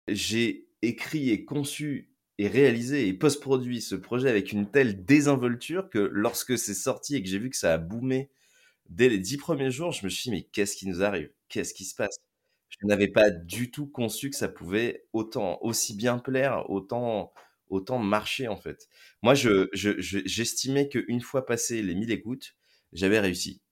J'ai 0.08 0.68
écrit 0.82 1.30
et 1.30 1.44
conçu 1.44 2.10
et 2.38 2.48
réalisé 2.48 3.06
et 3.08 3.12
post-produit 3.12 3.80
ce 3.80 3.94
projet 3.94 4.28
avec 4.28 4.52
une 4.52 4.70
telle 4.70 5.04
désinvolture 5.04 5.90
que 5.90 5.98
lorsque 5.98 6.58
c'est 6.58 6.74
sorti 6.74 7.16
et 7.16 7.22
que 7.22 7.28
j'ai 7.28 7.38
vu 7.38 7.50
que 7.50 7.56
ça 7.56 7.74
a 7.74 7.78
boomé 7.78 8.30
dès 8.90 9.08
les 9.08 9.18
dix 9.18 9.38
premiers 9.38 9.70
jours, 9.70 9.92
je 9.92 10.04
me 10.04 10.10
suis 10.10 10.24
dit, 10.24 10.36
mais 10.36 10.42
qu'est-ce 10.52 10.76
qui 10.76 10.88
nous 10.88 11.02
arrive? 11.02 11.32
Qu'est-ce 11.48 11.74
qui 11.74 11.84
se 11.86 11.94
passe? 11.96 12.16
Je 12.70 12.86
n'avais 12.86 13.08
pas 13.08 13.30
du 13.30 13.70
tout 13.70 13.86
conçu 13.88 14.30
que 14.30 14.36
ça 14.36 14.48
pouvait 14.48 15.06
autant, 15.12 15.58
aussi 15.62 15.94
bien 15.96 16.18
plaire, 16.18 16.70
autant, 16.70 17.32
autant 17.68 17.98
marcher, 17.98 18.48
en 18.48 18.56
fait. 18.56 18.88
Moi, 19.22 19.34
je, 19.34 19.68
j'estimais 19.74 20.88
qu'une 20.88 21.20
fois 21.22 21.46
passé 21.46 21.82
les 21.82 21.94
1000 21.94 22.12
écoutes, 22.12 22.56
j'avais 22.92 23.20
réussi. 23.20 23.62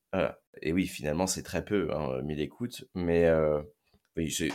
Et 0.62 0.72
oui, 0.72 0.86
finalement, 0.86 1.26
c'est 1.26 1.42
très 1.42 1.64
peu, 1.64 1.92
hein, 1.92 2.22
1000 2.22 2.40
écoutes, 2.40 2.84
mais 2.94 3.26
euh, 3.26 3.60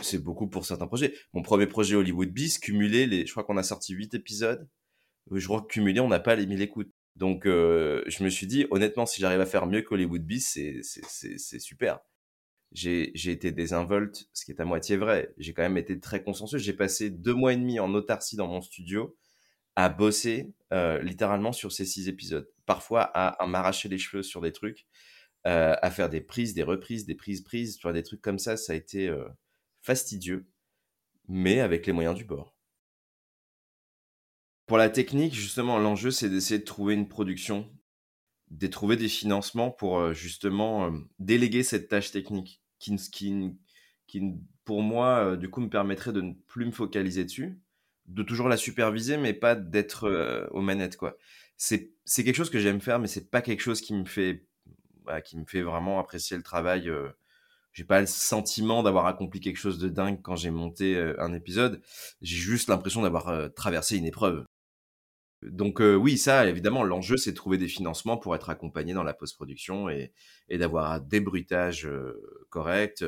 c'est 0.02 0.22
beaucoup 0.22 0.48
pour 0.48 0.66
certains 0.66 0.86
projets. 0.86 1.14
Mon 1.32 1.42
premier 1.42 1.66
projet 1.66 1.96
Hollywood 1.96 2.30
Beast, 2.30 2.62
cumulé, 2.62 3.06
les, 3.06 3.26
je 3.26 3.30
crois 3.32 3.44
qu'on 3.44 3.56
a 3.56 3.62
sorti 3.62 3.94
8 3.94 4.14
épisodes. 4.14 4.68
Je 5.30 5.46
crois 5.46 5.62
que 5.62 5.68
cumulé, 5.68 6.00
on 6.00 6.08
n'a 6.08 6.20
pas 6.20 6.34
les 6.34 6.46
1000 6.46 6.60
écoutes. 6.60 6.92
Donc, 7.16 7.46
euh, 7.46 8.02
je 8.06 8.24
me 8.24 8.28
suis 8.28 8.46
dit, 8.46 8.66
honnêtement, 8.70 9.06
si 9.06 9.20
j'arrive 9.20 9.40
à 9.40 9.46
faire 9.46 9.66
mieux 9.66 9.82
qu'Hollywood 9.82 10.22
Beast, 10.22 10.58
c'est 10.82 11.58
super. 11.60 12.00
J'ai 12.72 13.12
été 13.30 13.52
désinvolte, 13.52 14.28
ce 14.32 14.44
qui 14.44 14.50
est 14.50 14.60
à 14.60 14.64
moitié 14.64 14.96
vrai. 14.96 15.32
J'ai 15.38 15.54
quand 15.54 15.62
même 15.62 15.78
été 15.78 16.00
très 16.00 16.22
consensueux. 16.24 16.58
J'ai 16.58 16.72
passé 16.72 17.08
deux 17.08 17.34
mois 17.34 17.52
et 17.52 17.56
demi 17.56 17.78
en 17.78 17.94
autarcie 17.94 18.36
dans 18.36 18.48
mon 18.48 18.60
studio 18.60 19.16
à 19.76 19.88
bosser 19.88 20.52
euh, 20.72 21.00
littéralement 21.00 21.52
sur 21.52 21.72
ces 21.72 21.84
six 21.84 22.08
épisodes. 22.08 22.48
Parfois 22.66 23.02
à, 23.14 23.46
m'arracher 23.46 23.88
les 23.88 23.98
cheveux 23.98 24.22
sur 24.22 24.40
des 24.40 24.52
trucs, 24.52 24.86
euh, 25.46 25.74
à 25.80 25.90
faire 25.90 26.08
des 26.08 26.20
prises, 26.20 26.54
des 26.54 26.62
reprises, 26.62 27.06
des 27.06 27.14
prises 27.14 27.42
prises, 27.42 27.76
tu 27.76 27.92
des 27.92 28.02
trucs 28.02 28.22
comme 28.22 28.38
ça. 28.38 28.56
Ça 28.56 28.72
a 28.72 28.76
été 28.76 29.12
fastidieux, 29.82 30.46
mais 31.28 31.60
avec 31.60 31.86
les 31.86 31.92
moyens 31.92 32.16
du 32.16 32.24
bord. 32.24 32.54
Pour 34.66 34.78
la 34.78 34.88
technique, 34.88 35.34
justement, 35.34 35.78
l'enjeu, 35.78 36.10
c'est 36.10 36.30
d'essayer 36.30 36.58
de 36.58 36.64
trouver 36.64 36.94
une 36.94 37.08
production, 37.08 37.70
de 38.50 38.66
trouver 38.66 38.96
des 38.96 39.08
financements 39.08 39.70
pour 39.70 39.98
euh, 39.98 40.14
justement 40.14 40.86
euh, 40.86 40.98
déléguer 41.18 41.62
cette 41.62 41.88
tâche 41.88 42.10
technique 42.10 42.62
qui, 42.78 42.96
qui, 42.96 43.58
qui 44.06 44.22
pour 44.64 44.82
moi, 44.82 45.32
euh, 45.32 45.36
du 45.36 45.50
coup, 45.50 45.60
me 45.60 45.68
permettrait 45.68 46.12
de 46.12 46.22
ne 46.22 46.32
plus 46.46 46.64
me 46.64 46.70
focaliser 46.70 47.24
dessus, 47.24 47.60
de 48.06 48.22
toujours 48.22 48.48
la 48.48 48.56
superviser, 48.56 49.18
mais 49.18 49.34
pas 49.34 49.54
d'être 49.54 50.48
aux 50.52 50.62
manettes, 50.62 50.96
quoi. 50.96 51.16
C'est 51.56 51.92
quelque 52.16 52.34
chose 52.34 52.50
que 52.50 52.58
j'aime 52.58 52.80
faire, 52.80 52.98
mais 52.98 53.06
c'est 53.06 53.30
pas 53.30 53.42
quelque 53.42 53.60
chose 53.60 53.80
qui 53.80 53.94
me 53.94 54.04
fait, 54.04 54.46
bah, 55.04 55.20
qui 55.20 55.36
me 55.38 55.44
fait 55.44 55.62
vraiment 55.62 55.98
apprécier 55.98 56.36
le 56.36 56.42
travail 56.42 56.90
j'ai 57.74 57.84
pas 57.84 58.00
le 58.00 58.06
sentiment 58.06 58.82
d'avoir 58.82 59.06
accompli 59.06 59.40
quelque 59.40 59.56
chose 59.56 59.78
de 59.78 59.88
dingue 59.88 60.22
quand 60.22 60.36
j'ai 60.36 60.50
monté 60.50 60.96
euh, 60.96 61.20
un 61.20 61.34
épisode. 61.34 61.82
J'ai 62.22 62.36
juste 62.36 62.68
l'impression 62.68 63.02
d'avoir 63.02 63.28
euh, 63.28 63.48
traversé 63.48 63.96
une 63.96 64.06
épreuve. 64.06 64.44
Donc 65.42 65.80
euh, 65.80 65.94
oui, 65.96 66.16
ça, 66.16 66.46
évidemment, 66.46 66.84
l'enjeu, 66.84 67.16
c'est 67.16 67.32
de 67.32 67.36
trouver 67.36 67.58
des 67.58 67.68
financements 67.68 68.16
pour 68.16 68.34
être 68.36 68.48
accompagné 68.48 68.94
dans 68.94 69.02
la 69.02 69.12
post-production 69.12 69.88
et, 69.90 70.12
d'avoir 70.48 70.92
un 70.92 71.00
débruitage 71.00 71.88
correct, 72.48 73.04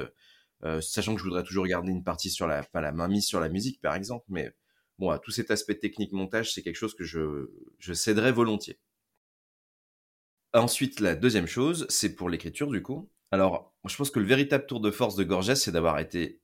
sachant 0.81 1.15
que 1.15 1.21
je 1.21 1.25
voudrais 1.25 1.45
toujours 1.45 1.67
garder 1.67 1.93
une 1.93 2.05
partie 2.05 2.29
sur 2.31 2.47
la, 2.47 2.61
enfin, 2.61 2.81
la 2.81 2.93
mainmise 2.93 3.25
sur 3.25 3.41
la 3.41 3.49
musique, 3.49 3.81
par 3.81 3.95
exemple. 3.95 4.27
Mais 4.29 4.51
bon, 4.99 5.17
tout 5.19 5.31
cet 5.31 5.51
aspect 5.51 5.79
technique 5.79 6.13
montage, 6.13 6.53
c'est 6.53 6.63
quelque 6.63 6.77
chose 6.77 6.95
que 6.95 7.05
je, 7.05 7.49
je 7.79 7.95
céderais 7.95 8.33
volontiers. 8.33 8.81
Ensuite, 10.55 11.01
la 11.01 11.15
deuxième 11.15 11.47
chose, 11.47 11.87
c'est 11.89 12.15
pour 12.15 12.31
l'écriture, 12.31 12.71
du 12.71 12.83
coup. 12.83 13.11
Alors, 13.31 13.75
je 13.87 13.97
pense 13.97 14.11
que 14.11 14.21
le 14.21 14.27
véritable 14.27 14.67
tour 14.67 14.81
de 14.81 14.91
force 14.91 15.17
de 15.17 15.25
Gorgias, 15.25 15.57
c'est 15.57 15.73
d'avoir 15.73 15.99
été 15.99 16.41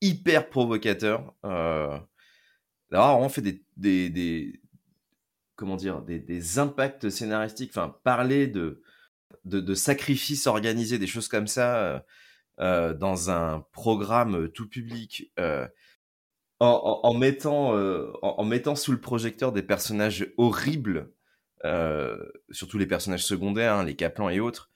hyper 0.00 0.48
provocateur. 0.48 1.34
Euh, 1.44 1.98
d'avoir 2.90 3.14
vraiment 3.14 3.28
fait 3.28 3.42
des, 3.76 4.60
comment 5.56 5.76
dire, 5.76 6.02
des, 6.02 6.58
impacts 6.58 7.10
scénaristiques, 7.10 7.70
enfin, 7.70 7.94
parler 8.02 8.46
de, 8.46 8.82
de, 9.44 9.74
sacrifices 9.74 10.46
organisés, 10.46 10.98
des 10.98 11.06
choses 11.06 11.28
comme 11.28 11.46
ça, 11.46 11.76
euh, 11.76 12.00
euh, 12.60 12.94
dans 12.94 13.30
un 13.30 13.60
programme 13.72 14.48
tout 14.48 14.68
public, 14.68 15.32
en, 16.60 17.14
mettant, 17.14 17.72
en, 18.22 18.44
mettant 18.44 18.74
sous 18.74 18.92
le 18.92 19.00
projecteur 19.00 19.52
des 19.52 19.62
personnages 19.62 20.32
horribles, 20.38 21.12
surtout 22.50 22.78
les 22.78 22.86
personnages 22.86 23.24
secondaires, 23.24 23.74
hein, 23.74 23.84
les 23.84 23.96
Caplans 23.96 24.28
et 24.28 24.40
autres, 24.40 24.70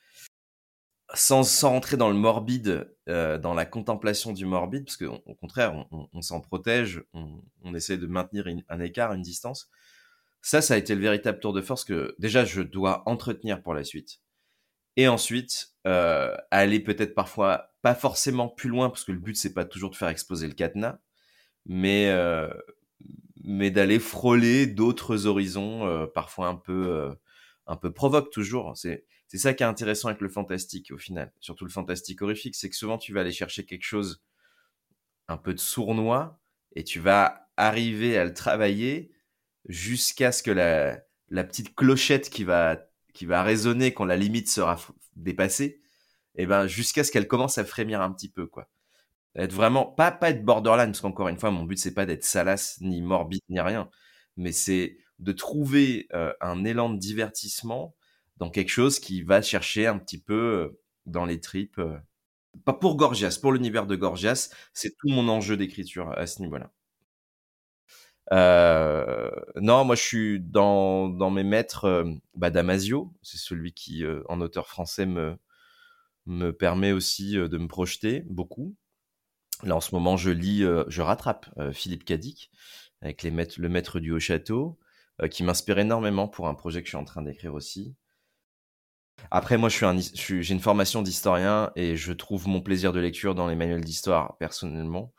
sans, 1.14 1.42
sans 1.42 1.70
rentrer 1.70 1.96
dans 1.96 2.08
le 2.08 2.16
morbide, 2.16 2.90
euh, 3.08 3.38
dans 3.38 3.54
la 3.54 3.64
contemplation 3.64 4.32
du 4.32 4.46
morbide, 4.46 4.84
parce 4.84 4.96
qu'au 4.96 5.34
contraire, 5.40 5.86
on, 5.90 6.22
s'en 6.22 6.40
protège, 6.40 7.02
on, 7.12 7.74
essaie 7.74 7.98
de 7.98 8.06
maintenir 8.06 8.46
un 8.68 8.80
écart, 8.80 9.12
une 9.12 9.22
distance. 9.22 9.68
Ça, 10.40 10.60
ça 10.60 10.74
a 10.74 10.76
été 10.76 10.94
le 10.94 11.00
véritable 11.00 11.38
tour 11.38 11.52
de 11.52 11.60
force 11.60 11.84
que 11.84 12.14
déjà 12.18 12.44
je 12.44 12.62
dois 12.62 13.02
entretenir 13.06 13.62
pour 13.62 13.74
la 13.74 13.84
suite. 13.84 14.20
Et 14.96 15.08
ensuite, 15.08 15.74
euh, 15.86 16.34
aller 16.50 16.80
peut-être 16.80 17.14
parfois 17.14 17.72
pas 17.82 17.94
forcément 17.94 18.48
plus 18.48 18.68
loin, 18.68 18.88
parce 18.88 19.04
que 19.04 19.12
le 19.12 19.18
but 19.18 19.36
c'est 19.36 19.54
pas 19.54 19.64
toujours 19.64 19.90
de 19.90 19.96
faire 19.96 20.08
exploser 20.08 20.46
le 20.46 20.54
cadenas, 20.54 20.98
mais 21.66 22.08
euh, 22.10 22.48
mais 23.42 23.70
d'aller 23.70 23.98
frôler 23.98 24.66
d'autres 24.66 25.26
horizons, 25.26 25.87
euh, 25.87 26.07
parfois 26.07 26.48
un 26.48 26.57
peu 26.57 26.88
euh, 26.88 27.14
un 27.66 27.76
peu 27.76 27.92
provoque 27.92 28.31
toujours. 28.31 28.76
C'est 28.76 29.05
c'est 29.28 29.38
ça 29.38 29.55
qui 29.55 29.62
est 29.62 29.66
intéressant 29.66 30.09
avec 30.09 30.20
le 30.20 30.28
fantastique 30.28 30.90
au 30.92 30.98
final, 30.98 31.33
surtout 31.40 31.64
le 31.64 31.70
fantastique 31.70 32.22
horrifique, 32.22 32.55
c'est 32.55 32.68
que 32.70 32.76
souvent 32.76 32.98
tu 32.98 33.12
vas 33.12 33.22
aller 33.22 33.33
chercher 33.33 33.64
quelque 33.64 33.85
chose 33.85 34.22
un 35.28 35.38
peu 35.38 35.55
de 35.55 35.61
sournois 35.61 36.40
et 36.76 36.85
tu 36.85 37.00
vas 37.00 37.48
arriver 37.57 38.18
à 38.18 38.24
le 38.24 38.35
travailler 38.35 39.12
jusqu'à 39.68 40.33
ce 40.33 40.42
que 40.42 40.50
la, 40.50 41.00
la 41.28 41.44
petite 41.44 41.74
clochette 41.74 42.31
qui 42.31 42.44
va, 42.44 42.78
qui 43.14 43.26
va 43.26 43.42
résonner 43.42 43.94
quand 43.94 44.05
la 44.05 44.16
limite 44.16 44.48
sera 44.48 44.78
dépassée, 45.16 45.81
et 46.35 46.42
eh 46.42 46.46
ben 46.46 46.66
jusqu'à 46.66 47.05
ce 47.05 47.12
qu'elle 47.12 47.28
commence 47.28 47.59
à 47.59 47.64
frémir 47.64 48.00
un 48.00 48.12
petit 48.12 48.31
peu 48.31 48.46
quoi. 48.46 48.68
Être 49.36 49.52
vraiment 49.54 49.86
pas 49.86 50.10
pas 50.12 50.30
être 50.30 50.44
borderline 50.44 50.88
parce 50.88 51.00
qu'encore 51.00 51.28
une 51.28 51.38
fois, 51.38 51.50
mon 51.50 51.64
but 51.64 51.78
c'est 51.78 51.94
pas 51.94 52.04
d'être 52.06 52.24
salace, 52.24 52.78
ni 52.82 53.00
morbide, 53.00 53.40
ni 53.48 53.60
rien, 53.60 53.88
mais 54.36 54.52
c'est 54.52 54.98
de 55.20 55.32
trouver, 55.32 56.06
heu, 56.14 56.34
un 56.42 56.64
élan 56.64 56.90
de 56.90 56.98
divertissement 56.98 57.94
dans 58.36 58.50
quelque 58.50 58.68
chose 58.70 58.98
qui 59.00 59.22
va 59.22 59.40
chercher 59.40 59.86
un 59.86 59.98
petit 59.98 60.20
peu, 60.20 60.34
heu, 60.34 60.80
dans 61.06 61.24
les 61.24 61.40
tripes, 61.40 61.78
heu. 61.78 61.96
Pas 62.66 62.74
pour 62.74 62.96
Gorgias, 62.96 63.38
pour 63.42 63.52
l'univers 63.52 63.86
de 63.86 63.96
Gorgias, 63.96 64.50
c'est 64.74 64.90
tout 64.98 65.08
mon 65.10 65.28
enjeu 65.28 65.56
d'écriture 65.56 66.12
à 66.18 66.26
ce 66.26 66.42
niveau-là. 66.42 66.70
Heu, 68.30 69.30
non, 69.60 69.84
moi 69.84 69.96
je 69.96 70.02
suis 70.02 70.40
dans 70.40 71.08
dans 71.08 71.30
mes 71.30 71.42
maîtres, 71.42 72.04
bah, 72.34 72.50
Damasio, 72.50 73.12
c'est 73.22 73.36
celui 73.38 73.72
qui, 73.72 74.04
en 74.28 74.40
auteur 74.40 74.68
français 74.68 75.06
me 75.06 75.36
me 76.26 76.52
permet 76.52 76.92
aussi, 76.92 77.34
de 77.34 77.58
me 77.58 77.68
projeter 77.68 78.24
beaucoup. 78.28 78.76
Là, 79.62 79.77
en 79.77 79.81
ce 79.81 79.94
moment, 79.94 80.16
je 80.16 80.31
lis, 80.31 80.62
heu, 80.62 80.85
je 80.88 81.03
rattrape, 81.03 81.46
heu, 81.59 81.72
Philippe 81.72 82.05
Cadic 82.05 82.51
avec 83.01 83.22
les 83.22 83.31
Le 83.31 83.68
Maître 83.68 84.01
du 84.01 84.12
Haut 84.12 84.20
Château, 84.20 84.79
heu, 85.22 85.29
qui 85.29 85.42
m'inspire 85.44 85.79
énormément 85.79 86.29
pour 86.29 86.48
un 86.48 86.55
projet 86.55 86.81
que 86.81 86.87
je 86.87 86.90
suis 86.90 86.96
en 86.96 87.05
train 87.05 87.22
d'écrire 87.22 87.55
aussi. 87.55 87.94
Après, 89.31 89.57
moi, 89.57 89.68
suis 89.70 89.87
un 89.87 89.96
j'ai 89.98 90.53
une 90.53 90.61
formation 90.61 91.01
d'historien 91.03 91.70
et 91.77 91.96
je 91.96 92.12
trouve 92.12 92.48
mon 92.48 92.61
plaisir 92.61 92.92
de 92.92 93.01
lecture 93.01 93.35
dans 93.35 93.46
les 93.46 93.55
manuels 93.55 93.85
d'histoire, 93.85 94.37
personnellement. 94.38 95.12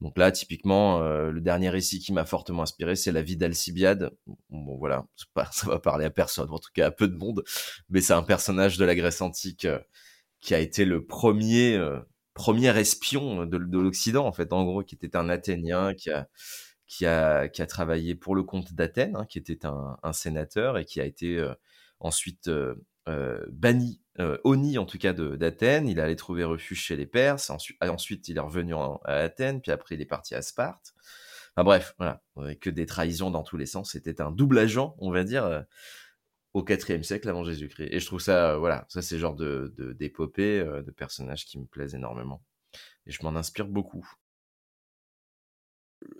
Donc 0.00 0.18
là, 0.18 0.32
typiquement, 0.32 1.00
heu, 1.02 1.30
le 1.30 1.40
dernier 1.40 1.70
récit 1.70 2.00
qui 2.00 2.12
m'a 2.12 2.24
fortement 2.24 2.62
inspiré, 2.62 2.96
c'est 2.96 3.12
La 3.12 3.22
vie 3.22 3.36
d'Alcibiade. 3.36 4.10
Bon, 4.50 4.76
voilà, 4.78 5.06
pas 5.34 5.48
ça 5.52 5.66
va 5.68 5.78
parler 5.78 6.04
à 6.04 6.10
personne, 6.10 6.50
en 6.50 6.58
tout 6.58 6.70
cas 6.74 6.86
à 6.86 6.90
peu 6.90 7.08
de 7.08 7.16
monde, 7.16 7.44
mais 7.90 8.00
c'est 8.00 8.12
un 8.12 8.22
personnage 8.22 8.76
de 8.76 8.84
la 8.84 8.94
Grèce 8.94 9.20
antique, 9.20 9.66
qui 10.40 10.54
a 10.54 10.60
été 10.60 10.84
le 10.84 11.04
premier 11.04 11.78
er 12.64 12.76
heu, 12.76 12.78
espion 12.80 13.46
de 13.46 13.58
de 13.58 13.78
l'Occident, 13.78 14.26
en 14.26 14.32
fait, 14.32 14.52
en 14.52 14.64
gros, 14.64 14.82
qui 14.84 14.94
était 14.96 15.16
un 15.16 15.28
Athénien, 15.28 15.94
qui 15.94 16.10
a 16.10 16.28
qui 16.86 17.06
a 17.06 17.48
qui 17.48 17.62
a 17.62 17.66
travaillé 17.66 18.14
pour 18.14 18.34
le 18.36 18.42
comte 18.44 18.72
d'Athènes, 18.74 19.16
hein, 19.16 19.26
qui 19.28 19.38
était 19.38 19.66
un 19.66 20.12
sénateur 20.12 20.78
et 20.78 20.84
qui 20.86 21.00
a 21.00 21.04
été, 21.04 21.36
heu, 21.38 21.54
ensuite, 22.00 22.48
heu 22.48 22.84
heu, 23.08 23.46
banni, 23.52 24.00
honni 24.44 24.78
en 24.78 24.84
tout 24.86 24.98
cas 24.98 25.12
d'Athènes. 25.14 25.88
Il 25.88 26.00
allé 26.00 26.16
trouver 26.16 26.44
refuge 26.44 26.80
chez 26.82 26.96
les 26.96 27.06
Perses, 27.06 27.50
ensuite 27.50 27.78
ensuite 27.82 28.28
il 28.28 28.36
est 28.38 28.40
revenu 28.40 28.74
en 28.74 29.00
à 29.04 29.14
Athènes, 29.16 29.60
puis 29.62 29.72
après 29.72 29.94
il 29.96 30.00
est 30.02 30.06
parti 30.06 30.34
à 30.34 30.42
Sparte. 30.42 30.94
Enfin 31.56 31.64
bref, 31.64 31.94
voilà, 31.98 32.22
que 32.60 32.70
des 32.70 32.86
trahisons 32.86 33.30
dans 33.30 33.42
tous 33.42 33.56
les 33.58 33.66
sens. 33.66 33.92
C'était 33.92 34.20
un 34.20 34.30
double 34.32 34.58
agent, 34.58 34.94
on 35.00 35.10
va 35.10 35.24
dire, 35.24 35.64
au 36.58 36.64
IVe 36.68 37.02
siècle 37.02 37.28
avant 37.28 37.44
Jésus-Christ 37.44 37.88
et 37.92 38.00
je 38.00 38.06
trouve 38.06 38.20
ça, 38.20 38.54
heu, 38.54 38.58
voilà, 38.58 38.86
ça 38.88 39.02
c'est 39.02 39.16
le 39.16 39.20
genre 39.20 39.34
de 39.36 39.74
d'épopée, 39.98 40.60
heu, 40.60 40.82
de 40.82 40.90
personnages 40.92 41.46
qui 41.46 41.58
me 41.58 41.66
plaisent 41.66 41.94
énormément 41.94 42.42
et 43.06 43.12
je 43.12 43.22
m'en 43.24 43.36
inspire 43.36 43.68
beaucoup. 43.68 44.06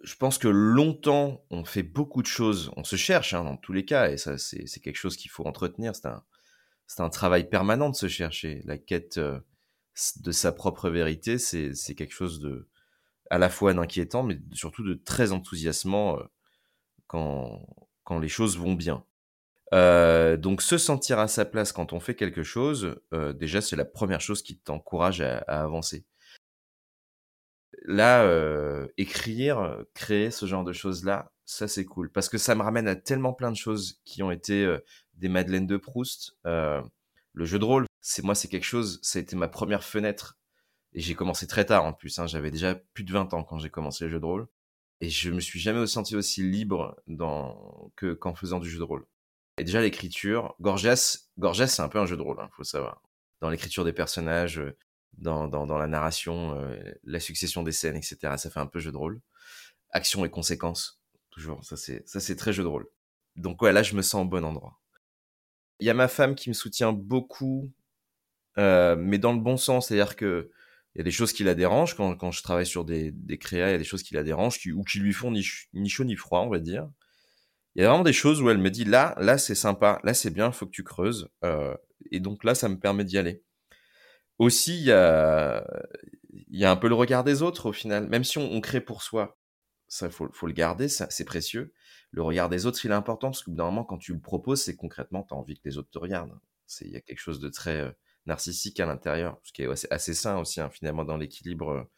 Je 0.03 0.14
pense 0.16 0.38
que 0.38 0.48
longtemps, 0.48 1.44
on 1.51 1.64
fait 1.64 1.83
beaucoup 1.83 2.22
de 2.22 2.27
choses, 2.27 2.70
on 2.77 2.85
se 2.85 2.96
cherche, 2.96 3.35
hein, 3.35 3.44
dans 3.44 3.57
tous 3.57 3.72
les 3.72 3.85
cas 3.85 4.11
et 4.11 4.16
ça 4.16 4.37
c'est 4.38 4.64
quelque 4.81 4.96
chose 4.96 5.16
qu'il 5.16 5.31
faut 5.31 5.46
entretenir. 5.46 5.94
C'est 5.94 6.07
un 6.09 6.24
un 7.01 7.11
travail 7.11 7.48
permanent 7.51 7.90
de 7.90 7.96
se 7.96 8.09
chercher. 8.09 8.62
La 8.66 8.79
quête, 8.79 9.18
heu, 9.18 9.42
s 9.96 10.20
de 10.22 10.33
sa 10.33 10.53
propre 10.53 10.90
vérité, 10.90 11.38
c'est 11.38 11.72
quelque 11.96 12.12
chose 12.14 12.40
de 12.40 12.68
à 13.31 13.38
la 13.38 13.51
fois 13.51 13.74
d'inquiétant, 13.74 14.22
mais 14.24 14.38
surtout 14.55 14.85
de 14.85 14.94
très 14.94 15.33
enthousiasmant, 15.33 16.18
quand 17.09 17.66
quand 18.05 18.18
les 18.20 18.29
choses 18.29 18.59
vont 18.59 18.74
bien. 18.74 19.05
Heu, 19.72 20.37
donc 20.38 20.62
se 20.62 20.78
sentir 20.78 21.18
à 21.18 21.28
sa 21.28 21.44
place 21.44 21.72
quand 21.72 21.92
on 21.92 22.00
fait 22.00 22.14
quelque 22.14 22.42
chose, 22.42 22.96
heu, 23.14 23.35
déjà 23.35 23.61
c'est 23.61 23.76
la 23.76 23.85
première 23.85 24.20
chose 24.20 24.42
qui 24.42 24.59
t'encourage 24.59 25.20
à 25.20 25.38
à 25.48 25.62
avancer. 25.62 26.04
Là, 27.85 28.24
heu, 28.26 28.92
écrire, 28.96 29.78
créer 29.94 30.31
ce 30.31 30.46
genre 30.46 30.64
de 30.64 30.72
choses-là, 30.72 31.33
ça 31.44 31.68
c'est 31.68 31.85
cool 31.85 32.11
parce 32.11 32.28
que 32.28 32.38
ça 32.38 32.54
me 32.54 32.62
ramène 32.62 32.88
à 32.88 32.96
tellement 32.96 33.33
plein 33.33 33.50
de 33.50 33.57
choses 33.57 34.00
qui 34.04 34.22
ont 34.22 34.31
été, 34.31 34.64
heu, 34.64 34.85
des 35.14 35.28
madeleines 35.28 35.66
de 35.66 35.76
Proust. 35.76 36.37
Heu, 36.46 36.83
le 37.35 37.44
jeu 37.44 37.59
de 37.59 37.64
rôle, 37.64 37.87
c'est 38.00 38.24
moi, 38.24 38.35
c'est 38.35 38.48
quelque 38.48 38.64
chose 38.64 38.98
ça 39.02 39.18
a 39.18 39.22
été 39.22 39.37
ma 39.37 39.48
première 39.48 39.85
fenêtre 39.85 40.38
et 40.94 41.00
j'ai 41.00 41.14
commencé 41.14 41.46
très 41.48 41.66
tard 41.66 41.85
en 41.87 41.92
plus, 41.94 42.18
hein. 42.20 42.26
J'avais 42.28 42.50
déjà 42.52 42.76
plus 42.94 43.04
de 43.04 43.12
20 43.12 43.33
ans 43.35 43.44
quand 43.44 43.59
j'ai 43.59 43.70
commencé 43.70 44.04
le 44.07 44.11
jeu 44.12 44.20
de 44.20 44.26
rôle 44.26 44.48
et 45.02 45.11
je 45.11 45.31
me 45.31 45.40
suis 45.40 45.61
jamais 45.61 45.87
senti 45.88 46.16
aussi 46.16 46.42
libre 46.44 46.96
dans 47.09 47.92
que 47.96 48.14
qu'en 48.14 48.35
faisant 48.35 48.61
du 48.61 48.70
jeu 48.70 48.78
de 48.78 48.85
rôle 48.85 49.07
et 49.59 49.64
déjà 49.64 49.81
l'écriture, 49.81 50.55
Gorgias 50.61 51.29
Gorgias, 51.38 51.68
c'est 51.68 51.83
un 51.83 51.88
peu 51.88 51.99
un 51.99 52.07
jeu 52.07 52.16
de 52.16 52.23
rôle, 52.23 52.40
hein, 52.40 52.49
faut 52.57 52.64
savoir. 52.64 53.03
Dans 53.40 53.51
l'écriture 53.51 53.85
des 53.85 53.92
personnages, 53.92 54.59
heu, 54.59 54.77
dans 55.18 55.49
dans 55.49 55.66
dans 55.66 55.79
la 55.79 55.87
narration, 55.87 56.55
heu, 56.61 56.79
la 57.05 57.21
succession 57.21 57.62
des 57.62 57.73
scènes 57.73 57.97
et 57.97 58.03
cetera, 58.03 58.38
ça 58.38 58.51
fait 58.51 58.61
un 58.61 58.66
peu 58.66 58.81
jeu 58.81 58.92
de 58.92 58.97
rôle. 58.97 59.21
Action 59.90 60.25
et 60.25 60.31
conséquences, 60.31 61.01
toujours, 61.31 61.64
ça 61.64 61.77
c'est 61.77 62.37
très 62.37 62.53
jeu 62.53 62.62
de 62.62 62.68
rôle. 62.68 62.87
Donc 63.37 63.62
ouais, 63.62 63.73
là, 63.73 63.83
je 63.83 63.94
me 63.97 64.03
sens 64.03 64.25
au 64.27 64.29
bon 64.29 64.44
endroit. 64.44 64.81
Il 65.81 65.87
y 65.87 65.90
a 65.90 65.94
ma 65.94 66.09
femme 66.09 66.35
qui 66.35 66.49
me 66.49 66.55
soutient 66.55 66.92
beaucoup, 66.92 67.73
heu, 68.59 68.97
mais 68.97 69.18
dans 69.18 69.33
le 69.33 69.40
bon 69.40 69.57
sens. 69.57 69.88
C'est-à-dire 69.88 70.16
qu'il 70.16 70.49
y 70.97 71.01
a 71.01 71.05
des 71.05 71.11
choses 71.12 71.33
qui 71.33 71.44
la 71.44 71.55
dérangent 71.55 71.94
quand 71.97 72.16
quand 72.16 72.31
je 72.33 72.42
travaille 72.42 72.66
sur 72.66 72.85
des 72.85 73.12
des 73.12 73.38
créas, 73.38 73.68
il 73.71 73.73
y 73.73 73.75
a 73.75 73.79
des 73.79 73.85
choses 73.85 74.03
qui 74.03 74.14
la 74.14 74.25
dérangent 74.25 74.59
qui 74.61 74.73
ou 74.73 74.85
qui 74.85 75.01
lui 75.01 75.12
font 75.12 75.31
ni 75.33 75.42
chaud 75.88 76.05
ni 76.05 76.16
froid, 76.16 76.40
on 76.40 76.51
va 76.51 76.59
dire. 76.61 76.88
Il 77.78 77.82
y 77.82 77.84
a 77.86 77.90
vraiment 77.90 78.04
des 78.04 78.12
choses 78.12 78.42
où 78.42 78.50
elle 78.50 78.58
me 78.58 78.70
dit: 78.70 78.84
«Là 78.84 79.14
là, 79.20 79.38
c'est 79.38 79.54
sympa, 79.56 80.00
là, 80.04 80.14
c'est 80.14 80.30
bien, 80.32 80.52
faut 80.52 80.66
que 80.66 80.72
tu 80.72 80.84
creuses», 80.84 81.30
heu 81.44 81.76
et 82.12 82.20
donc 82.20 82.44
là, 82.44 82.54
ça 82.56 82.68
me 82.68 82.78
permet 82.80 83.04
d'y 83.04 83.18
aller. 83.18 83.42
Aussi, 84.38 84.76
il 84.78 84.84
y 84.86 84.92
a 84.92 85.64
y 86.50 86.64
a 86.64 86.70
un 86.70 86.76
peu 86.76 86.88
le 86.88 86.94
regard 86.94 87.24
des 87.24 87.42
autres 87.42 87.66
au 87.70 87.72
final, 87.72 88.08
même 88.08 88.24
si 88.24 88.38
on 88.38 88.50
on 88.52 88.60
crée 88.60 88.80
pour 88.80 89.02
soi, 89.02 89.38
ça 89.88 90.10
faut 90.10 90.30
le 90.46 90.52
garder, 90.54 90.88
c'est 90.88 91.24
précieux. 91.24 91.72
Le 92.12 92.22
regard 92.22 92.48
des 92.50 92.66
autres, 92.66 92.84
il 92.84 92.90
est 92.92 92.94
important 92.94 93.28
parce 93.30 93.42
que 93.44 93.50
normalement, 93.50 93.84
quand 93.84 93.98
tu 93.98 94.14
le 94.14 94.20
proposes, 94.20 94.62
c'est 94.62 94.76
concrètement, 94.76 95.24
tu 95.24 95.34
as 95.34 95.36
envie 95.38 95.56
que 95.56 95.68
les 95.68 95.78
autres 95.78 95.90
te 95.90 95.98
regardent. 95.98 96.38
Il 96.82 96.90
y 96.92 96.96
a 96.96 97.00
quelque 97.02 97.20
chose 97.20 97.40
de 97.40 97.48
très, 97.50 97.80
heu, 97.82 97.94
narcissique 98.26 98.80
à 98.80 98.86
l'intérieur, 98.86 99.38
ce 99.44 99.52
qui 99.52 99.62
est 99.62 99.68
assez 99.70 99.88
assez 99.90 100.14
sain 100.14 100.38
aussi, 100.40 100.60
hein, 100.60 100.70
finalement, 100.70 101.04
dans 101.04 101.16
l'équilibre, 101.18 101.88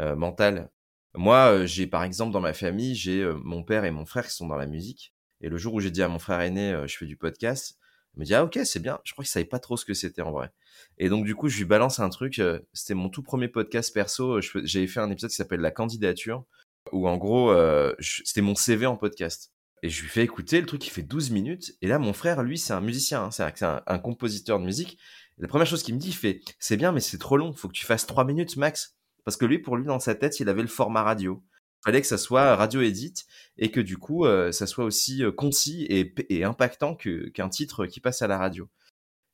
heu, 0.00 0.16
mental. 0.16 0.70
Moi, 1.14 1.52
heu, 1.52 1.66
j'ai 1.66 1.86
par 1.86 2.04
exemple 2.04 2.32
dans 2.32 2.40
ma 2.40 2.52
famille, 2.54 2.94
j'ai, 2.96 3.22
heu, 3.22 3.34
mon 3.44 3.64
père 3.64 3.84
et 3.84 3.90
mon 3.92 4.06
frère 4.06 4.26
qui 4.26 4.34
sont 4.34 4.48
dans 4.48 4.56
la 4.56 4.66
musique 4.66 5.14
et 5.40 5.48
le 5.48 5.56
jour 5.58 5.74
où 5.74 5.80
j'ai 5.80 5.90
dit 5.90 6.02
à 6.02 6.08
mon 6.08 6.18
frère 6.18 6.40
aîné, 6.40 6.72
heu: 6.72 6.86
«Je 6.86 6.96
fais 6.96 7.06
du 7.06 7.16
podcast», 7.16 7.76
il 8.16 8.20
me 8.20 8.24
dit: 8.24 8.34
«Ah 8.34 8.44
OK, 8.44 8.58
c'est 8.64 8.80
bien». 8.80 8.98
Je 9.04 9.12
crois 9.12 9.24
qu'il 9.24 9.30
savait 9.30 9.44
pas 9.44 9.58
trop 9.58 9.76
ce 9.76 9.84
que 9.84 9.94
c'était 9.94 10.22
en 10.22 10.32
vrai 10.32 10.50
et 10.98 11.08
donc 11.08 11.24
du 11.24 11.34
coup, 11.34 11.48
je 11.48 11.58
lui 11.58 11.64
balance 11.64 11.98
un 12.00 12.08
truc, 12.10 12.38
heu, 12.38 12.66
c'était 12.72 12.94
mon 12.94 13.08
tout 13.08 13.22
1er 13.22 13.48
podcast 13.48 13.92
perso, 13.94 14.40
fais 14.42 14.60
j'avais 14.64 14.86
fait 14.86 15.00
un 15.00 15.10
épisode 15.10 15.30
qui 15.30 15.36
s'appelle 15.36 15.60
«La 15.60 15.70
candidature» 15.70 16.44
où 16.92 17.08
en 17.08 17.16
gros, 17.16 17.54
c'était 18.00 18.40
mon 18.42 18.54
CV 18.54 18.86
en 18.86 18.96
podcast 18.96 19.52
et 19.82 19.88
je 19.88 20.02
lui 20.02 20.08
fais 20.08 20.22
écouter, 20.24 20.60
le 20.60 20.66
truc 20.66 20.86
il 20.86 20.90
fait 20.90 21.02
12 21.02 21.30
minutes 21.30 21.72
et 21.82 21.86
là 21.88 21.98
mon 21.98 22.12
frère 22.12 22.42
lui 22.42 22.58
c'est 22.58 22.72
un 22.74 22.80
musicien, 22.82 23.24
hein, 23.24 23.30
c'est 23.30 23.62
un 23.64 23.98
compositeur 23.98 24.58
de 24.60 24.64
musique 24.64 24.98
la 25.38 25.48
1re 25.48 25.66
chose 25.66 25.82
qu'il 25.82 25.94
me 25.94 25.98
dit, 26.00 26.08
il 26.08 26.14
fait: 26.14 26.40
«C'est 26.58 26.76
bien 26.76 26.92
mais 26.92 27.00
c'est 27.00 27.16
trop 27.16 27.38
long, 27.38 27.54
faut 27.54 27.68
que 27.68 27.72
tu 27.72 27.86
fasses 27.86 28.06
3 28.06 28.24
minutes 28.24 28.56
max». 28.56 28.96
Parce 29.24 29.36
que 29.36 29.44
lui, 29.46 29.58
pour 29.58 29.76
lui, 29.76 29.84
dans 29.86 30.00
sa 30.00 30.14
tête, 30.14 30.40
il 30.40 30.48
avait 30.48 30.62
le 30.62 30.68
format 30.68 31.02
radio. 31.02 31.42
Fallait 31.84 32.00
que 32.02 32.06
ça 32.06 32.18
soit 32.18 32.56
radio 32.56 32.82
edit 32.82 33.14
et 33.58 33.70
que 33.70 33.80
du 33.80 33.96
coup, 33.98 34.26
heu, 34.26 34.52
ça 34.52 34.66
soit 34.66 34.84
aussi, 34.84 35.22
heu, 35.22 35.32
concis 35.32 35.86
et 35.88 36.44
impactant 36.44 36.94
que 36.94 37.28
qu'un 37.30 37.48
titre 37.48 37.86
qui 37.86 38.00
passe 38.00 38.22
à 38.22 38.26
la 38.28 38.38
radio 38.38 38.68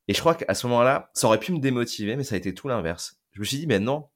et 0.08 0.14
je 0.14 0.20
crois 0.20 0.34
qu'à 0.34 0.54
ce 0.54 0.66
moment-là, 0.68 1.10
ça 1.14 1.26
aurait 1.26 1.40
pu 1.40 1.52
me 1.52 1.58
démotiver, 1.58 2.16
mais 2.16 2.24
ça 2.24 2.34
a 2.36 2.38
été 2.38 2.54
tout 2.54 2.68
l'inverse. 2.68 3.18
Je 3.32 3.40
me 3.40 3.44
suis 3.44 3.58
dit: 3.58 3.66
«Mais 3.66 3.80
non, 3.80 4.08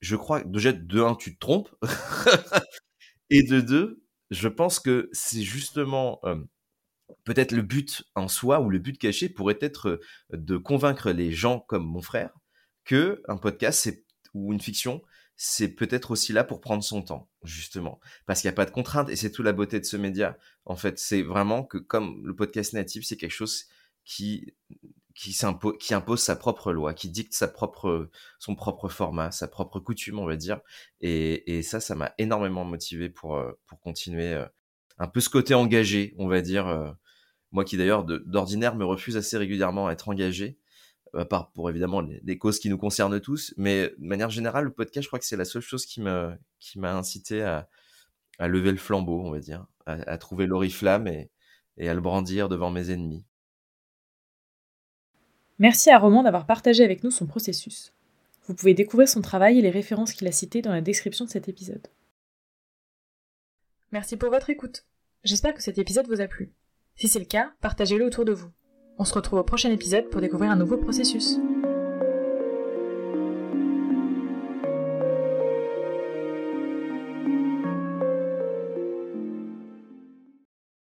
je 0.00 0.16
crois 0.16 0.42
déjà 0.44 0.72
de 0.72 1.02
1 1.02 1.14
tu 1.16 1.34
te 1.34 1.40
trompes 1.40 1.70
et 3.30 3.42
de 3.42 3.60
2, 3.60 4.02
je 4.30 4.48
pense 4.48 4.80
que 4.80 5.08
c'est 5.12 5.42
justement, 5.42 6.20
hem, 6.24 6.46
peut-être 7.24 7.52
le 7.52 7.62
but 7.62 8.04
en 8.16 8.28
soi 8.28 8.60
ou 8.60 8.70
le 8.70 8.78
but 8.78 8.98
caché 8.98 9.28
pourrait 9.28 9.58
être, 9.62 10.00
de 10.32 10.56
convaincre 10.58 11.10
les 11.12 11.32
gens 11.32 11.60
comme 11.68 11.86
mon 11.86 12.02
frère 12.02 12.30
qu'un 12.84 13.38
podcast, 13.40 13.80
c'est 13.82 14.04
ou 14.34 14.52
une 14.52 14.60
fiction, 14.60 15.02
c'est 15.42 15.68
peut-être 15.68 16.10
aussi 16.10 16.34
là 16.34 16.44
pour 16.44 16.60
prendre 16.60 16.84
son 16.84 17.00
temps, 17.00 17.30
justement. 17.44 17.98
Parce 18.26 18.42
qu'il 18.42 18.48
y 18.48 18.52
a 18.52 18.54
pas 18.54 18.66
de 18.66 18.70
contraintes 18.70 19.08
et 19.08 19.16
c'est 19.16 19.30
toute 19.32 19.46
la 19.46 19.54
beauté 19.54 19.80
de 19.80 19.86
ce 19.86 19.96
média. 19.96 20.36
En 20.66 20.76
fait, 20.76 20.98
c'est 20.98 21.22
vraiment 21.22 21.64
que 21.64 21.78
comme 21.78 22.20
le 22.26 22.36
podcast 22.36 22.74
natif, 22.74 23.06
c'est 23.06 23.16
quelque 23.16 23.30
chose 23.32 23.64
qui 24.04 24.52
qui 25.14 25.32
s'impo 25.32 25.72
qui 25.72 25.94
impose 25.94 26.20
sa 26.20 26.36
propre 26.36 26.72
loi, 26.72 26.92
qui 26.92 27.08
dicte 27.08 27.32
sa 27.32 27.48
propre 27.48 28.10
son 28.38 28.54
propre 28.54 28.90
format, 28.90 29.30
sa 29.30 29.48
propre 29.48 29.80
coutume, 29.80 30.18
on 30.18 30.26
va 30.26 30.36
dire 30.36 30.60
et 31.00 31.58
et 31.58 31.62
ça, 31.62 31.80
ça 31.80 31.94
m'a 31.94 32.12
énormément 32.18 32.66
motivé 32.66 33.08
pour, 33.08 33.36
heu, 33.38 33.58
pour 33.66 33.80
continuer, 33.80 34.34
heu, 34.34 34.46
un 34.98 35.08
peu 35.08 35.20
ce 35.20 35.30
côté 35.30 35.54
engagé, 35.54 36.14
on 36.18 36.28
va 36.28 36.42
dire, 36.42 36.68
heu, 36.68 36.92
moi 37.52 37.64
qui 37.64 37.78
d'ailleurs 37.78 38.04
d'ordinaire 38.04 38.76
me 38.76 38.84
refuse 38.84 39.16
assez 39.16 39.38
régulièrement 39.38 39.88
à 39.88 39.92
être 39.92 40.10
engagé, 40.10 40.58
à 41.14 41.24
part 41.24 41.50
pour 41.52 41.70
évidemment 41.70 42.00
les, 42.00 42.20
les, 42.24 42.38
causes 42.38 42.58
qui 42.58 42.68
nous 42.68 42.78
concernent 42.78 43.20
tous. 43.20 43.54
Mais 43.56 43.92
de 43.98 44.06
manière 44.06 44.30
générale, 44.30 44.64
le 44.64 44.72
podcast, 44.72 45.04
je 45.04 45.08
crois 45.08 45.18
que 45.18 45.24
c'est 45.24 45.36
la 45.36 45.44
seule 45.44 45.62
chose 45.62 45.86
qui 45.86 46.00
m'a 46.00 46.38
incité 46.82 47.42
à, 47.42 47.68
lever 48.40 48.70
le 48.70 48.78
flambeau, 48.78 49.20
on 49.20 49.30
va 49.30 49.40
dire, 49.40 49.66
à, 49.86 50.18
trouver 50.18 50.46
l'oriflamme 50.46 51.06
et 51.06 51.88
à 51.88 51.94
le 51.94 52.00
brandir 52.00 52.48
devant 52.48 52.70
mes 52.70 52.90
ennemis. 52.90 53.24
Merci 55.60 55.90
à 55.90 55.98
Roman 55.98 56.22
d'avoir 56.22 56.46
partagé 56.46 56.82
avec 56.82 57.04
nous 57.04 57.10
son 57.10 57.26
processus. 57.26 57.92
Vous 58.46 58.54
pouvez 58.54 58.72
découvrir 58.72 59.06
son 59.06 59.20
travail 59.20 59.58
et 59.58 59.62
les 59.62 59.68
références 59.68 60.14
qu'il 60.14 60.26
a 60.26 60.32
citées 60.32 60.62
dans 60.62 60.72
la 60.72 60.80
description 60.80 61.26
de 61.26 61.30
cet 61.30 61.50
épisode. 61.50 61.86
Merci 63.92 64.16
pour 64.16 64.30
votre 64.30 64.48
écoute. 64.48 64.86
J'espère 65.22 65.52
que 65.52 65.62
cet 65.62 65.76
épisode 65.76 66.06
vous 66.06 66.22
a 66.22 66.28
plu. 66.28 66.50
Si 66.96 67.08
c'est 67.08 67.18
le 67.18 67.26
cas, 67.26 67.52
partagez-le 67.60 68.06
autour 68.06 68.24
de 68.24 68.32
vous. 68.32 68.50
On 69.00 69.04
se 69.06 69.14
retrouve 69.14 69.38
au 69.38 69.42
prochain 69.42 69.70
épisode 69.70 70.10
pour 70.10 70.20
découvrir 70.20 70.50
un 70.50 70.56
nouveau 70.56 70.76
processus. 70.76 71.38